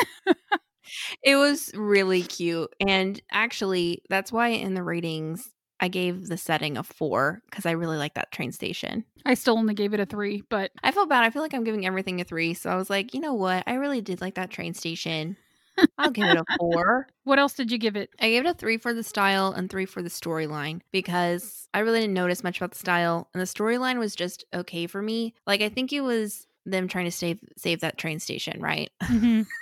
It 1.24 1.36
was 1.36 1.72
really 1.74 2.22
cute. 2.22 2.74
And 2.86 3.22
actually, 3.32 4.04
that's 4.10 4.32
why 4.32 4.50
in 4.50 4.74
the 4.74 4.84
ratings, 4.84 5.50
I 5.82 5.88
gave 5.88 6.28
the 6.28 6.38
setting 6.38 6.78
a 6.78 6.84
four 6.84 7.42
because 7.50 7.66
I 7.66 7.72
really 7.72 7.98
like 7.98 8.14
that 8.14 8.32
train 8.32 8.52
station. 8.52 9.04
I 9.26 9.34
still 9.34 9.58
only 9.58 9.74
gave 9.74 9.94
it 9.94 10.00
a 10.00 10.06
three, 10.06 10.44
but 10.50 10.72
I 10.84 10.92
feel 10.92 11.06
bad. 11.08 11.24
I 11.24 11.30
feel 11.32 11.42
like 11.42 11.54
I'm 11.54 11.64
giving 11.64 11.86
everything 11.86 12.22
a 12.22 12.24
three. 12.24 12.54
So 12.54 12.70
I 12.70 12.76
was 12.76 12.90
like, 12.90 13.14
you 13.14 13.20
know 13.20 13.34
what? 13.34 13.64
I 13.68 13.74
really 13.74 14.02
did 14.02 14.22
like 14.22 14.36
that 14.36 14.52
train 14.52 14.74
station. 14.74 15.36
I'll 15.98 16.12
give 16.12 16.28
it 16.30 16.38
a 16.38 16.46
four. 16.60 17.08
what 17.24 17.40
else 17.40 17.54
did 17.54 17.72
you 17.72 17.78
give 17.78 17.96
it? 17.96 18.10
I 18.20 18.30
gave 18.30 18.46
it 18.46 18.50
a 18.50 18.54
three 18.54 18.78
for 18.78 18.94
the 18.94 19.04
style 19.04 19.52
and 19.52 19.70
three 19.70 19.86
for 19.86 20.02
the 20.02 20.10
storyline 20.10 20.82
because 20.92 21.68
I 21.74 21.80
really 21.80 22.00
didn't 22.02 22.14
notice 22.14 22.44
much 22.44 22.58
about 22.58 22.72
the 22.72 22.80
style 22.80 23.30
and 23.34 23.42
the 23.42 23.46
storyline 23.46 23.98
was 24.00 24.16
just 24.16 24.46
okay 24.54 24.86
for 24.88 25.02
me. 25.02 25.34
Like 25.48 25.62
I 25.62 25.70
think 25.70 25.92
it 25.94 26.02
was 26.02 26.46
them 26.66 26.88
trying 26.88 27.06
to 27.06 27.12
save 27.12 27.40
save 27.58 27.80
that 27.82 27.98
train 27.98 28.20
station, 28.20 28.62
right? 28.62 28.92
Mhm. 29.04 29.48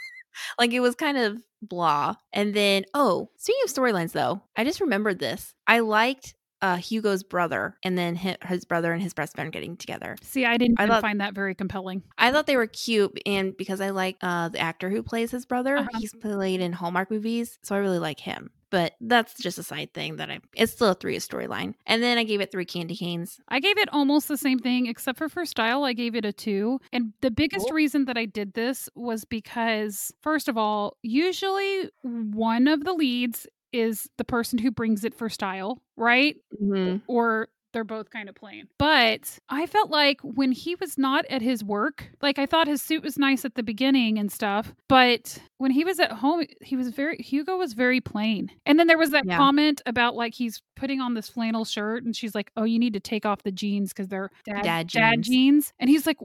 like 0.58 0.72
it 0.74 0.80
was 0.80 0.96
kind 0.96 1.18
of 1.18 1.42
blah. 1.62 2.16
And 2.34 2.54
then 2.54 2.86
oh, 2.94 3.30
speaking 3.38 3.62
of 3.66 3.72
storylines 3.72 4.12
though, 4.14 4.42
I 4.56 4.64
just 4.64 4.82
remembered 4.82 5.20
this. 5.20 5.54
I 5.68 5.80
liked 5.80 6.34
uh 6.62 6.76
Hugo's 6.76 7.24
brother 7.24 7.78
and 7.86 7.98
then 7.98 8.18
hi- 8.18 8.36
his 8.46 8.66
brother 8.66 8.92
and 8.92 9.02
his 9.02 9.14
best 9.14 9.34
friend 9.36 9.50
getting 9.52 9.78
together. 9.78 10.18
See, 10.24 10.46
I 10.46 10.58
didn't 10.58 10.80
I 10.80 10.88
thought- 10.88 11.02
find 11.02 11.22
that 11.22 11.34
very 11.34 11.56
compelling. 11.56 12.04
I 12.18 12.32
thought 12.32 12.48
they 12.48 12.58
were 12.58 12.68
cute, 12.68 13.18
and 13.26 13.56
because 13.56 13.80
I 13.80 13.92
like 13.92 14.18
uh, 14.22 14.50
the 14.50 14.60
actor 14.60 14.90
who 14.90 15.02
plays 15.02 15.32
his 15.32 15.46
brother, 15.46 15.78
Uh-huh. 15.78 15.88
he's 16.00 16.14
played 16.14 16.60
in 16.60 16.74
Hallmark 16.74 17.12
movies, 17.12 17.58
so 17.64 17.76
I 17.76 17.80
really 17.80 18.00
like 18.00 18.20
him. 18.20 18.52
But 18.72 18.94
that's 19.02 19.34
just 19.36 19.58
a 19.58 19.64
side 19.64 19.94
thing 19.94 20.18
that 20.18 20.30
I. 20.30 20.40
It's 20.56 20.74
still 20.74 20.90
a 20.90 20.96
three 20.96 21.18
storyline, 21.18 21.74
and 21.88 22.04
then 22.04 22.18
I 22.18 22.24
gave 22.24 22.42
it 22.42 22.52
three 22.52 22.66
candy 22.66 22.96
canes. 22.96 23.40
I 23.50 23.60
gave 23.60 23.78
it 23.78 23.90
almost 23.92 24.28
the 24.28 24.38
same 24.38 24.60
thing, 24.60 24.86
except 24.88 25.18
for 25.18 25.30
for 25.30 25.46
style, 25.46 25.84
I 25.84 25.94
gave 25.94 26.16
it 26.16 26.26
a 26.26 26.32
two. 26.34 26.80
And 26.92 27.14
the 27.22 27.32
biggest 27.32 27.68
Cool. 27.68 27.76
reason 27.76 28.06
that 28.06 28.18
I 28.18 28.26
did 28.26 28.54
this 28.54 28.90
was 28.96 29.26
because, 29.26 30.12
first 30.22 30.48
of 30.48 30.58
all, 30.58 30.98
usually 31.02 31.90
one 32.04 32.68
of 32.68 32.84
the 32.84 32.94
leads 32.94 33.48
is 33.72 34.10
the 34.18 34.24
person 34.24 34.58
who 34.60 34.72
brings 34.72 35.04
it 35.04 35.14
for 35.14 35.30
style, 35.30 35.82
right? 35.96 36.36
Mm-hmm. 36.62 36.98
Or 37.08 37.50
they're 37.74 37.84
both 37.84 38.10
kind 38.10 38.30
of 38.30 38.36
plain. 38.36 38.68
But 38.78 39.40
I 39.50 39.66
felt 39.66 39.90
like 39.92 40.20
when 40.22 40.52
he 40.52 40.76
was 40.76 40.98
not 40.98 41.26
at 41.30 41.42
his 41.42 41.64
work, 41.64 42.10
like 42.22 42.40
I 42.40 42.46
thought 42.46 42.68
his 42.68 42.82
suit 42.82 43.04
was 43.04 43.18
nice 43.18 43.46
at 43.46 43.56
the 43.56 43.64
beginning 43.64 44.18
and 44.18 44.32
stuff, 44.32 44.74
but 44.88 45.38
when 45.58 45.72
he 45.72 45.84
was 45.84 46.00
at 46.00 46.12
home, 46.12 46.46
he 46.62 46.76
was 46.76 46.90
very 46.90 47.18
Hugo 47.18 47.58
was 47.58 47.74
very 47.74 48.02
plain. 48.02 48.52
And 48.66 48.80
then 48.80 48.88
there 48.88 48.98
was 48.98 49.12
that 49.12 49.26
Yeah. 49.26 49.38
comment 49.38 49.82
about 49.86 50.16
like 50.16 50.34
he's 50.34 50.62
putting 50.76 51.02
on 51.02 51.14
this 51.14 51.28
flannel 51.30 51.66
shirt 51.66 52.04
and 52.04 52.16
she's 52.16 52.34
like, 52.34 52.52
"Oh, 52.56 52.64
you 52.64 52.80
need 52.80 52.94
to 52.94 53.00
take 53.00 53.26
off 53.26 53.44
the 53.44 53.52
jeans 53.52 53.90
because 53.94 54.08
they're 54.08 54.30
dad, 54.46 54.64
Dad 54.64 54.88
dad 54.88 55.12
jeans. 55.22 55.28
jeans." 55.28 55.74
And 55.80 55.90
he's 55.90 56.08
like, 56.08 56.18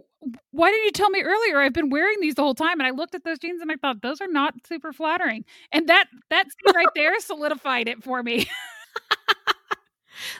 "Why 0.53 0.71
didn't 0.71 0.85
you 0.85 0.93
tell 0.93 1.11
me 1.11 1.23
earlier? 1.23 1.61
I've 1.61 1.73
been 1.73 1.91
wearing 1.91 2.17
these 2.21 2.37
the 2.37 2.43
whole 2.43 2.55
time." 2.55 2.79
And 2.81 2.87
I 2.87 2.91
looked 2.91 3.15
at 3.15 3.25
those 3.25 3.39
jeans 3.41 3.61
and 3.61 3.71
I 3.73 3.77
thought 3.77 4.01
those 4.03 4.21
are 4.21 4.29
not 4.29 4.55
super 4.67 4.93
flattering. 4.93 5.45
And 5.73 5.89
that 5.89 6.07
that 6.31 6.47
scene 6.47 6.75
right 6.77 6.87
there 6.95 7.19
solidified 7.21 7.89
it 7.89 8.03
for 8.05 8.23
me. 8.23 8.49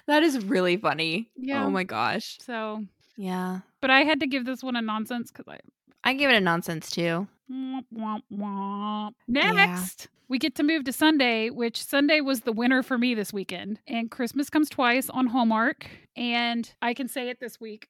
That 0.07 0.23
is 0.23 0.45
really 0.45 0.77
funny. 0.77 1.29
Oh 1.31 1.41
yeah. 1.43 1.65
Oh 1.65 1.71
my 1.71 1.85
gosh. 1.85 2.39
So, 2.41 2.85
Yeah. 3.17 3.61
but 3.81 3.91
I 3.91 4.03
had 4.03 4.21
to 4.21 4.27
give 4.27 4.45
this 4.45 4.63
one 4.63 4.77
a 4.77 4.83
nonsense 4.83 5.31
because 5.31 5.49
I 5.49 5.59
I 6.07 6.13
gave 6.15 6.29
it 6.29 6.35
a 6.37 6.41
nonsense 6.41 6.91
too. 6.91 7.27
Womp, 7.51 7.85
womp, 7.95 8.23
womp. 8.33 9.13
Next, 9.27 10.09
we 10.29 10.39
get 10.39 10.55
to 10.57 10.63
move 10.63 10.85
to 10.85 10.93
Sunday, 10.93 11.51
which 11.51 11.83
Sunday 11.83 12.21
was 12.21 12.41
the 12.41 12.53
winner 12.53 12.83
for 12.83 12.99
me 12.99 13.15
this 13.15 13.33
weekend. 13.33 13.81
And 13.87 14.11
Christmas 14.11 14.51
comes 14.51 14.69
twice 14.69 15.09
on 15.11 15.27
Hallmark. 15.27 15.87
And 16.17 16.71
I 16.83 16.93
can 16.95 17.09
say 17.09 17.29
it 17.31 17.41
this 17.41 17.59
week, 17.61 17.89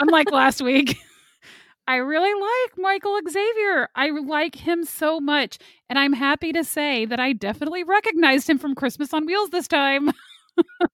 unlike 0.00 0.30
last 0.30 0.62
week. 0.62 0.96
I 1.88 1.96
really 1.96 2.32
like 2.32 2.78
Michael 2.78 3.18
Xavier. 3.28 3.88
I 3.96 4.10
like 4.10 4.54
him 4.54 4.84
so 4.84 5.18
much. 5.20 5.58
And 5.88 5.98
I'm 5.98 6.12
happy 6.12 6.52
to 6.52 6.62
say 6.62 7.04
that 7.06 7.18
I 7.18 7.32
definitely 7.32 7.82
recognized 7.82 8.48
him 8.48 8.58
from 8.58 8.76
Christmas 8.76 9.12
on 9.12 9.26
Wheels 9.26 9.50
this 9.50 9.66
time. 9.66 10.12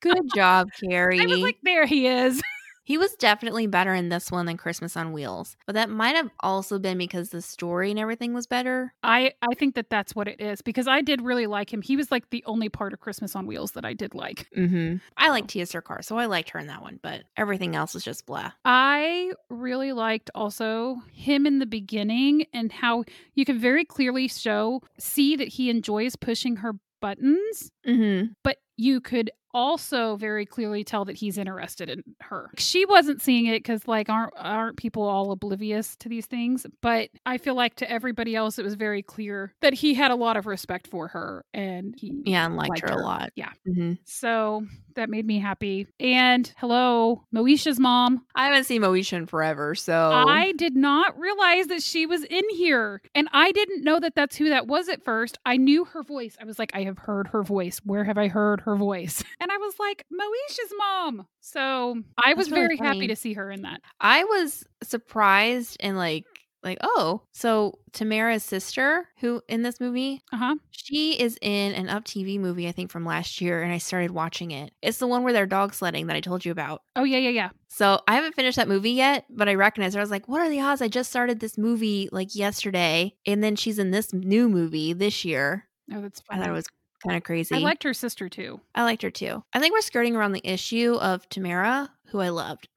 Good 0.01 0.31
job, 0.35 0.69
Carrie. 0.81 1.21
I 1.23 1.27
was 1.27 1.41
like, 1.41 1.59
there 1.63 1.87
he 1.87 2.07
is. 2.07 2.41
He 2.85 2.97
was 2.97 3.13
definitely 3.17 3.67
better 3.67 3.93
in 3.93 4.09
this 4.09 4.33
one 4.33 4.47
than 4.47 4.57
Christmas 4.57 4.97
on 4.97 5.13
Wheels, 5.13 5.59
but 5.67 5.75
that 5.75 5.91
might 5.91 6.17
have 6.17 6.31
also 6.41 6.79
been 6.79 6.97
because 6.97 7.29
the 7.29 7.43
story 7.43 7.91
and 7.91 8.01
everything 8.01 8.33
was 8.33 8.47
better. 8.47 8.95
I, 9.03 9.35
I 9.43 9.53
think 9.57 9.75
that 9.75 9.91
that's 9.91 10.15
what 10.17 10.27
it 10.27 10.41
is 10.41 10.63
because 10.63 10.89
I 10.89 11.03
did 11.03 11.21
really 11.21 11.47
like 11.47 11.71
him. 11.71 11.83
He 11.83 11.99
was 11.99 12.11
like 12.11 12.31
the 12.31 12.43
only 12.47 12.71
part 12.71 12.95
of 12.95 13.01
Christmas 13.01 13.37
on 13.37 13.47
Wheels 13.47 13.73
that 13.73 13.85
I 13.85 13.93
did 13.93 14.15
like. 14.15 14.47
Mm-hmm. 14.57 14.97
I 15.19 15.29
like 15.29 15.49
Tiya 15.49 15.69
Sircar, 15.69 16.01
so 16.01 16.17
I 16.17 16.25
liked 16.25 16.49
her 16.49 16.59
in 16.59 16.69
that 16.69 16.81
one, 16.81 16.99
but 17.03 17.25
everything 17.37 17.77
else 17.77 17.93
was 17.93 18.05
just 18.05 18.25
blah. 18.25 18.53
I 18.65 19.33
really 19.51 19.93
liked 19.93 20.31
also 20.35 20.97
him 21.13 21.45
in 21.47 21.59
the 21.59 21.67
beginning 21.67 22.47
and 22.55 22.73
how 22.73 23.05
you 23.35 23.45
can 23.45 23.59
very 23.59 23.85
clearly 23.85 24.29
show 24.29 24.81
see 24.99 25.37
that 25.37 25.49
he 25.49 25.69
enjoys 25.69 26.17
pushing 26.17 26.57
her 26.57 26.73
buttons, 27.03 27.71
Mm-hmm. 27.87 28.29
but 28.43 28.57
you 28.79 29.01
could 29.01 29.31
also 29.55 30.17
very 30.17 30.45
clearly 30.47 30.85
tell 30.85 31.05
that 31.05 31.17
he's 31.17 31.39
interested 31.39 31.89
in 31.89 32.03
her. 32.21 32.51
She 32.59 32.85
wasn't 32.87 33.23
seeing 33.23 33.47
it 33.47 33.65
cuz 33.65 33.87
like 33.89 34.09
aren't 34.09 34.33
aren't 34.37 34.77
people 34.77 35.03
all 35.03 35.31
oblivious 35.33 35.97
to 35.97 36.09
these 36.09 36.27
things, 36.27 36.67
but 36.83 37.11
I 37.27 37.39
feel 37.39 37.55
like 37.55 37.75
to 37.77 37.91
everybody 37.91 38.37
else 38.37 38.59
it 38.59 38.65
was 38.65 38.75
very 38.75 39.03
clear 39.03 39.55
that 39.61 39.75
he 39.75 39.95
had 39.95 40.11
a 40.11 40.17
lot 40.17 40.37
of 40.37 40.47
respect 40.47 40.87
for 40.87 41.09
her 41.09 41.45
and 41.55 41.95
he 41.99 42.13
Yeah, 42.25 42.47
and 42.47 42.57
liked, 42.57 42.71
Liked 42.71 42.89
her, 42.91 42.95
her. 42.95 43.01
a 43.01 43.03
lot. 43.05 43.31
Yeah. 43.37 43.53
Mm-hmm. 43.69 43.95
So 44.05 44.67
that 44.99 45.09
made 45.09 45.27
me 45.27 45.39
happy. 45.39 45.87
And 45.99 46.53
hello, 46.59 47.23
Moesha's 47.35 47.81
mom. 47.81 48.25
I 48.35 48.47
haven't 48.47 48.65
seen 48.65 48.83
Moesha 48.83 49.15
in 49.15 49.27
forever, 49.27 49.75
so 49.75 50.11
I 50.13 50.53
did 50.53 50.77
not 50.77 51.19
realize 51.19 51.69
that 51.69 51.83
she 51.83 52.05
was 52.07 52.25
in 52.25 52.45
here. 52.51 53.01
And 53.15 53.29
I 53.33 53.53
didn't 53.53 53.85
know 53.85 53.99
that 54.01 54.15
that's 54.15 54.37
who 54.37 54.51
that 54.51 54.67
was 54.67 54.89
at 54.89 55.05
first. 55.05 55.39
I 55.47 55.57
knew 55.57 55.85
her 55.87 56.03
voice. 56.03 56.37
I 56.41 56.45
was 56.45 56.59
like, 56.59 56.73
I 56.75 56.83
have 56.83 56.99
heard 56.99 57.29
her 57.29 57.43
voice. 57.43 57.81
Where 57.85 58.05
have 58.05 58.19
I 58.19 58.29
heard 58.29 58.61
her 58.63 58.77
voice? 58.77 59.25
And 59.41 59.53
I 59.53 59.57
was 59.59 59.75
like, 59.79 60.05
Moesha's 60.13 60.73
mom. 60.77 61.27
So 61.41 62.03
I 62.23 62.35
was 62.35 62.51
really 62.51 62.63
very 62.63 62.77
happy 62.77 63.07
to 63.07 63.17
see 63.17 63.35
her 63.35 63.51
in 63.51 63.63
that. 63.63 63.81
I 64.01 64.25
was 64.25 64.65
surprised 64.83 65.77
and 65.81 65.97
like 65.97 66.25
like 66.63 66.79
oh, 66.83 67.23
so 67.33 67.79
Tamera's 67.93 68.43
sister 68.43 69.09
who 69.21 69.41
in 69.49 69.63
this 69.63 69.81
movie, 69.81 70.23
Uh 70.33 70.37
huh. 70.37 70.55
she 70.71 71.13
is 71.13 71.39
in 71.41 71.73
an 71.75 71.89
Up 71.89 72.05
TV 72.05 72.39
movie 72.39 72.69
I 72.69 72.73
think 72.73 72.91
from 72.91 73.05
last 73.05 73.41
year, 73.41 73.63
and 73.63 73.73
I 73.73 73.79
started 73.79 74.11
watching 74.11 74.51
it. 74.51 74.73
It's 74.83 74.99
the 74.99 75.07
one 75.07 75.23
where 75.23 75.33
they're 75.33 75.47
dog 75.47 75.73
sledding 75.75 76.07
that 76.09 76.17
I 76.17 76.21
told 76.21 76.45
you 76.45 76.53
about. 76.53 76.83
Oh, 76.97 77.05
yeah, 77.05 77.19
yeah, 77.19 77.31
yeah. 77.31 77.51
So 77.69 78.01
I 78.09 78.15
haven't 78.17 78.35
finished 78.35 78.57
that 78.57 78.67
movie 78.69 78.91
yet, 78.91 79.25
but 79.31 79.49
I 79.49 79.55
recognize 79.55 79.95
her. 79.95 80.01
I 80.01 80.03
was 80.03 80.11
like, 80.11 80.27
what 80.27 80.41
are 80.41 80.49
the 80.51 80.61
odds? 80.61 80.83
I 80.83 80.89
just 80.89 81.11
started 81.11 81.39
this 81.41 81.57
movie 81.57 82.09
like 82.13 82.35
yesterday, 82.35 83.15
and 83.27 83.43
then 83.43 83.55
she's 83.57 83.79
in 83.79 83.91
this 83.93 84.13
new 84.13 84.49
movie 84.49 84.93
this 84.93 85.25
year. 85.25 85.69
Oh, 85.93 86.01
that's 86.01 86.21
I 86.29 86.35
funny. 86.35 86.41
thought 86.43 86.51
it 86.51 86.55
was 86.55 86.67
kind 87.07 87.17
of 87.17 87.23
crazy. 87.23 87.55
I 87.55 87.59
liked 87.59 87.85
her 87.85 87.95
sister 87.95 88.29
too. 88.29 88.61
I 88.75 88.83
liked 88.83 89.03
her 89.03 89.11
too. 89.11 89.45
I 89.53 89.61
think 89.61 89.73
we're 89.73 89.81
skirting 89.83 90.17
around 90.17 90.33
the 90.33 90.47
issue 90.47 90.95
of 91.01 91.29
Tamera, 91.29 91.89
who 92.07 92.19
I 92.21 92.31
loved. 92.31 92.69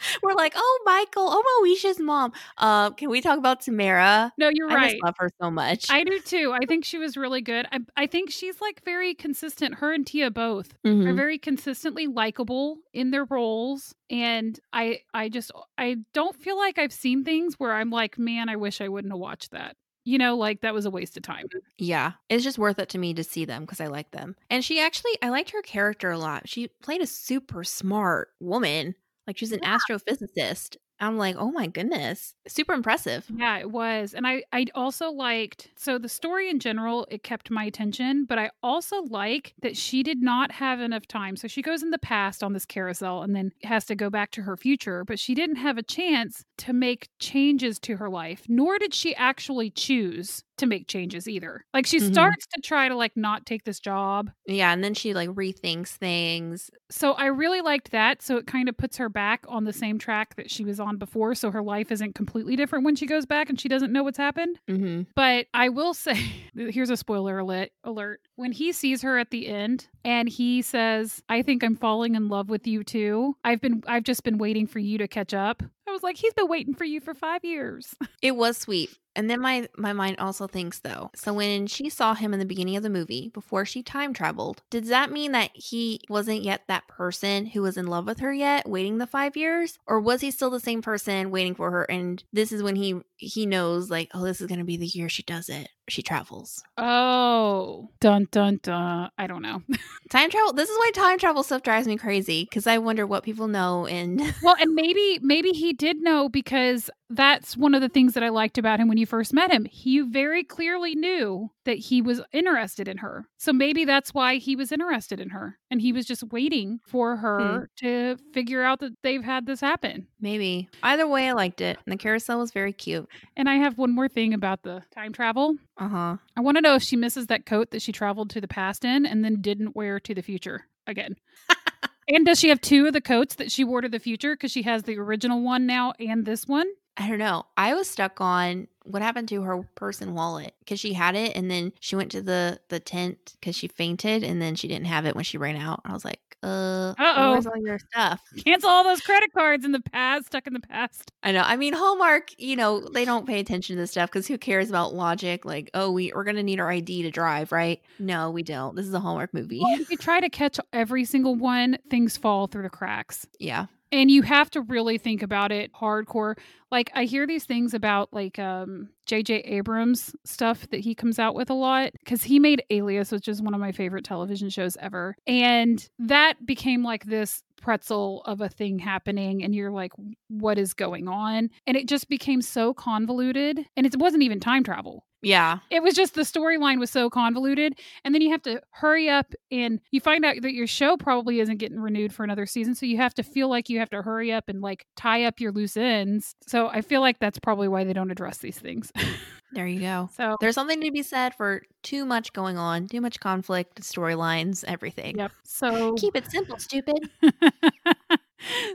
we're 0.22 0.34
like, 0.34 0.52
oh, 0.56 0.80
Michael, 0.84 1.26
oh, 1.30 1.62
Moesha's 1.64 1.98
mom. 2.00 2.32
Uh, 2.56 2.90
can 2.90 3.10
we 3.10 3.20
talk 3.20 3.38
about 3.38 3.60
Tamera? 3.62 4.30
No, 4.38 4.50
you're 4.52 4.70
I 4.70 4.74
right. 4.74 4.90
just 4.92 5.02
love 5.02 5.14
her 5.18 5.30
so 5.40 5.50
much. 5.50 5.90
I 5.90 6.04
do 6.04 6.18
too. 6.20 6.52
I 6.52 6.64
think 6.66 6.84
she 6.84 6.98
was 6.98 7.16
really 7.16 7.40
good. 7.40 7.66
I, 7.72 7.80
I 7.96 8.06
think 8.06 8.30
she's 8.30 8.60
like 8.60 8.82
very 8.84 9.14
consistent. 9.14 9.74
Her 9.76 9.92
and 9.92 10.04
Tiya 10.04 10.32
both. 10.32 10.72
are 10.84 10.90
Mhm. 10.90 11.16
very 11.16 11.38
consistently 11.38 12.06
likable 12.06 12.78
in 12.92 13.10
their 13.10 13.24
roles 13.26 13.94
and 14.10 14.58
i 14.72 15.00
i 15.12 15.28
just 15.28 15.50
i 15.76 15.96
don't 16.14 16.34
feel 16.34 16.56
like 16.56 16.78
i've 16.78 16.92
seen 16.92 17.24
things 17.24 17.54
where 17.58 17.72
i'm 17.74 17.90
like 17.90 18.16
man 18.18 18.48
i 18.48 18.56
wish 18.56 18.80
i 18.80 18.88
wouldn't 18.88 19.12
have 19.12 19.18
watched 19.20 19.50
that 19.50 19.76
you 20.04 20.16
know 20.16 20.34
like 20.36 20.62
that 20.62 20.72
was 20.72 20.86
a 20.86 20.90
waste 20.90 21.16
of 21.18 21.22
time 21.22 21.44
Yeah, 21.76 22.12
it's 22.30 22.42
just 22.44 22.58
worth 22.58 22.78
it 22.78 22.88
to 22.90 22.98
me 22.98 23.12
to 23.14 23.22
see 23.24 23.44
them 23.44 23.62
because 23.64 23.80
I 23.80 23.86
like 23.88 24.10
them. 24.12 24.34
And 24.50 24.64
she 24.64 24.80
actually, 24.80 25.12
I 25.22 25.28
liked 25.28 25.50
her 25.50 25.60
character 25.62 26.10
a 26.10 26.18
lot. 26.18 26.48
She 26.48 26.68
played 26.82 27.02
a 27.02 27.06
super 27.06 27.62
smart 27.64 28.30
woman. 28.40 28.94
Like 29.28 29.36
she's 29.36 29.52
an 29.52 29.60
astrophysicist. 29.60 30.78
I'm 31.00 31.16
like, 31.16 31.36
oh 31.38 31.50
my 31.50 31.66
goodness, 31.68 32.34
super 32.46 32.72
impressive. 32.72 33.26
yeah 33.34 33.58
it 33.58 33.70
was 33.70 34.14
and 34.14 34.26
i 34.26 34.42
i 34.52 34.64
also 34.74 35.10
liked 35.10 35.68
so 35.76 35.98
the 35.98 36.08
story 36.08 36.48
in 36.50 36.58
general 36.58 37.06
it 37.10 37.22
kept 37.22 37.50
my 37.50 37.64
attention 37.64 38.24
but 38.24 38.38
i 38.38 38.50
also 38.62 39.02
like 39.02 39.54
that 39.62 39.76
she 39.76 40.02
did 40.02 40.22
not 40.22 40.50
have 40.50 40.80
enough 40.80 41.06
time 41.06 41.36
so 41.36 41.46
she 41.46 41.60
goes 41.62 41.82
in 41.82 41.90
the 41.90 41.98
past 41.98 42.42
on 42.42 42.52
this 42.54 42.64
carousel 42.64 43.22
and 43.22 43.36
then 43.36 43.52
has 43.64 43.84
to 43.84 43.94
go 43.94 44.08
back 44.10 44.30
to 44.30 44.42
her 44.42 44.56
future 44.56 45.04
but 45.04 45.18
she 45.18 45.34
didn't 45.34 45.56
have 45.56 45.76
a 45.78 45.82
chance 45.82 46.44
to 46.56 46.72
make 46.72 47.08
changes 47.18 47.78
to 47.78 47.96
her 47.96 48.08
life 48.08 48.42
nor 48.48 48.78
did 48.78 48.94
she 48.94 49.14
actually 49.16 49.70
choose 49.70 50.42
to 50.56 50.66
make 50.66 50.88
changes 50.88 51.28
either 51.28 51.64
like 51.74 51.86
she 51.86 51.98
Mhm. 51.98 52.12
starts 52.12 52.46
to 52.54 52.60
try 52.62 52.88
to 52.88 52.96
like 52.96 53.16
not 53.16 53.44
take 53.46 53.64
this 53.64 53.78
job 53.78 54.30
Yeah, 54.46 54.72
and 54.72 54.82
then 54.82 54.94
she 54.94 55.12
like 55.14 55.28
rethinks 55.30 55.88
things. 55.90 56.70
so 56.90 57.12
I 57.12 57.26
really 57.26 57.60
liked 57.60 57.90
that. 57.92 58.22
So 58.22 58.36
it 58.38 58.46
kind 58.46 58.68
of 58.68 58.76
puts 58.76 58.96
her 58.96 59.08
back 59.08 59.44
on 59.48 59.64
the 59.64 59.72
same 59.72 59.98
track 59.98 60.34
that 60.36 60.50
she 60.50 60.64
was 60.64 60.80
on 60.80 60.87
before. 60.96 61.34
So 61.34 61.50
her 61.50 61.62
life 61.62 61.92
isn't 61.92 62.14
completely 62.14 62.56
different 62.56 62.84
when 62.84 62.96
she 62.96 63.06
goes 63.06 63.26
back 63.26 63.48
and 63.48 63.60
she 63.60 63.68
doesn't 63.68 63.92
know 63.92 64.02
what's 64.02 64.18
happened. 64.18 64.58
Mm-hmm. 64.68 65.02
But 65.14 65.46
I 65.52 65.68
will 65.68 65.94
say, 65.94 66.14
here's 66.54 66.90
a 66.90 66.96
spoiler 66.96 67.38
alert. 67.38 67.70
Alert. 67.84 68.20
When 68.36 68.52
he 68.52 68.72
sees 68.72 69.02
her 69.02 69.18
at 69.18 69.30
the 69.30 69.48
end 69.48 69.88
and 70.04 70.28
he 70.28 70.62
says, 70.62 71.22
"I 71.28 71.42
think 71.42 71.62
I'm 71.62 71.76
falling 71.76 72.14
in 72.14 72.28
love 72.28 72.48
with 72.48 72.66
you 72.66 72.84
too. 72.84 73.36
I've 73.44 73.60
been, 73.60 73.82
I've 73.86 74.04
just 74.04 74.22
been 74.22 74.38
waiting 74.38 74.66
for 74.66 74.78
you 74.78 74.98
to 74.98 75.08
catch 75.08 75.34
up." 75.34 75.62
I 75.88 75.92
was 75.92 76.02
like, 76.02 76.16
he's 76.16 76.34
been 76.34 76.48
waiting 76.48 76.74
for 76.74 76.84
you 76.84 77.00
for 77.00 77.14
five 77.14 77.44
years. 77.44 77.94
It 78.20 78.34
was 78.34 78.58
sweet. 78.58 78.90
And 79.14 79.30
then 79.30 79.40
my 79.40 79.68
my 79.76 79.92
mind 79.92 80.18
also 80.18 80.48
thinks 80.48 80.80
though. 80.80 81.10
So 81.14 81.32
when 81.32 81.68
she 81.68 81.88
saw 81.88 82.14
him 82.14 82.32
in 82.32 82.40
the 82.40 82.44
beginning 82.44 82.76
of 82.76 82.82
the 82.82 82.90
movie 82.90 83.30
before 83.32 83.64
she 83.64 83.82
time 83.82 84.12
traveled, 84.12 84.62
does 84.70 84.88
that 84.88 85.12
mean 85.12 85.32
that 85.32 85.50
he 85.54 86.00
wasn't 86.08 86.42
yet 86.42 86.62
that 86.66 86.88
person 86.88 87.46
who 87.46 87.62
was 87.62 87.76
in 87.76 87.86
love 87.86 88.06
with 88.06 88.18
her 88.18 88.32
yet, 88.32 88.68
waiting 88.68 88.98
the 88.98 89.06
5 89.06 89.36
years, 89.36 89.78
or 89.86 90.00
was 90.00 90.20
he 90.20 90.32
still 90.32 90.50
the 90.50 90.60
same 90.60 90.82
person 90.82 91.30
waiting 91.30 91.54
for 91.54 91.70
her 91.70 91.84
and 91.84 92.24
this 92.32 92.50
is 92.52 92.62
when 92.62 92.76
he 92.76 93.00
he 93.16 93.46
knows 93.46 93.88
like, 93.88 94.10
oh, 94.14 94.24
this 94.24 94.40
is 94.40 94.48
going 94.48 94.60
to 94.60 94.64
be 94.64 94.76
the 94.76 94.86
year 94.86 95.08
she 95.08 95.22
does 95.22 95.48
it. 95.48 95.68
She 95.88 96.02
travels. 96.02 96.62
Oh, 96.76 97.88
dun 98.00 98.28
dun 98.30 98.60
dun. 98.62 99.10
I 99.16 99.26
don't 99.26 99.42
know. 99.42 99.62
time 100.10 100.30
travel. 100.30 100.52
This 100.52 100.68
is 100.68 100.76
why 100.78 100.90
time 100.94 101.18
travel 101.18 101.42
stuff 101.42 101.62
drives 101.62 101.86
me 101.86 101.96
crazy 101.96 102.44
because 102.44 102.66
I 102.66 102.78
wonder 102.78 103.06
what 103.06 103.22
people 103.22 103.48
know. 103.48 103.86
And 103.86 104.20
well, 104.42 104.56
and 104.60 104.74
maybe 104.74 105.18
maybe 105.22 105.50
he 105.50 105.72
did 105.72 105.98
know 106.02 106.28
because 106.28 106.90
that's 107.10 107.56
one 107.56 107.74
of 107.74 107.80
the 107.80 107.88
things 107.88 108.14
that 108.14 108.22
I 108.22 108.28
liked 108.28 108.58
about 108.58 108.80
him 108.80 108.88
when 108.88 108.98
you 108.98 109.06
first 109.06 109.32
met 109.32 109.50
him. 109.50 109.64
He 109.64 110.00
very 110.00 110.44
clearly 110.44 110.94
knew 110.94 111.50
that 111.64 111.78
he 111.78 112.02
was 112.02 112.20
interested 112.32 112.86
in 112.86 112.98
her. 112.98 113.26
So 113.38 113.52
maybe 113.52 113.84
that's 113.84 114.12
why 114.12 114.36
he 114.36 114.56
was 114.56 114.72
interested 114.72 115.20
in 115.20 115.30
her. 115.30 115.58
And 115.70 115.80
he 115.80 115.92
was 115.92 116.06
just 116.06 116.24
waiting 116.24 116.80
for 116.86 117.16
her 117.16 117.70
hmm. 117.78 117.86
to 117.86 118.16
figure 118.32 118.62
out 118.62 118.80
that 118.80 118.92
they've 119.02 119.24
had 119.24 119.46
this 119.46 119.60
happen. 119.60 120.06
Maybe. 120.20 120.68
Either 120.82 121.08
way, 121.08 121.28
I 121.28 121.32
liked 121.32 121.60
it. 121.60 121.78
And 121.84 121.92
the 121.92 121.96
carousel 121.96 122.40
was 122.40 122.52
very 122.52 122.72
cute. 122.72 123.08
And 123.36 123.48
I 123.48 123.54
have 123.54 123.78
one 123.78 123.94
more 123.94 124.08
thing 124.08 124.34
about 124.34 124.62
the 124.62 124.82
time 124.94 125.12
travel. 125.12 125.56
Uh 125.78 125.88
huh. 125.88 126.16
I 126.36 126.40
want 126.40 126.56
to 126.56 126.62
know 126.62 126.74
if 126.74 126.82
she 126.82 126.96
misses 126.96 127.26
that 127.28 127.46
coat 127.46 127.70
that 127.70 127.82
she 127.82 127.92
traveled 127.92 128.30
to 128.30 128.40
the 128.40 128.48
past 128.48 128.84
in 128.84 129.06
and 129.06 129.24
then 129.24 129.40
didn't 129.40 129.76
wear 129.76 129.98
to 130.00 130.14
the 130.14 130.22
future 130.22 130.66
again. 130.86 131.16
and 132.08 132.26
does 132.26 132.38
she 132.38 132.48
have 132.48 132.60
two 132.60 132.86
of 132.86 132.92
the 132.92 133.00
coats 133.00 133.36
that 133.36 133.50
she 133.50 133.64
wore 133.64 133.80
to 133.80 133.88
the 133.88 133.98
future? 133.98 134.34
Because 134.34 134.52
she 134.52 134.62
has 134.62 134.82
the 134.82 134.98
original 134.98 135.42
one 135.42 135.66
now 135.66 135.92
and 135.98 136.26
this 136.26 136.46
one. 136.46 136.66
I 136.98 137.08
don't 137.08 137.18
know. 137.18 137.46
I 137.56 137.74
was 137.74 137.88
stuck 137.88 138.20
on 138.20 138.66
what 138.84 139.02
happened 139.02 139.28
to 139.28 139.42
her 139.42 139.62
purse 139.76 140.00
and 140.00 140.14
wallet 140.14 140.54
because 140.60 140.80
she 140.80 140.92
had 140.92 141.14
it 141.14 141.36
and 141.36 141.50
then 141.50 141.72
she 141.78 141.94
went 141.94 142.10
to 142.12 142.22
the 142.22 142.58
the 142.68 142.80
tent 142.80 143.36
because 143.40 143.54
she 143.54 143.68
fainted 143.68 144.24
and 144.24 144.42
then 144.42 144.54
she 144.56 144.66
didn't 144.66 144.86
have 144.86 145.06
it 145.06 145.14
when 145.14 145.24
she 145.24 145.38
ran 145.38 145.56
out. 145.56 145.80
I 145.84 145.92
was 145.92 146.04
like, 146.04 146.20
uh, 146.42 146.94
oh, 146.98 147.32
where's 147.32 147.46
all 147.46 147.56
your 147.56 147.78
stuff? 147.78 148.20
Cancel 148.44 148.70
all 148.70 148.82
those 148.84 149.00
credit 149.00 149.32
cards 149.32 149.64
in 149.64 149.72
the 149.72 149.80
past, 149.80 150.26
stuck 150.26 150.46
in 150.46 150.52
the 150.52 150.60
past. 150.60 151.12
I 151.22 151.32
know. 151.32 151.42
I 151.44 151.56
mean, 151.56 151.72
Hallmark, 151.72 152.30
you 152.38 152.56
know, 152.56 152.80
they 152.80 153.04
don't 153.04 153.26
pay 153.26 153.40
attention 153.40 153.76
to 153.76 153.82
this 153.82 153.92
stuff 153.92 154.10
because 154.10 154.26
who 154.26 154.38
cares 154.38 154.68
about 154.68 154.94
logic? 154.94 155.44
Like, 155.44 155.70
oh, 155.74 155.90
we 155.92 156.12
we're 156.14 156.24
gonna 156.24 156.42
need 156.42 156.58
our 156.58 156.70
ID 156.70 157.02
to 157.02 157.10
drive, 157.10 157.52
right? 157.52 157.80
No, 157.98 158.30
we 158.30 158.42
don't. 158.42 158.74
This 158.74 158.86
is 158.86 158.94
a 158.94 159.00
Hallmark 159.00 159.34
movie. 159.34 159.60
Well, 159.62 159.80
if 159.80 159.90
you 159.90 159.96
try 159.96 160.20
to 160.20 160.28
catch 160.28 160.58
every 160.72 161.04
single 161.04 161.36
one, 161.36 161.78
things 161.90 162.16
fall 162.16 162.48
through 162.48 162.62
the 162.64 162.70
cracks. 162.70 163.26
Yeah. 163.38 163.66
And 163.90 164.10
you 164.10 164.22
have 164.22 164.50
to 164.50 164.60
really 164.62 164.98
think 164.98 165.22
about 165.22 165.52
it 165.52 165.72
hardcore. 165.72 166.36
Like 166.70 166.90
I 166.94 167.04
hear 167.04 167.26
these 167.26 167.44
things 167.44 167.72
about 167.74 168.12
like 168.12 168.38
um 168.38 168.90
JJ 169.06 169.42
Abrams 169.44 170.14
stuff 170.24 170.68
that 170.70 170.80
he 170.80 170.94
comes 170.94 171.18
out 171.18 171.34
with 171.34 171.48
a 171.50 171.54
lot 171.54 171.92
cuz 172.04 172.22
he 172.22 172.38
made 172.38 172.62
Alias 172.70 173.10
which 173.10 173.28
is 173.28 173.40
one 173.40 173.54
of 173.54 173.60
my 173.60 173.72
favorite 173.72 174.04
television 174.04 174.50
shows 174.50 174.76
ever. 174.80 175.16
And 175.26 175.88
that 175.98 176.44
became 176.44 176.82
like 176.82 177.04
this 177.04 177.42
pretzel 177.60 178.22
of 178.24 178.40
a 178.40 178.48
thing 178.48 178.78
happening 178.78 179.42
and 179.42 179.54
you're 179.54 179.72
like 179.72 179.92
what 180.28 180.58
is 180.58 180.74
going 180.74 181.08
on? 181.08 181.50
And 181.66 181.76
it 181.76 181.88
just 181.88 182.08
became 182.08 182.42
so 182.42 182.74
convoluted 182.74 183.66
and 183.76 183.86
it 183.86 183.96
wasn't 183.96 184.22
even 184.22 184.40
time 184.40 184.64
travel. 184.64 185.04
Yeah. 185.22 185.58
It 185.70 185.82
was 185.82 185.94
just 185.94 186.14
the 186.14 186.22
storyline 186.22 186.78
was 186.78 186.90
so 186.90 187.10
convoluted. 187.10 187.78
And 188.04 188.14
then 188.14 188.22
you 188.22 188.30
have 188.30 188.42
to 188.42 188.60
hurry 188.70 189.08
up 189.08 189.34
and 189.50 189.80
you 189.90 190.00
find 190.00 190.24
out 190.24 190.36
that 190.42 190.52
your 190.52 190.66
show 190.66 190.96
probably 190.96 191.40
isn't 191.40 191.58
getting 191.58 191.80
renewed 191.80 192.12
for 192.12 192.24
another 192.24 192.46
season. 192.46 192.74
So 192.74 192.86
you 192.86 192.98
have 192.98 193.14
to 193.14 193.22
feel 193.22 193.48
like 193.48 193.68
you 193.68 193.78
have 193.80 193.90
to 193.90 194.02
hurry 194.02 194.32
up 194.32 194.44
and 194.48 194.60
like 194.60 194.86
tie 194.96 195.24
up 195.24 195.40
your 195.40 195.52
loose 195.52 195.76
ends. 195.76 196.34
So 196.46 196.68
I 196.68 196.82
feel 196.82 197.00
like 197.00 197.18
that's 197.18 197.38
probably 197.38 197.68
why 197.68 197.84
they 197.84 197.92
don't 197.92 198.10
address 198.10 198.38
these 198.38 198.58
things. 198.58 198.92
there 199.52 199.66
you 199.66 199.80
go. 199.80 200.08
So 200.14 200.36
there's 200.40 200.54
something 200.54 200.80
to 200.82 200.90
be 200.92 201.02
said 201.02 201.34
for 201.34 201.62
too 201.82 202.04
much 202.04 202.32
going 202.32 202.56
on, 202.56 202.86
too 202.86 203.00
much 203.00 203.18
conflict, 203.18 203.80
storylines, 203.82 204.64
everything. 204.66 205.18
Yep. 205.18 205.32
So 205.50 205.94
keep 205.94 206.14
it 206.14 206.30
simple, 206.30 206.56
stupid. 206.58 207.10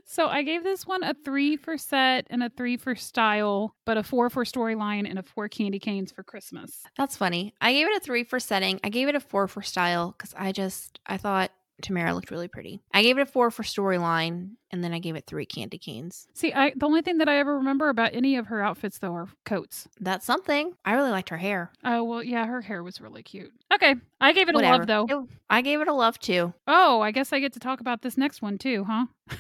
so 0.06 0.28
I 0.28 0.44
gave 0.44 0.64
this 0.64 0.86
one 0.86 1.04
a 1.04 1.14
three 1.14 1.56
for 1.58 1.78
set 1.78 2.28
and 2.30 2.44
a 2.44 2.50
three 2.50 2.78
for 2.78 2.96
style, 2.96 3.76
but 3.86 3.98
a 3.98 4.04
four 4.04 4.30
for 4.30 4.44
storyline 4.44 5.10
and 5.10 5.18
a 5.20 5.24
four 5.24 5.48
candy 5.50 5.80
canes 5.80 6.12
for 6.12 6.24
Christmas. 6.24 6.84
That's 6.98 7.18
funny. 7.18 7.54
I 7.62 7.74
gave 7.74 7.88
it 7.88 7.98
a 7.98 8.00
three 8.00 8.24
for 8.24 8.40
setting. 8.40 8.80
I 8.84 8.90
gave 8.90 9.08
it 9.08 9.16
a 9.16 9.20
four 9.20 9.48
for 9.48 9.62
style 9.62 10.14
because 10.18 10.34
I 10.38 10.52
just 10.52 11.00
I 11.06 11.18
thought 11.18 11.52
Tamera 11.82 12.14
looked 12.14 12.32
really 12.32 12.48
pretty. 12.48 12.82
I 12.94 13.02
gave 13.02 13.18
it 13.18 13.22
a 13.22 13.26
four 13.26 13.50
for 13.52 13.64
storyline, 13.64 14.52
and 14.72 14.84
then 14.84 14.94
I 14.94 15.00
gave 15.00 15.16
it 15.16 15.26
three 15.26 15.46
candy 15.46 15.78
canes. 15.80 16.28
See, 16.34 16.54
I 16.54 16.72
the 16.76 16.86
only 16.86 17.02
thing 17.02 17.18
that 17.18 17.28
I 17.28 17.40
ever 17.40 17.58
remember 17.58 17.90
about 17.90 18.14
any 18.14 18.38
of 18.38 18.48
her 18.48 18.62
outfits 18.64 19.00
though 19.00 19.14
are 19.14 19.28
coats. 19.44 19.88
That's 20.00 20.26
something. 20.26 20.74
I 20.86 20.94
really 20.94 21.10
liked 21.12 21.30
her 21.30 21.38
hair. 21.38 21.72
Oh 21.84 22.04
well, 22.04 22.24
yeah, 22.24 22.46
her 22.46 22.62
hair 22.62 22.84
was 22.84 23.02
really 23.02 23.24
cute. 23.24 23.52
Okay, 23.74 23.96
I 24.22 24.34
gave 24.34 24.50
it 24.50 24.56
Whatever. 24.56 24.84
a 24.84 24.86
love 24.86 25.08
though. 25.10 25.28
I 25.50 25.62
gave 25.62 25.82
it 25.82 25.88
a 25.88 25.94
love 25.94 26.20
too. 26.20 26.54
Oh, 26.68 27.02
I 27.02 27.12
guess 27.12 27.34
I 27.34 27.40
get 27.40 27.54
to 27.54 27.60
talk 27.60 27.80
about 27.82 28.02
this 28.02 28.18
next 28.18 28.42
one 28.42 28.58
too, 28.58 28.86
huh? 28.88 29.06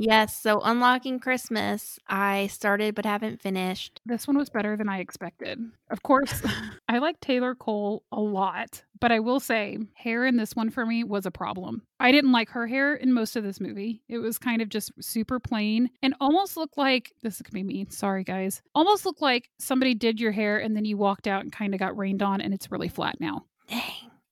Yes, 0.00 0.40
so 0.40 0.60
Unlocking 0.60 1.18
Christmas, 1.18 1.98
I 2.06 2.46
started 2.46 2.94
but 2.94 3.04
haven't 3.04 3.42
finished. 3.42 4.00
This 4.06 4.28
one 4.28 4.38
was 4.38 4.48
better 4.48 4.76
than 4.76 4.88
I 4.88 5.00
expected. 5.00 5.58
Of 5.90 6.04
course, 6.04 6.40
I 6.88 6.98
like 6.98 7.18
Taylor 7.18 7.56
Cole 7.56 8.04
a 8.12 8.20
lot, 8.20 8.84
but 9.00 9.10
I 9.10 9.18
will 9.18 9.40
say, 9.40 9.76
hair 9.94 10.24
in 10.24 10.36
this 10.36 10.54
one 10.54 10.70
for 10.70 10.86
me 10.86 11.02
was 11.02 11.26
a 11.26 11.32
problem. 11.32 11.82
I 11.98 12.12
didn't 12.12 12.30
like 12.30 12.50
her 12.50 12.68
hair 12.68 12.94
in 12.94 13.12
most 13.12 13.34
of 13.34 13.42
this 13.42 13.60
movie. 13.60 14.04
It 14.08 14.18
was 14.18 14.38
kind 14.38 14.62
of 14.62 14.68
just 14.68 14.92
super 15.00 15.40
plain 15.40 15.90
and 16.00 16.14
almost 16.20 16.56
looked 16.56 16.78
like 16.78 17.12
this 17.24 17.42
could 17.42 17.52
be 17.52 17.64
me. 17.64 17.86
Sorry, 17.90 18.22
guys. 18.22 18.62
Almost 18.76 19.04
looked 19.04 19.20
like 19.20 19.50
somebody 19.58 19.94
did 19.94 20.20
your 20.20 20.32
hair 20.32 20.58
and 20.58 20.76
then 20.76 20.84
you 20.84 20.96
walked 20.96 21.26
out 21.26 21.42
and 21.42 21.50
kind 21.50 21.74
of 21.74 21.80
got 21.80 21.98
rained 21.98 22.22
on 22.22 22.40
and 22.40 22.54
it's 22.54 22.70
really 22.70 22.88
flat 22.88 23.16
now. 23.18 23.46
Dang. 23.68 23.82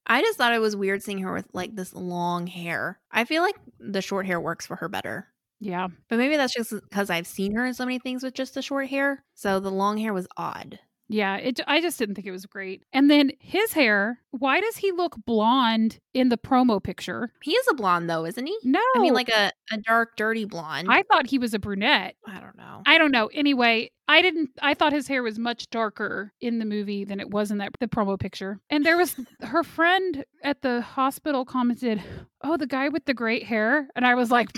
I 0.07 0.21
just 0.23 0.39
thought 0.39 0.55
it 0.55 0.61
was 0.61 0.77
weird 0.77 1.03
seeing 1.03 1.19
her 1.23 1.33
with 1.33 1.49
like 1.53 1.75
this 1.75 1.93
long 1.93 2.47
hair. 2.47 3.01
I 3.11 3.25
feel 3.25 3.43
like 3.43 3.57
the 3.81 4.01
short 4.01 4.27
hair 4.27 4.41
works 4.41 4.65
for 4.65 4.77
her 4.77 4.89
better. 4.89 5.27
Yeah. 5.61 5.89
But 6.09 6.19
maybe 6.19 6.37
that's 6.37 6.53
just 6.55 6.71
because 6.71 7.11
I've 7.11 7.27
seen 7.27 7.55
her 7.55 7.65
in 7.65 7.75
so 7.75 7.85
many 7.87 7.99
things 7.99 8.23
with 8.23 8.35
just 8.35 8.55
the 8.55 8.63
short 8.63 8.89
hair. 8.89 9.25
So 9.35 9.59
the 9.61 9.71
long 9.71 9.99
hair 9.99 10.13
was 10.13 10.27
odd. 10.37 10.79
Yeah, 11.09 11.37
it 11.37 11.61
I 11.67 11.81
just 11.81 11.99
didn't 11.99 12.17
think 12.17 12.27
it 12.27 12.33
was 12.33 12.47
great. 12.47 12.83
And 12.93 13.11
then 13.11 13.33
his 13.39 13.73
hair, 13.73 14.21
why 14.31 14.61
does 14.61 14.77
he 14.77 14.91
look 14.93 15.17
blonde 15.25 15.99
in 16.15 16.31
the 16.31 16.37
promo 16.37 16.83
picture? 16.83 17.31
He 17.43 17.53
is 17.53 17.67
a 17.71 17.75
blonde 17.75 18.11
though, 18.11 18.25
isn't 18.25 18.47
he? 18.47 18.57
No. 18.65 18.81
I 18.97 19.01
mean 19.01 19.15
like 19.15 19.29
a, 19.29 19.53
a 19.71 19.79
dark, 19.79 20.17
dirty 20.17 20.45
blonde. 20.45 20.89
I 20.91 21.05
thought 21.05 21.29
he 21.29 21.39
was 21.39 21.55
a 21.55 21.59
brunette. 21.59 22.17
I 22.27 22.41
don't 22.41 22.57
know. 22.57 22.83
I 22.87 22.99
don't 22.99 23.13
know. 23.13 23.29
Anyway, 23.33 23.91
I 24.09 24.21
didn't 24.21 24.51
I 24.61 24.75
thought 24.75 24.93
his 24.93 25.07
hair 25.07 25.23
was 25.23 25.39
much 25.39 25.71
darker 25.71 26.33
in 26.41 26.59
the 26.59 26.65
movie 26.65 27.05
than 27.05 27.21
it 27.21 27.31
was 27.31 27.51
in 27.51 27.59
that 27.59 27.71
the 27.79 27.87
promo 27.87 28.19
picture. 28.19 28.59
And 28.69 28.85
there 28.85 28.97
was 28.97 29.15
her 29.43 29.63
friend 29.63 30.25
at 30.43 30.63
the 30.63 30.81
hospital 30.81 31.45
commented, 31.45 32.03
"Oh, 32.43 32.57
the 32.57 32.67
guy 32.67 32.89
with 32.89 33.05
the 33.05 33.15
great 33.15 33.45
hair." 33.45 33.89
And 33.95 34.05
I 34.05 34.15
was 34.15 34.31
like, 34.31 34.49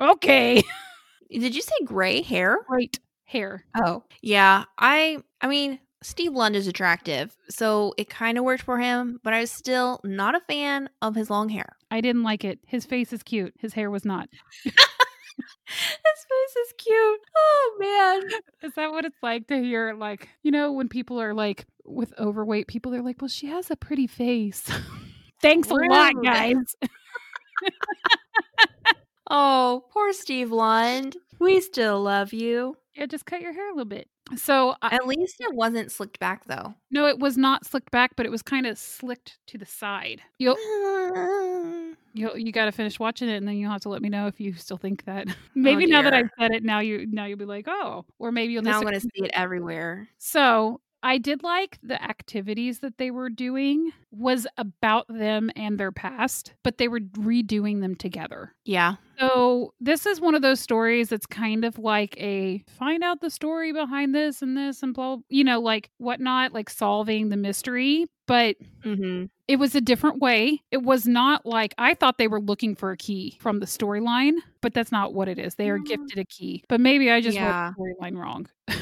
"Okay." 0.00 0.62
Did 1.30 1.54
you 1.54 1.60
say 1.60 1.74
gray 1.84 2.22
hair? 2.22 2.58
Great 2.66 2.98
hair. 3.28 3.64
Oh. 3.76 4.02
Yeah. 4.22 4.64
I 4.78 5.18
I 5.40 5.48
mean, 5.48 5.78
Steve 6.02 6.32
Lund 6.32 6.56
is 6.56 6.66
attractive, 6.66 7.36
so 7.48 7.92
it 7.98 8.08
kind 8.08 8.38
of 8.38 8.44
worked 8.44 8.62
for 8.62 8.78
him, 8.78 9.20
but 9.22 9.32
I 9.32 9.40
was 9.40 9.50
still 9.50 10.00
not 10.04 10.34
a 10.34 10.40
fan 10.40 10.88
of 11.02 11.14
his 11.14 11.28
long 11.28 11.48
hair. 11.48 11.76
I 11.90 12.00
didn't 12.00 12.22
like 12.22 12.44
it. 12.44 12.60
His 12.66 12.86
face 12.86 13.12
is 13.12 13.22
cute. 13.22 13.52
His 13.58 13.74
hair 13.74 13.90
was 13.90 14.04
not. 14.04 14.28
his 14.64 14.74
face 14.74 16.56
is 16.66 16.72
cute. 16.78 17.20
Oh 17.36 17.76
man. 17.80 18.40
Is 18.62 18.72
that 18.76 18.92
what 18.92 19.04
it's 19.04 19.18
like 19.22 19.48
to 19.48 19.58
hear 19.58 19.94
like, 19.94 20.28
you 20.42 20.50
know, 20.50 20.72
when 20.72 20.88
people 20.88 21.20
are 21.20 21.34
like 21.34 21.66
with 21.84 22.12
overweight 22.18 22.68
people 22.68 22.92
they're 22.92 23.02
like, 23.02 23.20
"Well, 23.20 23.28
she 23.28 23.48
has 23.48 23.70
a 23.70 23.76
pretty 23.76 24.06
face." 24.06 24.70
Thanks 25.42 25.68
Rude. 25.70 25.90
a 25.90 25.94
lot, 25.94 26.14
guys. 26.22 26.74
oh, 29.30 29.84
poor 29.92 30.12
Steve 30.12 30.50
Lund. 30.50 31.16
We 31.38 31.60
still 31.60 32.02
love 32.02 32.32
you. 32.32 32.76
Yeah, 32.98 33.06
just 33.06 33.26
cut 33.26 33.40
your 33.40 33.52
hair 33.52 33.68
a 33.68 33.74
little 33.74 33.84
bit. 33.84 34.08
So 34.34 34.74
at 34.82 35.06
least 35.06 35.36
it 35.38 35.54
wasn't 35.54 35.92
slicked 35.92 36.18
back 36.18 36.46
though. 36.46 36.74
No, 36.90 37.06
it 37.06 37.20
was 37.20 37.38
not 37.38 37.64
slicked 37.64 37.92
back, 37.92 38.16
but 38.16 38.26
it 38.26 38.30
was 38.30 38.42
kind 38.42 38.66
of 38.66 38.76
slicked 38.76 39.38
to 39.46 39.56
the 39.56 39.64
side. 39.64 40.20
You'll 40.38 40.56
you 42.12 42.32
you 42.34 42.50
got 42.50 42.64
to 42.64 42.72
finish 42.72 42.98
watching 42.98 43.28
it, 43.28 43.36
and 43.36 43.46
then 43.46 43.56
you'll 43.56 43.70
have 43.70 43.82
to 43.82 43.88
let 43.88 44.02
me 44.02 44.08
know 44.08 44.26
if 44.26 44.40
you 44.40 44.52
still 44.54 44.78
think 44.78 45.04
that. 45.04 45.28
Oh, 45.58 45.60
maybe 45.60 45.84
oh, 45.84 45.88
now 45.88 46.02
that 46.02 46.14
I've 46.14 46.30
said 46.38 46.52
it, 46.52 46.64
now 46.64 46.80
you 46.80 47.06
now 47.10 47.26
you'll 47.26 47.38
be 47.38 47.44
like, 47.44 47.66
oh, 47.68 48.04
or 48.18 48.32
maybe 48.32 48.52
you'll. 48.52 48.62
Now 48.62 48.76
I'm 48.76 48.82
going 48.82 48.94
to 48.94 49.00
see 49.00 49.10
it 49.14 49.30
everywhere. 49.32 50.08
So 50.18 50.80
I 51.02 51.18
did 51.18 51.42
like 51.42 51.78
the 51.82 52.02
activities 52.02 52.80
that 52.80 52.98
they 52.98 53.10
were 53.10 53.30
doing 53.30 53.92
was 54.10 54.46
about 54.56 55.06
them 55.08 55.50
and 55.54 55.78
their 55.78 55.92
past, 55.92 56.54
but 56.64 56.78
they 56.78 56.88
were 56.88 57.00
redoing 57.00 57.80
them 57.80 57.94
together. 57.94 58.54
Yeah. 58.64 58.96
So 59.18 59.74
this 59.80 60.06
is 60.06 60.20
one 60.20 60.34
of 60.34 60.42
those 60.42 60.60
stories 60.60 61.08
that's 61.08 61.26
kind 61.26 61.64
of 61.64 61.78
like 61.78 62.16
a 62.20 62.64
find 62.68 63.02
out 63.02 63.20
the 63.20 63.30
story 63.30 63.72
behind 63.72 64.14
this 64.14 64.42
and 64.42 64.56
this 64.56 64.82
and 64.82 64.94
blah, 64.94 65.18
you 65.28 65.44
know, 65.44 65.60
like 65.60 65.90
whatnot, 65.98 66.52
like 66.52 66.70
solving 66.70 67.28
the 67.28 67.36
mystery. 67.36 68.06
But 68.26 68.56
mm-hmm. 68.84 69.26
it 69.46 69.56
was 69.56 69.74
a 69.74 69.80
different 69.80 70.20
way. 70.20 70.62
It 70.70 70.82
was 70.82 71.06
not 71.06 71.46
like 71.46 71.74
I 71.78 71.94
thought 71.94 72.18
they 72.18 72.28
were 72.28 72.40
looking 72.40 72.74
for 72.74 72.90
a 72.90 72.96
key 72.96 73.38
from 73.40 73.60
the 73.60 73.66
storyline, 73.66 74.34
but 74.60 74.74
that's 74.74 74.92
not 74.92 75.14
what 75.14 75.28
it 75.28 75.38
is. 75.38 75.54
They 75.54 75.70
are 75.70 75.78
gifted 75.78 76.18
a 76.18 76.24
key. 76.24 76.64
But 76.68 76.80
maybe 76.80 77.10
I 77.10 77.20
just 77.20 77.36
yeah. 77.36 77.68
wrote 77.68 77.74
the 77.76 78.04
storyline 78.04 78.16
wrong. 78.16 78.48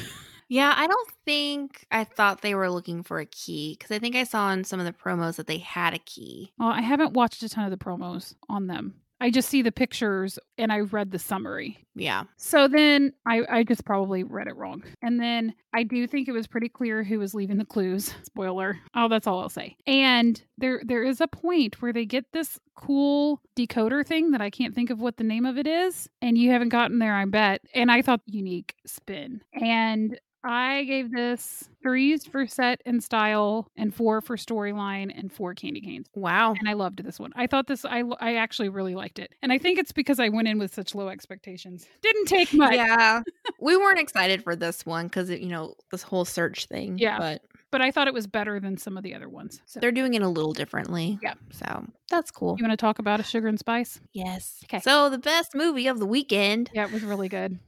Yeah, 0.49 0.73
I 0.75 0.87
don't 0.87 1.09
think 1.25 1.85
I 1.91 2.03
thought 2.03 2.41
they 2.41 2.55
were 2.55 2.69
looking 2.69 3.03
for 3.03 3.19
a 3.19 3.25
key 3.25 3.75
because 3.77 3.93
I 3.93 3.99
think 3.99 4.15
I 4.15 4.23
saw 4.23 4.51
in 4.51 4.63
some 4.63 4.79
of 4.79 4.85
the 4.85 4.93
promos 4.93 5.35
that 5.35 5.47
they 5.47 5.57
had 5.57 5.93
a 5.93 5.99
key. 5.99 6.53
Well, 6.57 6.69
I 6.69 6.81
haven't 6.81 7.13
watched 7.13 7.43
a 7.43 7.49
ton 7.49 7.65
of 7.65 7.71
the 7.71 7.83
promos 7.83 8.33
on 8.49 8.67
them. 8.67 8.95
I 9.19 9.31
just 9.31 9.49
see 9.49 9.61
the 9.61 9.71
pictures 9.71 10.37
and 10.57 10.71
I 10.71 10.81
read 10.81 11.11
the 11.11 11.19
summary. 11.19 11.79
Yeah. 11.95 12.25
So 12.37 12.67
then 12.67 13.13
I, 13.25 13.41
I 13.49 13.63
just 13.63 13.83
probably 13.83 14.23
read 14.23 14.47
it 14.47 14.55
wrong. 14.55 14.83
And 15.01 15.19
then 15.19 15.55
I 15.73 15.83
do 15.83 16.05
think 16.05 16.27
it 16.27 16.33
was 16.33 16.45
pretty 16.45 16.69
clear 16.69 17.03
who 17.03 17.17
was 17.17 17.33
leaving 17.33 17.57
the 17.57 17.65
clues. 17.65 18.13
Spoiler. 18.23 18.77
Oh, 18.95 19.07
that's 19.07 19.25
all 19.25 19.39
I'll 19.39 19.49
say. 19.49 19.75
And 19.87 20.39
there 20.59 20.81
there 20.85 21.03
is 21.03 21.19
a 21.19 21.27
point 21.27 21.81
where 21.81 21.93
they 21.93 22.05
get 22.05 22.31
this 22.31 22.59
cool 22.75 23.41
decoder 23.57 24.05
thing 24.05 24.31
that 24.31 24.41
I 24.41 24.51
can't 24.51 24.75
think 24.75 24.91
of 24.91 24.99
what 24.99 25.17
the 25.17 25.23
name 25.23 25.45
of 25.45 25.57
it 25.57 25.65
is. 25.65 26.07
And 26.21 26.37
you 26.37 26.51
haven't 26.51 26.69
gotten 26.69 26.99
there, 26.99 27.15
I 27.15 27.25
bet. 27.25 27.61
And 27.73 27.91
I 27.91 28.03
thought 28.03 28.21
unique 28.27 28.75
spin. 28.85 29.41
And 29.53 30.19
I 30.47 30.83
gave 30.83 31.11
this 31.11 31.69
threes 31.83 32.25
for 32.25 32.47
set 32.47 32.81
and 32.85 33.03
style, 33.03 33.69
and 33.77 33.93
four 33.93 34.21
for 34.21 34.37
storyline, 34.37 35.11
and 35.17 35.31
four 35.31 35.53
candy 35.53 35.81
canes. 35.81 36.07
Wow. 36.15 36.55
And 36.57 36.67
I 36.67 36.73
loved 36.73 37.03
this 37.03 37.19
one. 37.19 37.31
I 37.35 37.47
thought 37.47 37.67
this. 37.67 37.85
I 37.85 38.03
I 38.19 38.35
actually 38.35 38.69
really 38.69 38.95
liked 38.95 39.19
it, 39.19 39.33
and 39.41 39.51
I 39.51 39.57
think 39.57 39.79
it's 39.79 39.91
because 39.91 40.19
I 40.19 40.29
went 40.29 40.47
in 40.47 40.59
with 40.59 40.73
such 40.73 40.95
low 40.95 41.09
expectations. 41.09 41.85
Didn't 42.01 42.25
take 42.25 42.53
much. 42.53 42.73
Yeah. 42.73 43.21
we 43.59 43.77
weren't 43.77 43.99
excited 43.99 44.43
for 44.43 44.55
this 44.55 44.85
one 44.85 45.07
because, 45.07 45.29
you 45.29 45.47
know, 45.47 45.75
this 45.91 46.01
whole 46.03 46.25
search 46.25 46.65
thing. 46.65 46.97
Yeah. 46.97 47.19
But 47.19 47.41
but 47.71 47.81
I 47.81 47.91
thought 47.91 48.07
it 48.07 48.13
was 48.13 48.27
better 48.27 48.59
than 48.59 48.77
some 48.77 48.97
of 48.97 49.03
the 49.03 49.13
other 49.13 49.27
ones. 49.27 49.61
So 49.65 49.79
they're 49.79 49.91
doing 49.91 50.13
it 50.13 50.21
a 50.21 50.29
little 50.29 50.53
differently. 50.53 51.19
Yeah. 51.21 51.33
So 51.51 51.85
that's 52.09 52.31
cool. 52.31 52.55
you 52.57 52.63
want 52.63 52.71
to 52.71 52.77
talk 52.77 52.99
about 52.99 53.19
a 53.19 53.23
sugar 53.23 53.47
and 53.47 53.59
spice? 53.59 53.99
Yes. 54.13 54.61
Okay. 54.65 54.79
So 54.79 55.09
the 55.09 55.17
best 55.17 55.53
movie 55.53 55.87
of 55.87 55.99
the 55.99 56.05
weekend 56.05 56.69
Yeah, 56.73 56.85
it 56.85 56.91
was 56.91 57.03
really 57.03 57.29
good. 57.29 57.59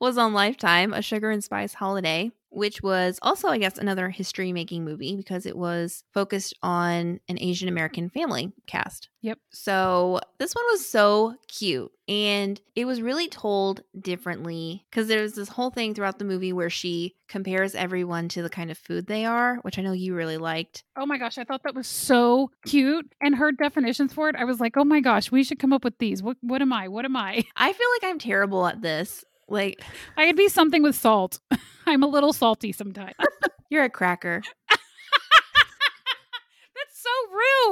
Was 0.00 0.18
on 0.18 0.32
Lifetime, 0.32 0.92
A 0.92 1.02
Sugar 1.02 1.30
and 1.30 1.42
Spice 1.42 1.74
Holiday, 1.74 2.30
which 2.52 2.82
was 2.82 3.18
also, 3.22 3.48
I 3.48 3.58
guess, 3.58 3.78
another 3.78 4.10
history 4.10 4.52
making 4.52 4.84
movie 4.84 5.16
because 5.16 5.46
it 5.46 5.56
was 5.56 6.04
focused 6.12 6.54
on 6.62 7.20
an 7.28 7.38
Asian 7.38 7.68
American 7.68 8.10
family 8.10 8.52
cast. 8.66 9.08
Yep. 9.22 9.38
So 9.52 10.20
this 10.38 10.54
one 10.54 10.64
was 10.70 10.86
so 10.86 11.36
cute 11.48 11.90
and 12.08 12.60
it 12.74 12.84
was 12.84 13.00
really 13.00 13.28
told 13.28 13.82
differently 13.98 14.84
because 14.90 15.08
there's 15.08 15.32
this 15.32 15.48
whole 15.48 15.70
thing 15.70 15.94
throughout 15.94 16.18
the 16.18 16.24
movie 16.24 16.52
where 16.52 16.70
she 16.70 17.14
compares 17.28 17.74
everyone 17.74 18.28
to 18.28 18.42
the 18.42 18.50
kind 18.50 18.70
of 18.70 18.76
food 18.76 19.06
they 19.06 19.24
are, 19.24 19.56
which 19.62 19.78
I 19.78 19.82
know 19.82 19.92
you 19.92 20.14
really 20.14 20.36
liked. 20.38 20.84
Oh 20.96 21.06
my 21.06 21.18
gosh, 21.18 21.38
I 21.38 21.44
thought 21.44 21.62
that 21.62 21.74
was 21.74 21.86
so 21.86 22.50
cute. 22.66 23.10
And 23.20 23.36
her 23.36 23.52
definitions 23.52 24.12
for 24.12 24.28
it, 24.28 24.36
I 24.36 24.44
was 24.44 24.60
like, 24.60 24.76
oh 24.76 24.84
my 24.84 25.00
gosh, 25.00 25.30
we 25.30 25.44
should 25.44 25.58
come 25.58 25.72
up 25.72 25.84
with 25.84 25.98
these. 25.98 26.22
What 26.22 26.36
what 26.42 26.60
am 26.60 26.72
I? 26.72 26.88
What 26.88 27.04
am 27.04 27.16
I? 27.16 27.44
I 27.56 27.72
feel 27.72 27.86
like 27.94 28.10
I'm 28.10 28.18
terrible 28.18 28.66
at 28.66 28.82
this. 28.82 29.24
Like, 29.48 29.82
I 30.16 30.26
could 30.26 30.36
be 30.36 30.48
something 30.48 30.82
with 30.82 30.94
salt. 30.94 31.40
I'm 31.86 32.02
a 32.02 32.06
little 32.06 32.32
salty 32.32 32.72
sometimes. 32.72 33.14
you're 33.70 33.84
a 33.84 33.90
cracker. 33.90 34.42
That's 34.68 34.80
so 36.94 37.10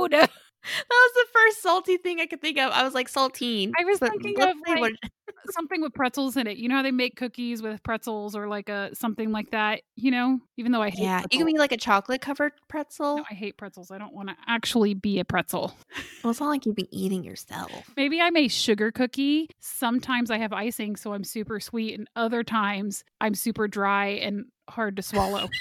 rude. 0.01 0.29
That 0.89 0.89
was 0.91 1.13
the 1.15 1.27
first 1.33 1.63
salty 1.63 1.97
thing 1.97 2.21
I 2.21 2.27
could 2.27 2.41
think 2.41 2.59
of. 2.59 2.71
I 2.73 2.83
was 2.85 2.93
like 2.95 3.11
saltine. 3.11 3.73
I 3.81 3.85
was 3.85 3.99
thinking 3.99 4.41
of, 4.43 4.55
like, 4.69 4.81
what- 4.81 4.93
something 5.51 5.81
with 5.81 5.95
pretzels 5.95 6.37
in 6.37 6.47
it. 6.47 6.59
You 6.59 6.69
know 6.69 6.77
how 6.77 6.83
they 6.83 6.91
make 6.91 7.17
cookies 7.17 7.63
with 7.63 7.83
pretzels 7.83 8.37
or 8.37 8.47
like 8.47 8.69
a 8.69 8.95
something 8.95 9.33
like 9.33 9.51
that, 9.53 9.81
you 9.97 10.11
know? 10.11 10.39
Even 10.59 10.73
though 10.73 10.83
I 10.83 10.91
hate 10.91 11.01
yeah, 11.01 11.17
you 11.17 11.23
pretzels. 11.23 11.39
can 11.39 11.47
be 11.47 11.59
like 11.59 11.73
a 11.73 11.77
chocolate 11.79 12.21
covered 12.21 12.53
pretzel. 12.69 13.19
No, 13.19 13.25
I 13.31 13.35
hate 13.35 13.57
pretzels. 13.57 13.91
I 13.91 13.97
don't 13.99 14.13
want 14.13 14.29
to 14.29 14.37
actually 14.47 14.93
be 14.93 15.19
a 15.19 15.25
pretzel. 15.25 15.75
Well, 16.23 16.31
it's 16.33 16.41
not 16.41 16.49
like 16.51 16.67
you'd 16.67 16.77
be 16.77 16.89
eating 16.93 17.25
yourself. 17.25 17.73
Maybe 17.97 18.21
I'm 18.21 18.37
a 18.37 18.49
sugar 18.49 18.93
cookie. 18.93 19.49
Sometimes 19.61 20.31
I 20.31 20.37
have 20.39 20.53
icing, 20.53 20.97
so 20.97 21.15
I'm 21.15 21.25
super 21.25 21.59
sweet, 21.61 21.99
and 21.99 22.07
other 22.17 22.45
times 22.45 23.03
I'm 23.21 23.35
super 23.35 23.67
dry 23.67 24.09
and 24.09 24.45
hard 24.69 24.97
to 24.97 25.03
swallow. 25.03 25.49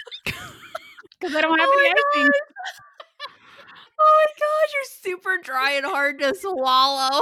Because 1.21 1.35
I 1.35 1.41
don't 1.41 1.59
have 1.59 1.67
Oh 1.69 1.79
any 2.15 2.23
icing. 2.23 2.31
My 5.29 5.35
gosh, 5.37 5.47
you're 5.47 5.53
super 5.53 5.53
dry 5.53 5.71
and 5.73 5.85
hard 5.85 6.19
to 6.19 6.35
swallow. 6.35 7.21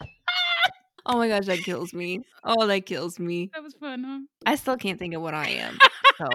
oh 1.06 1.16
my 1.18 1.28
gosh, 1.28 1.46
that 1.46 1.58
kills 1.58 1.92
me. 1.92 2.24
Oh, 2.44 2.66
that 2.66 2.86
kills 2.86 3.18
me. 3.18 3.50
That 3.54 3.62
was 3.62 3.74
fun, 3.74 4.04
huh? 4.04 4.20
I 4.46 4.54
still 4.56 4.76
can't 4.76 4.98
think 4.98 5.14
of 5.14 5.22
what 5.22 5.34
I 5.34 5.48
am. 5.48 5.78
So, 6.16 6.28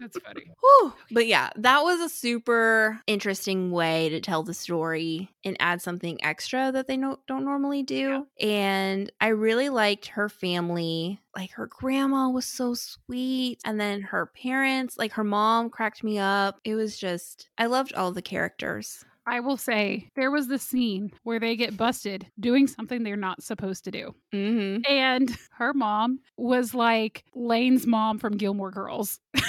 That's 0.00 0.18
funny. 0.20 0.44
whew. 0.62 0.94
but 1.10 1.26
yeah, 1.26 1.50
that 1.56 1.82
was 1.82 2.00
a 2.00 2.08
super 2.08 3.02
interesting 3.06 3.70
way 3.70 4.08
to 4.08 4.18
tell 4.18 4.42
the 4.42 4.54
story 4.54 5.28
and 5.44 5.58
add 5.60 5.82
something 5.82 6.24
extra 6.24 6.72
that 6.72 6.86
they 6.86 6.96
no- 6.96 7.18
don't 7.26 7.44
normally 7.44 7.82
do. 7.82 8.26
And 8.40 9.12
I 9.20 9.28
really 9.28 9.68
liked 9.68 10.06
her 10.06 10.30
family. 10.30 11.20
Like 11.36 11.50
her 11.50 11.66
grandma 11.66 12.30
was 12.30 12.46
so 12.46 12.72
sweet. 12.72 13.60
And 13.66 13.78
then 13.78 14.00
her 14.00 14.24
parents, 14.24 14.96
like 14.96 15.12
her 15.12 15.24
mom 15.24 15.68
cracked 15.68 16.02
me 16.02 16.18
up. 16.18 16.58
It 16.64 16.74
was 16.74 16.96
just, 16.96 17.50
I 17.58 17.66
loved 17.66 17.92
all 17.92 18.10
the 18.10 18.22
characters. 18.22 19.04
I 19.26 19.40
will 19.40 19.56
say 19.56 20.10
there 20.16 20.30
was 20.30 20.48
the 20.48 20.58
scene 20.58 21.12
where 21.22 21.40
they 21.40 21.56
get 21.56 21.76
busted 21.76 22.26
doing 22.38 22.66
something 22.66 23.02
they're 23.02 23.16
not 23.16 23.42
supposed 23.42 23.84
to 23.84 23.90
do. 23.90 24.14
Mm-hmm. 24.32 24.82
And 24.90 25.36
her 25.52 25.72
mom 25.72 26.20
was 26.36 26.74
like 26.74 27.24
Lane's 27.34 27.86
mom 27.86 28.18
from 28.18 28.36
Gilmore 28.36 28.70
Girls. 28.70 29.20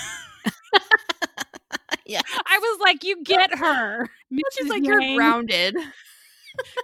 Yeah. 2.06 2.22
I 2.46 2.58
was 2.60 2.80
like, 2.82 3.04
you 3.04 3.24
get 3.24 3.58
her. 3.58 4.08
She's 4.54 4.70
like, 4.70 4.86
you're 4.86 5.16
grounded. 5.16 5.76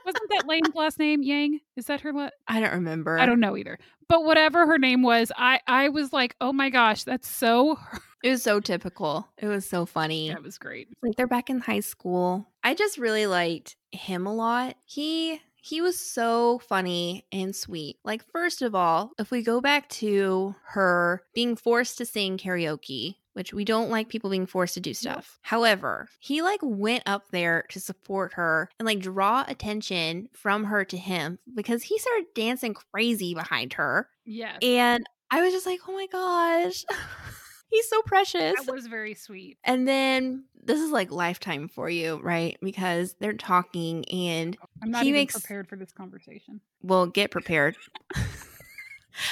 Wasn't 0.06 0.30
that 0.32 0.48
Lane's 0.48 0.76
last 0.76 1.00
name 1.00 1.24
Yang? 1.24 1.60
Is 1.78 1.86
that 1.86 2.02
her? 2.02 2.12
La- 2.12 2.30
I 2.48 2.60
don't 2.60 2.74
remember. 2.74 3.18
I 3.18 3.26
don't 3.26 3.40
know 3.40 3.56
either. 3.56 3.80
But 4.10 4.26
whatever 4.26 4.66
her 4.66 4.78
name 4.78 5.02
was, 5.02 5.32
I 5.38 5.62
I 5.68 5.88
was 5.90 6.12
like, 6.12 6.36
oh 6.42 6.52
my 6.52 6.70
gosh, 6.70 7.06
that's 7.06 7.30
so. 7.30 7.80
It 8.24 8.30
was 8.32 8.44
so 8.44 8.60
typical. 8.60 9.28
It 9.38 9.48
was 9.48 9.68
so 9.68 9.86
funny. 9.86 10.30
That 10.30 10.44
was 10.44 10.58
great. 10.58 10.90
Like 11.02 11.16
they're 11.16 11.26
back 11.26 11.50
in 11.50 11.60
high 11.60 11.80
school. 11.80 12.51
I 12.64 12.74
just 12.74 12.98
really 12.98 13.28
liked 13.28 13.76
him 13.92 14.26
a 14.26 14.34
lot. 14.34 14.76
He 14.86 15.42
he 15.64 15.80
was 15.80 16.00
so 16.00 16.60
funny 16.60 17.26
and 17.32 17.56
sweet. 17.56 17.98
Like 18.04 18.24
first 18.32 18.62
of 18.62 18.74
all, 18.74 19.12
if 19.20 19.30
we 19.30 19.44
go 19.44 19.62
back 19.62 19.90
to 19.90 20.56
her 20.70 21.24
being 21.34 21.56
forced 21.56 22.00
to 22.00 22.06
sing 22.06 22.38
karaoke, 22.38 23.16
which 23.34 23.54
we 23.54 23.64
don't 23.64 23.90
like 23.90 24.10
people 24.10 24.30
being 24.30 24.46
forced 24.46 24.74
to 24.74 24.80
do 24.80 24.94
stuff. 24.94 25.40
However, 25.42 26.10
he 26.20 26.42
like 26.42 26.60
went 26.64 27.04
up 27.06 27.30
there 27.32 27.66
to 27.70 27.80
support 27.80 28.34
her 28.34 28.70
and 28.80 28.86
like 28.86 29.00
draw 29.00 29.46
attention 29.48 30.30
from 30.34 30.66
her 30.66 30.84
to 30.86 30.98
him 30.98 31.40
because 31.56 31.84
he 31.84 31.98
started 32.00 32.26
dancing 32.36 32.74
crazy 32.74 33.34
behind 33.34 33.74
her. 33.74 34.10
Yeah. 34.26 34.58
And 34.62 35.06
I 35.30 35.42
was 35.42 35.54
just 35.54 35.66
like, 35.66 35.80
"Oh 35.88 35.94
my 35.94 36.08
gosh. 36.08 36.84
He's 37.72 37.90
so 37.90 38.02
precious." 38.04 38.54
that 38.64 38.72
was 38.72 38.86
very 38.86 39.16
sweet. 39.16 39.58
And 39.64 39.88
then 39.88 40.44
this 40.64 40.80
is 40.80 40.92
like 40.92 41.10
lifetime 41.12 41.68
for 41.68 41.90
you, 41.90 42.20
right? 42.22 42.58
Because 42.62 43.16
they're 43.20 43.34
talking 43.34 44.06
and 44.10 44.56
oh, 44.62 44.68
I'm 44.84 44.92
not 44.92 45.02
He 45.04 45.10
even 45.10 45.22
makes- 45.22 45.34
prepared 45.34 45.68
for 45.68 45.76
this 45.78 45.92
conversation. 45.92 46.62
well, 46.84 47.08
get 47.08 47.32
prepared. 47.32 47.76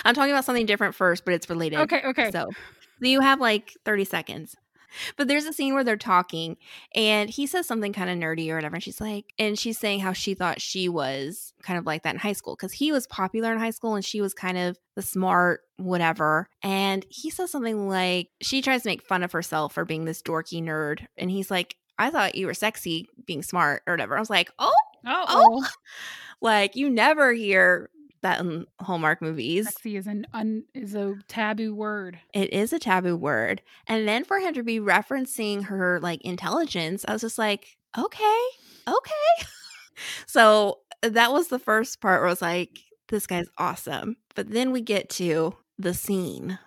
I'm 0.05 0.13
talking 0.15 0.31
about 0.31 0.45
something 0.45 0.65
different 0.65 0.95
first, 0.95 1.23
but 1.25 1.33
it's 1.33 1.49
related. 1.49 1.79
Okay, 1.81 2.01
okay. 2.05 2.31
So 2.31 2.49
you 2.99 3.21
have 3.21 3.39
like 3.39 3.75
30 3.85 4.05
seconds. 4.05 4.55
But 5.17 5.27
there's 5.27 5.45
a 5.45 5.53
scene 5.53 5.73
where 5.73 5.83
they're 5.83 5.97
talking 5.97 6.57
and 6.95 7.29
he 7.29 7.47
says 7.47 7.67
something 7.67 7.93
kind 7.93 8.09
of 8.09 8.17
nerdy 8.17 8.49
or 8.49 8.55
whatever. 8.55 8.75
And 8.75 8.83
she's 8.83 9.01
like, 9.01 9.33
and 9.37 9.57
she's 9.57 9.77
saying 9.77 9.99
how 9.99 10.13
she 10.13 10.33
thought 10.33 10.61
she 10.61 10.89
was 10.89 11.53
kind 11.61 11.77
of 11.77 11.85
like 11.85 12.03
that 12.03 12.15
in 12.15 12.19
high 12.19 12.33
school 12.33 12.55
because 12.55 12.73
he 12.73 12.91
was 12.91 13.07
popular 13.07 13.51
in 13.51 13.59
high 13.59 13.69
school 13.69 13.95
and 13.95 14.05
she 14.05 14.21
was 14.21 14.33
kind 14.33 14.57
of 14.57 14.77
the 14.95 15.01
smart 15.01 15.61
whatever. 15.77 16.47
And 16.63 17.05
he 17.09 17.29
says 17.29 17.51
something 17.51 17.87
like, 17.87 18.29
she 18.41 18.61
tries 18.61 18.83
to 18.83 18.89
make 18.89 19.03
fun 19.03 19.23
of 19.23 19.31
herself 19.31 19.73
for 19.73 19.85
being 19.85 20.05
this 20.05 20.21
dorky 20.21 20.61
nerd. 20.63 21.05
And 21.17 21.31
he's 21.31 21.51
like, 21.51 21.75
I 21.97 22.09
thought 22.09 22.35
you 22.35 22.47
were 22.47 22.53
sexy 22.53 23.07
being 23.25 23.43
smart 23.43 23.83
or 23.85 23.93
whatever. 23.93 24.15
I 24.15 24.19
was 24.19 24.29
like, 24.29 24.51
oh, 24.59 24.73
oh, 25.05 25.65
like 26.41 26.75
you 26.75 26.89
never 26.89 27.33
hear 27.33 27.89
that 28.21 28.39
in 28.39 28.65
Hallmark 28.79 29.21
movies. 29.21 29.65
sexy 29.65 29.95
is 29.95 30.07
an 30.07 30.25
un, 30.33 30.63
is 30.73 30.95
a 30.95 31.15
taboo 31.27 31.73
word. 31.73 32.19
It 32.33 32.53
is 32.53 32.73
a 32.73 32.79
taboo 32.79 33.15
word. 33.15 33.61
And 33.87 34.07
then 34.07 34.23
for 34.23 34.39
him 34.39 34.53
to 34.53 34.63
be 34.63 34.79
referencing 34.79 35.65
her 35.65 35.99
like 36.01 36.21
intelligence, 36.21 37.05
I 37.07 37.13
was 37.13 37.21
just 37.21 37.37
like, 37.37 37.77
okay, 37.97 38.41
okay. 38.87 39.45
so 40.25 40.79
uh, 41.03 41.09
that 41.09 41.31
was 41.31 41.47
the 41.47 41.59
first 41.59 42.01
part 42.01 42.21
where 42.21 42.27
I 42.27 42.31
was 42.31 42.41
like, 42.41 42.79
this 43.09 43.27
guy's 43.27 43.47
awesome. 43.57 44.17
But 44.35 44.51
then 44.51 44.71
we 44.71 44.81
get 44.81 45.09
to 45.11 45.55
the 45.77 45.93
scene. 45.93 46.59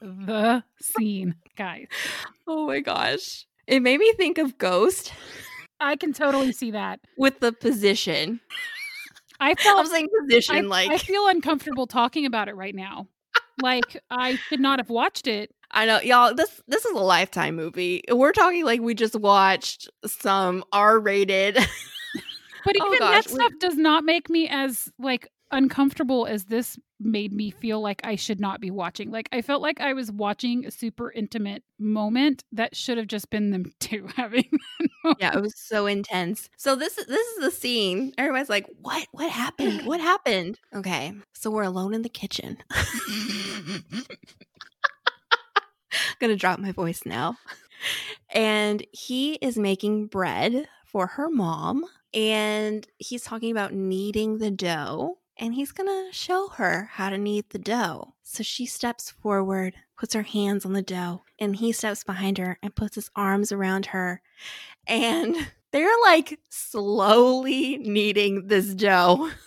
The 0.00 0.62
scene, 0.80 1.34
guys. 1.56 1.86
Oh 2.50 2.66
my 2.66 2.80
gosh. 2.80 3.46
It 3.66 3.82
made 3.82 4.00
me 4.00 4.10
think 4.14 4.38
of 4.38 4.56
Ghost 4.56 5.12
I 5.80 5.96
can 5.96 6.12
totally 6.12 6.52
see 6.52 6.70
that. 6.72 7.00
with 7.16 7.40
the 7.40 7.52
position. 7.52 8.40
I 9.40 9.50
I'm 9.50 9.56
felt 9.56 9.88
saying 9.88 10.08
position 10.20 10.56
I, 10.56 10.60
like 10.60 10.90
I 10.90 10.98
feel 10.98 11.26
uncomfortable 11.28 11.86
talking 11.86 12.26
about 12.26 12.48
it 12.48 12.54
right 12.54 12.74
now. 12.74 13.08
Like 13.62 14.00
I 14.10 14.36
should 14.48 14.60
not 14.60 14.78
have 14.78 14.90
watched 14.90 15.26
it. 15.26 15.50
I 15.70 15.86
know, 15.86 16.00
y'all. 16.00 16.34
This 16.34 16.60
this 16.68 16.84
is 16.84 16.92
a 16.92 17.02
lifetime 17.02 17.56
movie. 17.56 18.02
We're 18.10 18.32
talking 18.32 18.64
like 18.64 18.80
we 18.80 18.94
just 18.94 19.16
watched 19.16 19.88
some 20.06 20.64
R-rated. 20.72 21.54
But 22.64 22.76
Oh 22.80 22.86
even 22.86 22.98
gosh, 23.00 23.24
that 23.24 23.30
stuff 23.30 23.52
does 23.60 23.76
not 23.76 24.04
make 24.04 24.30
me 24.30 24.48
as 24.48 24.90
like 24.98 25.28
uncomfortable 25.50 26.26
as 26.26 26.44
this 26.44 26.78
made 27.00 27.32
me 27.32 27.50
feel 27.50 27.80
like 27.80 28.00
I 28.04 28.16
should 28.16 28.40
not 28.40 28.60
be 28.60 28.70
watching. 28.70 29.10
Like 29.10 29.28
I 29.32 29.42
felt 29.42 29.62
like 29.62 29.80
I 29.80 29.92
was 29.92 30.10
watching 30.10 30.66
a 30.66 30.70
super 30.70 31.10
intimate 31.12 31.62
moment 31.78 32.44
that 32.52 32.74
should 32.74 32.98
have 32.98 33.06
just 33.06 33.30
been 33.30 33.50
them 33.50 33.72
two 33.80 34.08
having. 34.16 34.48
yeah, 35.18 35.36
it 35.36 35.40
was 35.40 35.54
so 35.56 35.86
intense. 35.86 36.48
So 36.56 36.76
this 36.76 36.98
is 36.98 37.06
this 37.06 37.26
is 37.26 37.44
the 37.44 37.50
scene. 37.50 38.12
Everybody's 38.18 38.48
like, 38.48 38.66
"What? 38.80 39.06
What 39.12 39.30
happened? 39.30 39.86
What 39.86 40.00
happened?" 40.00 40.58
Okay, 40.74 41.12
so 41.32 41.50
we're 41.50 41.62
alone 41.62 41.94
in 41.94 42.02
the 42.02 42.08
kitchen. 42.08 42.58
gonna 46.20 46.36
drop 46.36 46.58
my 46.58 46.72
voice 46.72 47.02
now. 47.04 47.36
And 48.34 48.84
he 48.92 49.34
is 49.34 49.56
making 49.56 50.06
bread 50.06 50.68
for 50.84 51.06
her 51.06 51.30
mom, 51.30 51.84
and 52.12 52.86
he's 52.98 53.22
talking 53.22 53.50
about 53.52 53.72
kneading 53.72 54.38
the 54.38 54.50
dough. 54.50 55.18
And 55.38 55.54
he's 55.54 55.72
gonna 55.72 56.08
show 56.12 56.48
her 56.56 56.90
how 56.92 57.10
to 57.10 57.18
knead 57.18 57.50
the 57.50 57.58
dough. 57.58 58.14
So 58.22 58.42
she 58.42 58.66
steps 58.66 59.10
forward, 59.10 59.74
puts 59.96 60.14
her 60.14 60.22
hands 60.22 60.66
on 60.66 60.72
the 60.72 60.82
dough, 60.82 61.22
and 61.38 61.54
he 61.54 61.70
steps 61.70 62.02
behind 62.02 62.38
her 62.38 62.58
and 62.62 62.74
puts 62.74 62.96
his 62.96 63.10
arms 63.14 63.52
around 63.52 63.86
her. 63.86 64.20
And 64.86 65.36
they're 65.72 65.88
like 66.02 66.40
slowly 66.48 67.78
kneading 67.78 68.48
this 68.48 68.74
dough. 68.74 69.30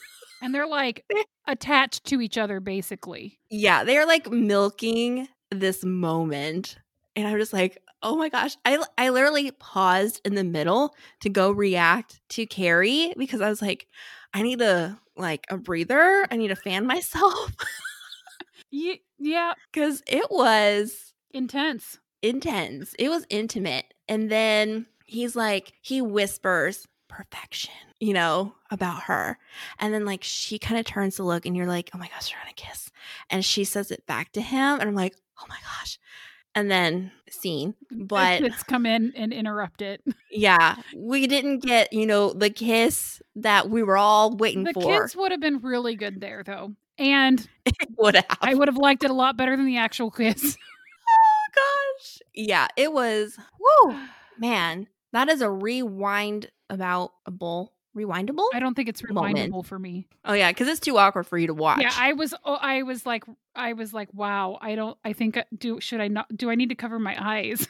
And 0.43 0.55
they're 0.55 0.65
like 0.65 1.05
attached 1.45 2.05
to 2.05 2.19
each 2.19 2.35
other, 2.35 2.59
basically. 2.59 3.37
Yeah, 3.51 3.83
they're 3.83 4.07
like 4.07 4.31
milking 4.31 5.27
this 5.51 5.83
moment. 5.83 6.77
And 7.15 7.27
I'm 7.27 7.37
just 7.37 7.53
like, 7.53 7.77
oh 8.01 8.15
my 8.15 8.29
gosh. 8.29 8.57
I, 8.65 8.83
I 8.97 9.09
literally 9.09 9.51
paused 9.51 10.19
in 10.25 10.33
the 10.33 10.43
middle 10.43 10.95
to 11.19 11.29
go 11.29 11.51
react 11.51 12.21
to 12.29 12.47
Carrie 12.47 13.13
because 13.17 13.39
I 13.39 13.49
was 13.49 13.61
like, 13.61 13.87
I 14.33 14.41
need 14.41 14.61
a 14.61 14.99
like 15.17 15.45
a 15.49 15.57
breather. 15.57 16.27
I 16.31 16.37
need 16.37 16.49
to 16.49 16.55
fan 16.55 16.85
myself. 16.85 17.53
yeah. 18.71 19.53
Because 19.71 20.01
it 20.07 20.31
was 20.31 21.13
intense. 21.31 21.99
Intense. 22.21 22.93
It 22.97 23.09
was 23.09 23.25
intimate. 23.29 23.93
And 24.07 24.29
then 24.29 24.85
he's 25.05 25.35
like, 25.35 25.73
he 25.81 26.01
whispers 26.01 26.87
perfection, 27.07 27.73
you 27.99 28.13
know, 28.13 28.55
about 28.71 29.03
her. 29.03 29.37
And 29.79 29.93
then 29.93 30.05
like 30.05 30.23
she 30.23 30.57
kind 30.57 30.79
of 30.79 30.85
turns 30.85 31.17
to 31.17 31.23
look 31.23 31.45
and 31.45 31.55
you're 31.55 31.67
like, 31.67 31.89
oh 31.93 31.97
my 31.97 32.07
gosh, 32.07 32.29
they're 32.29 32.39
gonna 32.41 32.53
kiss. 32.55 32.89
And 33.29 33.43
she 33.43 33.63
says 33.63 33.91
it 33.91 34.05
back 34.07 34.31
to 34.33 34.41
him. 34.41 34.79
And 34.79 34.83
I'm 34.83 34.95
like, 34.95 35.15
oh 35.39 35.45
my 35.49 35.57
gosh. 35.61 35.99
And 36.53 36.69
then 36.69 37.11
scene. 37.29 37.75
But 37.89 38.41
it's 38.41 38.63
come 38.63 38.85
in 38.85 39.13
and 39.15 39.33
interrupt 39.33 39.81
it. 39.81 40.01
Yeah. 40.33 40.77
We 40.95 41.27
didn't 41.27 41.59
get, 41.59 41.91
you 41.91 42.05
know, 42.05 42.31
the 42.31 42.49
kiss 42.49 43.21
that 43.35 43.69
we 43.69 43.83
were 43.83 43.97
all 43.97 44.33
waiting 44.33 44.63
the 44.63 44.71
for. 44.71 44.81
The 44.81 45.01
kiss 45.01 45.13
would 45.13 45.31
have 45.31 45.41
been 45.41 45.59
really 45.59 45.95
good 45.95 46.21
there 46.21 46.41
though. 46.45 46.73
And 46.97 47.45
it 47.65 47.89
would 47.97 48.15
have. 48.15 48.37
I 48.39 48.53
would 48.53 48.69
have 48.69 48.77
liked 48.77 49.03
it 49.03 49.11
a 49.11 49.13
lot 49.13 49.35
better 49.35 49.57
than 49.57 49.65
the 49.65 49.75
actual 49.75 50.09
kiss. 50.09 50.57
oh 51.09 51.47
gosh. 51.53 52.19
Yeah, 52.33 52.69
it 52.77 52.93
was 52.93 53.37
whoa. 53.59 53.99
Man, 54.37 54.87
that 55.11 55.27
is 55.27 55.41
a 55.41 55.51
rewind 55.51 56.49
about 56.69 57.11
a 57.25 57.31
bull 57.31 57.73
rewindable? 57.95 58.47
I 58.53 58.59
don't 58.59 58.75
think 58.75 58.89
it's 58.89 59.01
rewindable 59.01 59.49
moment. 59.49 59.65
for 59.67 59.79
me. 59.79 60.07
Oh 60.25 60.33
yeah, 60.33 60.51
because 60.51 60.67
it's 60.67 60.79
too 60.79 60.97
awkward 60.97 61.25
for 61.25 61.37
you 61.37 61.47
to 61.47 61.53
watch. 61.53 61.81
Yeah, 61.81 61.93
I 61.95 62.13
was. 62.13 62.33
Oh, 62.43 62.55
I 62.55 62.83
was 62.83 63.05
like, 63.05 63.23
I 63.55 63.73
was 63.73 63.93
like, 63.93 64.09
wow. 64.13 64.57
I 64.61 64.75
don't. 64.75 64.97
I 65.03 65.13
think 65.13 65.37
uh, 65.37 65.43
do 65.57 65.79
should 65.79 66.01
I 66.01 66.07
not? 66.07 66.27
Do 66.35 66.49
I 66.49 66.55
need 66.55 66.69
to 66.69 66.75
cover 66.75 66.99
my 66.99 67.15
eyes? 67.19 67.67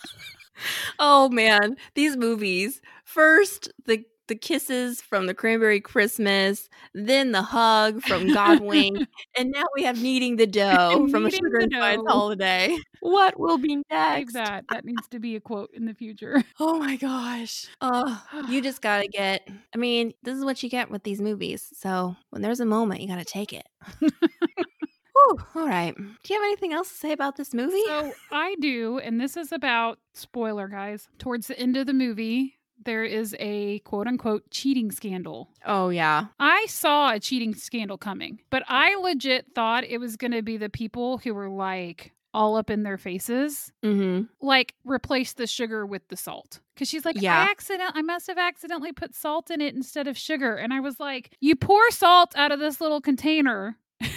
oh 0.98 1.28
man, 1.28 1.76
these 1.94 2.16
movies. 2.16 2.80
First, 3.04 3.72
the 3.86 4.04
the 4.26 4.34
kisses 4.34 5.00
from 5.00 5.26
the 5.26 5.34
Cranberry 5.34 5.80
Christmas, 5.80 6.68
then 6.94 7.32
the 7.32 7.42
hug 7.42 8.02
from 8.02 8.28
Godwink, 8.28 9.06
and 9.36 9.50
now 9.50 9.64
we 9.74 9.84
have 9.84 10.00
kneading 10.00 10.36
the 10.36 10.46
dough 10.46 11.08
from 11.10 11.26
a 11.26 11.30
sugar 11.30 11.58
and 11.58 11.72
spice 11.72 11.98
holiday. 12.06 12.76
What 13.00 13.38
will 13.38 13.58
be 13.58 13.82
next? 13.90 14.32
That. 14.32 14.64
That 14.70 14.86
needs 14.86 15.06
to 15.10 15.18
be 15.18 15.36
a 15.36 15.40
quote 15.40 15.70
in 15.74 15.84
the 15.84 15.92
future. 15.92 16.42
Oh 16.58 16.78
my 16.78 16.96
gosh. 16.96 17.66
Oh, 17.82 18.22
you 18.48 18.62
just 18.62 18.80
gotta 18.82 19.06
get. 19.06 19.46
I 19.74 19.78
mean, 19.78 20.14
this 20.22 20.38
is 20.38 20.44
what 20.44 20.62
you 20.62 20.70
get 20.70 20.90
with 20.90 21.02
these 21.02 21.20
movies. 21.20 21.70
So 21.76 22.16
when 22.30 22.40
there's 22.40 22.60
a 22.60 22.64
moment, 22.64 23.02
you 23.02 23.08
gotta 23.08 23.24
take 23.24 23.52
it. 23.52 23.66
Whew, 24.00 25.38
all 25.54 25.68
right. 25.68 25.94
Do 25.96 26.02
you 26.34 26.40
have 26.40 26.46
anything 26.46 26.72
else 26.72 26.88
to 26.88 26.94
say 26.94 27.12
about 27.12 27.36
this 27.36 27.52
movie? 27.52 27.82
So 27.86 28.12
I 28.30 28.56
do, 28.60 28.98
and 28.98 29.20
this 29.20 29.36
is 29.36 29.52
about 29.52 29.98
spoiler, 30.14 30.68
guys. 30.68 31.08
Towards 31.18 31.46
the 31.46 31.58
end 31.58 31.76
of 31.76 31.86
the 31.86 31.92
movie, 31.92 32.54
there 32.82 33.04
is 33.04 33.34
a 33.38 33.80
quote 33.80 34.06
unquote 34.06 34.50
cheating 34.50 34.90
scandal. 34.90 35.50
Oh, 35.66 35.88
yeah. 35.88 36.26
I 36.38 36.66
saw 36.68 37.12
a 37.12 37.20
cheating 37.20 37.54
scandal 37.54 37.98
coming, 37.98 38.40
but 38.50 38.62
I 38.68 38.94
legit 38.96 39.54
thought 39.54 39.84
it 39.84 39.98
was 39.98 40.16
going 40.16 40.32
to 40.32 40.42
be 40.42 40.56
the 40.56 40.68
people 40.68 41.18
who 41.18 41.34
were 41.34 41.48
like 41.48 42.12
all 42.34 42.56
up 42.56 42.68
in 42.68 42.82
their 42.82 42.98
faces, 42.98 43.72
mm-hmm. 43.82 44.24
like 44.44 44.74
replace 44.84 45.34
the 45.34 45.46
sugar 45.46 45.86
with 45.86 46.06
the 46.08 46.16
salt. 46.16 46.60
Cause 46.76 46.88
she's 46.88 47.04
like, 47.04 47.20
yeah. 47.22 47.38
I 47.38 47.42
accident, 47.44 47.92
I 47.94 48.02
must 48.02 48.26
have 48.26 48.38
accidentally 48.38 48.92
put 48.92 49.14
salt 49.14 49.50
in 49.50 49.60
it 49.60 49.74
instead 49.74 50.08
of 50.08 50.18
sugar. 50.18 50.56
And 50.56 50.72
I 50.72 50.80
was 50.80 50.98
like, 50.98 51.30
you 51.40 51.54
pour 51.54 51.88
salt 51.92 52.36
out 52.36 52.50
of 52.50 52.58
this 52.58 52.80
little 52.80 53.00
container 53.00 53.78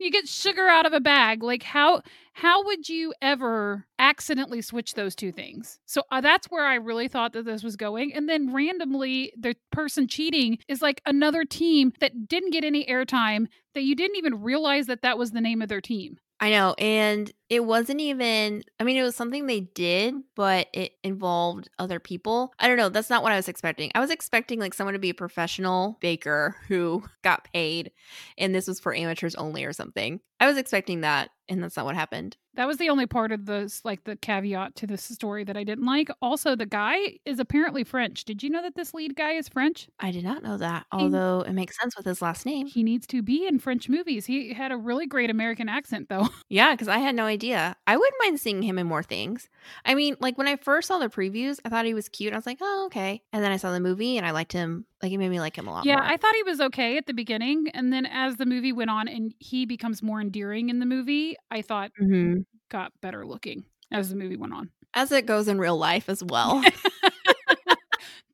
you 0.00 0.10
get 0.10 0.28
sugar 0.28 0.66
out 0.66 0.86
of 0.86 0.92
a 0.92 1.00
bag 1.00 1.42
like 1.42 1.62
how 1.62 2.00
how 2.32 2.64
would 2.64 2.88
you 2.88 3.12
ever 3.20 3.86
accidentally 3.98 4.62
switch 4.62 4.94
those 4.94 5.14
two 5.14 5.30
things 5.30 5.78
so 5.86 6.02
uh, 6.10 6.20
that's 6.20 6.46
where 6.48 6.66
i 6.66 6.74
really 6.74 7.08
thought 7.08 7.32
that 7.32 7.44
this 7.44 7.62
was 7.62 7.76
going 7.76 8.12
and 8.12 8.28
then 8.28 8.52
randomly 8.52 9.32
the 9.38 9.54
person 9.70 10.08
cheating 10.08 10.58
is 10.68 10.82
like 10.82 11.00
another 11.06 11.44
team 11.44 11.92
that 12.00 12.28
didn't 12.28 12.50
get 12.50 12.64
any 12.64 12.84
airtime 12.86 13.46
that 13.74 13.82
you 13.82 13.94
didn't 13.94 14.16
even 14.16 14.42
realize 14.42 14.86
that 14.86 15.02
that 15.02 15.18
was 15.18 15.30
the 15.30 15.40
name 15.40 15.62
of 15.62 15.68
their 15.68 15.80
team 15.80 16.18
I 16.40 16.50
know. 16.50 16.74
And 16.78 17.30
it 17.50 17.64
wasn't 17.64 18.00
even, 18.00 18.62
I 18.78 18.84
mean, 18.84 18.96
it 18.96 19.02
was 19.02 19.16
something 19.16 19.46
they 19.46 19.60
did, 19.60 20.14
but 20.36 20.68
it 20.72 20.92
involved 21.02 21.68
other 21.80 21.98
people. 21.98 22.54
I 22.60 22.68
don't 22.68 22.76
know. 22.76 22.88
That's 22.88 23.10
not 23.10 23.24
what 23.24 23.32
I 23.32 23.36
was 23.36 23.48
expecting. 23.48 23.90
I 23.94 24.00
was 24.00 24.10
expecting 24.10 24.60
like 24.60 24.72
someone 24.72 24.94
to 24.94 25.00
be 25.00 25.10
a 25.10 25.14
professional 25.14 25.98
baker 26.00 26.56
who 26.68 27.02
got 27.22 27.48
paid 27.52 27.90
and 28.38 28.54
this 28.54 28.68
was 28.68 28.80
for 28.80 28.94
amateurs 28.94 29.34
only 29.34 29.64
or 29.64 29.72
something. 29.72 30.20
I 30.38 30.46
was 30.46 30.56
expecting 30.56 31.02
that. 31.02 31.30
And 31.48 31.62
that's 31.62 31.76
not 31.76 31.84
what 31.84 31.96
happened. 31.96 32.36
That 32.54 32.68
was 32.68 32.76
the 32.76 32.90
only 32.90 33.06
part 33.06 33.32
of 33.32 33.44
this, 33.46 33.84
like 33.84 34.04
the 34.04 34.14
caveat 34.14 34.76
to 34.76 34.86
this 34.86 35.02
story 35.02 35.42
that 35.44 35.56
I 35.56 35.64
didn't 35.64 35.84
like. 35.84 36.08
Also, 36.22 36.54
the 36.54 36.64
guy 36.66 36.96
is 37.24 37.40
apparently 37.40 37.82
French. 37.82 38.24
Did 38.24 38.42
you 38.42 38.50
know 38.50 38.62
that 38.62 38.76
this 38.76 38.94
lead 38.94 39.16
guy 39.16 39.32
is 39.32 39.48
French? 39.48 39.88
I 39.98 40.12
did 40.12 40.22
not 40.22 40.44
know 40.44 40.56
that, 40.58 40.86
although 40.92 41.40
it 41.40 41.52
makes 41.52 41.76
sense 41.80 41.96
with 41.96 42.06
his 42.06 42.22
last 42.22 42.46
name. 42.46 42.66
He 42.66 42.84
needs 42.84 43.04
to 43.08 43.22
be 43.22 43.48
in 43.48 43.58
French 43.58 43.88
movies. 43.88 44.26
He 44.26 44.52
had 44.52 44.70
a 44.70 44.76
really 44.76 45.06
great 45.06 45.30
American 45.30 45.68
accent, 45.68 46.08
though. 46.08 46.28
Yeah, 46.48 46.72
because 46.72 46.88
I 46.88 46.98
had 46.98 47.14
no 47.14 47.26
idea. 47.26 47.39
I 47.86 47.96
wouldn't 47.96 48.16
mind 48.20 48.40
seeing 48.40 48.62
him 48.62 48.78
in 48.78 48.86
more 48.86 49.02
things. 49.02 49.48
I 49.84 49.94
mean, 49.94 50.16
like 50.20 50.38
when 50.38 50.48
I 50.48 50.56
first 50.56 50.88
saw 50.88 50.98
the 50.98 51.08
previews, 51.08 51.58
I 51.64 51.68
thought 51.68 51.84
he 51.84 51.94
was 51.94 52.08
cute. 52.08 52.32
I 52.32 52.36
was 52.36 52.46
like, 52.46 52.58
oh, 52.60 52.84
okay. 52.86 53.22
And 53.32 53.42
then 53.42 53.52
I 53.52 53.56
saw 53.56 53.72
the 53.72 53.80
movie 53.80 54.16
and 54.16 54.26
I 54.26 54.30
liked 54.30 54.52
him. 54.52 54.84
Like, 55.02 55.12
it 55.12 55.18
made 55.18 55.30
me 55.30 55.40
like 55.40 55.56
him 55.56 55.66
a 55.66 55.72
lot 55.72 55.86
yeah, 55.86 55.96
more. 55.96 56.04
I 56.04 56.16
thought 56.16 56.34
he 56.34 56.42
was 56.42 56.60
okay 56.60 56.96
at 56.96 57.06
the 57.06 57.14
beginning. 57.14 57.68
And 57.74 57.92
then 57.92 58.06
as 58.06 58.36
the 58.36 58.46
movie 58.46 58.72
went 58.72 58.90
on 58.90 59.08
and 59.08 59.34
he 59.38 59.66
becomes 59.66 60.02
more 60.02 60.20
endearing 60.20 60.68
in 60.70 60.78
the 60.78 60.86
movie, 60.86 61.36
I 61.50 61.62
thought 61.62 61.92
mm-hmm. 62.00 62.40
got 62.68 62.92
better 63.00 63.26
looking 63.26 63.64
as 63.90 64.10
the 64.10 64.16
movie 64.16 64.36
went 64.36 64.54
on. 64.54 64.70
As 64.94 65.12
it 65.12 65.26
goes 65.26 65.48
in 65.48 65.58
real 65.58 65.76
life 65.76 66.08
as 66.08 66.22
well. 66.24 66.62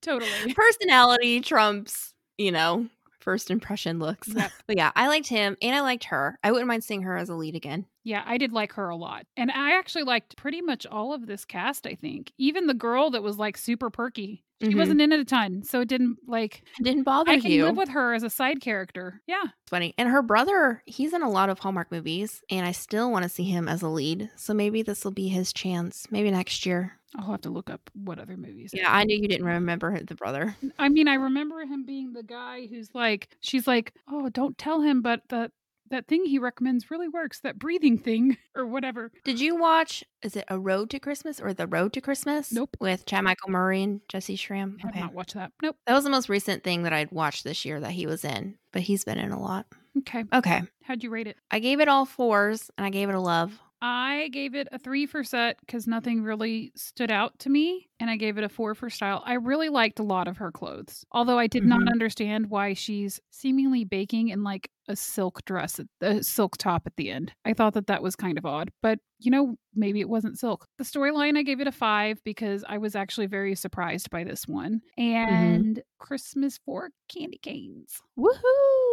totally. 0.01 0.55
Personality 0.55 1.41
trumps, 1.41 2.15
you 2.39 2.53
know, 2.53 2.87
first 3.27 3.51
impression 3.51 3.99
looks. 3.99 4.29
Yep. 4.29 4.53
But 4.67 4.77
yeah, 4.77 4.91
I 4.97 5.09
liked 5.09 5.29
him 5.29 5.57
and 5.61 5.75
I 5.77 5.81
liked 5.81 6.05
her. 6.05 6.39
I 6.43 6.51
wouldn't 6.51 6.69
mind 6.69 6.83
seeing 6.83 7.03
her 7.03 7.17
as 7.17 7.29
a 7.29 7.35
lead 7.35 7.55
again. 7.55 7.87
Yeah, 8.05 8.23
I 8.25 8.39
did 8.39 8.53
like 8.53 8.73
her 8.75 8.89
a 8.89 8.97
lot. 8.97 9.27
And 9.37 9.51
I 9.51 9.79
actually 9.79 10.05
liked 10.05 10.37
pretty 10.37 10.63
much 10.63 10.87
all 10.87 11.13
of 11.13 11.27
this 11.27 11.45
cast, 11.45 11.87
I 11.87 11.95
think. 11.95 12.33
Even 12.39 12.67
the 12.67 12.75
girl 12.75 13.11
that 13.11 13.23
was 13.23 13.37
like 13.37 13.59
super 13.59 13.91
perky. 13.91 14.45
She 14.63 14.69
mm-hmm. 14.69 14.79
wasn't 14.79 15.01
in 15.03 15.13
it 15.13 15.21
a 15.21 15.25
ton, 15.25 15.63
so 15.65 15.83
it 15.83 15.89
didn't 15.89 16.17
like 16.27 16.63
it 16.81 16.83
didn't 16.83 17.03
bother 17.03 17.31
I 17.31 17.41
can 17.41 17.51
you. 17.51 17.67
live 17.67 17.77
with 17.77 17.91
her 17.91 18.15
as 18.15 18.23
a 18.23 18.31
side 18.31 18.63
character. 18.63 19.21
Yeah, 19.27 19.43
it's 19.43 19.69
funny. 19.71 19.93
And 19.99 20.09
her 20.09 20.23
brother, 20.23 20.83
he's 20.87 21.13
in 21.13 21.23
a 21.23 21.29
lot 21.29 21.51
of 21.51 21.59
Hallmark 21.59 21.93
movies, 21.93 22.41
and 22.49 22.65
I 22.65 22.73
still 22.73 23.11
want 23.11 23.25
to 23.25 23.29
see 23.29 23.45
him 23.45 23.69
as 23.69 23.83
a 23.83 23.89
lead. 23.89 24.31
So 24.35 24.55
maybe 24.55 24.81
this 24.81 25.05
will 25.05 25.13
be 25.13 25.29
his 25.29 25.53
chance. 25.53 26.07
Maybe 26.11 26.31
next 26.31 26.65
year. 26.65 26.96
I'll 27.15 27.31
have 27.31 27.43
to 27.43 27.51
look 27.51 27.71
up 27.71 27.81
what 27.95 28.19
other 28.19 28.37
movies. 28.37 28.73
Yeah, 28.75 28.93
I 28.93 29.05
knew 29.05 29.17
you 29.17 29.29
didn't 29.29 29.47
remember 29.47 29.99
the 30.01 30.15
brother. 30.15 30.57
I 30.79 30.89
mean, 30.89 31.09
I 31.09 31.15
remember 31.15 31.61
him 31.61 31.85
being 31.85 32.13
the 32.13 32.23
guy 32.23 32.67
who's 32.67 32.91
like, 32.95 33.29
she's 33.41 33.67
like, 33.67 33.95
oh, 34.11 34.29
don't 34.29 34.59
tell 34.59 34.81
him, 34.81 35.03
but 35.03 35.23
that 35.29 35.53
that 35.91 36.09
thing 36.09 36.25
he 36.25 36.39
recommends 36.39 36.91
really 36.91 37.09
works. 37.09 37.41
That 37.41 37.59
breathing 37.59 37.99
thing 37.99 38.37
or 38.57 38.67
whatever. 38.67 39.13
Did 39.25 39.41
you 39.41 39.57
watch? 39.57 40.05
Is 40.23 40.37
it 40.37 40.45
A 40.49 40.59
Road 40.59 40.91
to 40.91 40.99
Christmas 40.99 41.41
or 41.41 41.55
The 41.55 41.67
Road 41.67 41.93
to 41.93 42.01
Christmas? 42.01 42.53
Nope. 42.53 42.77
With 42.81 43.07
Chad 43.07 43.25
Michael 43.25 43.51
Murray 43.51 43.83
and 43.83 44.01
Jessy 44.09 44.37
Schram. 44.37 44.75
Okay. 44.85 44.89
I 44.89 44.97
have 44.97 45.05
not 45.07 45.15
watched 45.15 45.35
that. 45.35 45.53
Nope. 45.63 45.77
That 45.87 45.95
was 45.95 46.05
the 46.05 46.11
most 46.11 46.29
recent 46.29 46.65
thing 46.65 46.83
that 46.83 46.93
I'd 46.93 47.13
watched 47.13 47.45
this 47.45 47.65
year 47.65 47.81
that 47.81 47.93
he 47.93 48.07
was 48.07 48.25
in, 48.25 48.57
but 48.73 48.83
he's 48.83 49.05
been 49.05 49.19
in 49.19 49.31
a 49.31 49.41
lot. 49.41 49.67
Okay. 49.99 50.25
Okay. 50.33 50.63
How'd 50.83 51.03
you 51.03 51.11
rate 51.11 51.27
it? 51.27 51.37
I 51.51 51.59
gave 51.59 51.81
it 51.81 51.89
all 51.89 52.05
fours 52.05 52.71
and 52.77 52.87
I 52.87 52.91
gave 52.91 53.09
it 53.09 53.15
a 53.15 53.21
love. 53.21 53.59
I 53.83 54.29
gave 54.33 54.55
it 54.55 54.69
a 54.73 54.79
three 54.79 55.05
for 55.07 55.23
set 55.23 55.59
because 55.61 55.87
nothing 55.87 56.23
really 56.23 56.73
stood 56.77 57.11
out 57.11 57.39
to 57.41 57.51
me, 57.51 57.89
and 58.01 58.09
I 58.11 58.17
gave 58.17 58.39
it 58.39 58.45
a 58.45 58.49
four 58.49 58.75
for 58.75 58.89
style. 58.89 59.23
I 59.27 59.35
really 59.35 59.69
liked 59.69 59.99
a 59.99 60.03
lot 60.03 60.29
of 60.29 60.39
her 60.39 60.51
clothes, 60.51 61.05
although 61.13 61.39
I 61.39 61.47
did 61.47 61.65
not 61.67 61.81
Mhm. 61.81 61.91
understand 61.93 62.49
why 62.49 62.73
she's 62.73 63.21
seemingly 63.31 63.85
baking 63.85 64.29
in 64.29 64.43
like 64.43 64.71
a 64.89 64.97
silk 64.97 65.45
dress, 65.45 65.79
at- 65.79 65.89
a 66.01 66.23
silk 66.23 66.57
top 66.57 66.87
at 66.87 66.97
the 66.97 67.11
end. 67.11 67.33
I 67.45 67.53
thought 67.53 67.75
that 67.75 67.87
that 67.89 68.03
was 68.03 68.17
kind 68.17 68.39
of 68.39 68.47
odd, 68.47 68.71
but 68.83 68.99
you 69.19 69.31
know, 69.31 69.57
maybe 69.75 70.01
it 70.01 70.09
wasn't 70.09 70.39
silk. 70.39 70.67
The 70.79 70.85
storyline, 70.85 71.37
I 71.37 71.43
gave 71.43 71.61
it 71.61 71.67
a 71.67 71.73
five 71.73 72.23
because 72.25 72.65
I 72.69 72.79
was 72.79 72.95
actually 72.95 73.27
very 73.27 73.55
surprised 73.55 74.11
by 74.11 74.25
this 74.25 74.47
one. 74.47 74.83
And 74.97 75.83
Christmas 75.99 76.59
for 76.59 76.91
candy 77.09 77.39
canes. 77.39 78.01
Woohoo! 78.19 78.86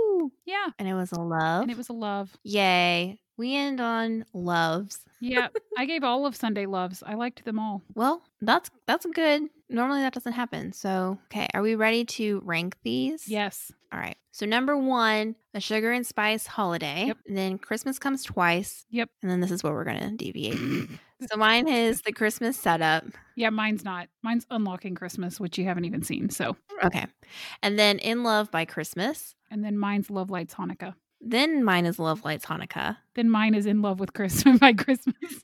Yeah, 0.46 0.68
And 0.80 0.88
it 0.88 0.94
was 0.94 1.12
a 1.12 1.20
love. 1.22 1.62
and 1.64 1.72
it 1.72 1.78
was 1.78 1.90
a 1.90 1.94
love. 1.94 2.32
Yay. 2.44 3.20
We 3.36 3.56
end 3.56 3.82
on 3.82 4.26
loves. 4.34 5.00
Yeah, 5.20 5.48
I 5.78 5.86
gave 5.86 6.04
all 6.04 6.26
of 6.28 6.36
Sunday 6.36 6.68
loves. 6.68 7.02
I 7.06 7.16
liked 7.16 7.44
them 7.46 7.58
all. 7.58 7.82
Well, 7.96 8.22
that's 8.42 8.70
that's 8.86 9.06
good. 9.08 9.44
Normally 9.70 10.02
that 10.02 10.14
doesn't 10.14 10.34
happen. 10.34 10.72
So, 10.72 11.18
okay, 11.26 11.48
are 11.56 11.64
we 11.64 11.74
ready 11.74 12.06
to 12.06 12.42
rank 12.46 12.76
these? 12.84 13.28
Yes. 13.28 13.72
All 13.92 14.00
right. 14.00 14.18
So 14.32 14.46
number 14.46 14.78
one, 14.78 15.36
a 15.56 15.60
sugar 15.60 15.92
and 15.92 16.06
spice 16.06 16.46
holiday. 16.46 17.06
Yep. 17.08 17.18
And 17.28 17.38
then 17.38 17.58
Christmas 17.58 17.98
comes 17.98 18.24
twice. 18.24 18.86
Yep. 18.92 19.10
And 19.24 19.32
then 19.32 19.40
this 19.40 19.50
is 19.52 19.64
where 19.64 19.74
we're 19.74 19.84
gonna 19.84 20.12
deviate. 20.12 20.60
so 21.30 21.38
mine 21.38 21.68
is 21.68 22.02
the 22.02 22.12
Christmas 22.12 22.58
setup. 22.58 23.06
Yeah, 23.36 23.50
mine's 23.50 23.84
not. 23.84 24.08
Mine's 24.22 24.46
Unlocking 24.52 24.96
Christmas, 24.96 25.40
which 25.40 25.58
you 25.58 25.66
haven't 25.66 25.86
even 25.86 26.04
seen. 26.04 26.30
So, 26.30 26.56
Okay. 26.84 27.06
And 27.62 27.80
then 27.80 28.00
In 28.00 28.24
Love 28.24 28.52
by 28.52 28.66
Christmas. 28.66 29.36
and 29.52 29.64
then 29.64 29.78
mine's 29.78 30.10
Love 30.10 30.30
Lights 30.30 30.54
Hanukkah. 30.56 30.94
Then 31.22 31.64
mine 31.64 31.86
is 31.86 32.00
Love 32.00 32.26
Lights 32.26 32.46
Hanukkah. 32.46 32.98
Then 33.16 33.30
mine 33.30 33.56
is 33.56 33.66
In 33.66 33.82
Love 33.82 34.00
with 34.00 34.14
Christmas 34.14 34.60
by 34.60 34.74
Christmas. 34.74 35.16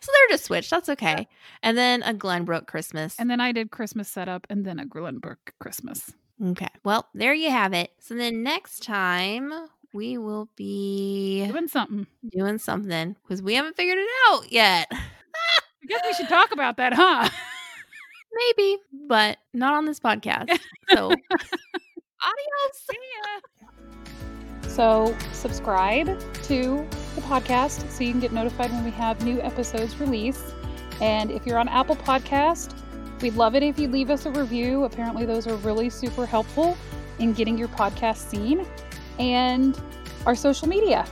So 0.00 0.12
they're 0.12 0.36
just 0.36 0.44
switched. 0.44 0.70
That's 0.70 0.88
okay. 0.88 1.26
And 1.62 1.76
then 1.76 2.02
a 2.04 2.14
Glenbrook 2.14 2.66
Christmas. 2.68 3.16
And 3.18 3.28
then 3.28 3.40
I 3.40 3.50
did 3.50 3.72
Christmas 3.72 4.08
setup 4.08 4.46
and 4.48 4.64
then 4.64 4.78
a 4.78 4.86
Glenbrook 4.86 5.36
Christmas. 5.60 6.12
Okay. 6.42 6.68
Well, 6.84 7.08
there 7.14 7.34
you 7.34 7.50
have 7.50 7.72
it. 7.72 7.90
So 7.98 8.14
then 8.14 8.42
next 8.44 8.84
time 8.84 9.52
we 9.92 10.18
will 10.18 10.48
be 10.56 11.46
Doing 11.48 11.68
something. 11.68 12.06
doing 12.30 12.58
something 12.58 13.16
because 13.22 13.42
we 13.42 13.54
haven't 13.54 13.76
figured 13.76 13.98
it 13.98 14.08
out 14.30 14.50
yet. 14.52 14.86
I 14.92 15.86
guess 15.88 16.00
we 16.04 16.14
should 16.14 16.28
talk 16.28 16.52
about 16.52 16.76
that, 16.78 16.92
huh? 16.94 17.28
Maybe, 18.34 18.78
but 19.06 19.38
not 19.52 19.74
on 19.74 19.84
this 19.84 20.00
podcast. 20.00 20.48
So 20.90 21.10
adios. 22.22 22.82
So, 24.68 25.16
subscribe 25.32 26.06
to 26.44 26.86
the 27.14 27.20
podcast 27.22 27.90
so 27.90 28.04
you 28.04 28.10
can 28.12 28.20
get 28.20 28.32
notified 28.32 28.70
when 28.70 28.84
we 28.84 28.90
have 28.92 29.22
new 29.24 29.40
episodes 29.42 29.98
released. 30.00 30.54
And 31.00 31.30
if 31.30 31.46
you're 31.46 31.58
on 31.58 31.68
Apple 31.68 31.96
Podcast, 31.96 32.74
we'd 33.20 33.34
love 33.34 33.54
it 33.54 33.62
if 33.62 33.78
you 33.78 33.88
leave 33.88 34.10
us 34.10 34.24
a 34.26 34.30
review. 34.30 34.84
Apparently, 34.84 35.24
those 35.26 35.46
are 35.46 35.56
really 35.56 35.90
super 35.90 36.24
helpful 36.26 36.76
in 37.18 37.32
getting 37.32 37.58
your 37.58 37.68
podcast 37.68 38.18
seen. 38.30 38.66
And 39.22 39.80
our 40.26 40.34
social 40.34 40.68
media. 40.68 41.06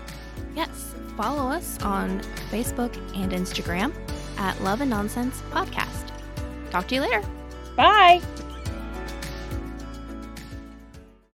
Yes. 0.54 0.94
Follow 1.16 1.50
us 1.50 1.80
on 1.82 2.20
Facebook 2.50 2.94
and 3.14 3.32
Instagram 3.32 3.94
at 4.38 4.60
Love 4.62 4.80
and 4.80 4.90
Nonsense 4.90 5.42
Podcast. 5.50 6.10
Talk 6.70 6.88
to 6.88 6.94
you 6.94 7.02
later. 7.02 7.22
Bye. 7.76 8.20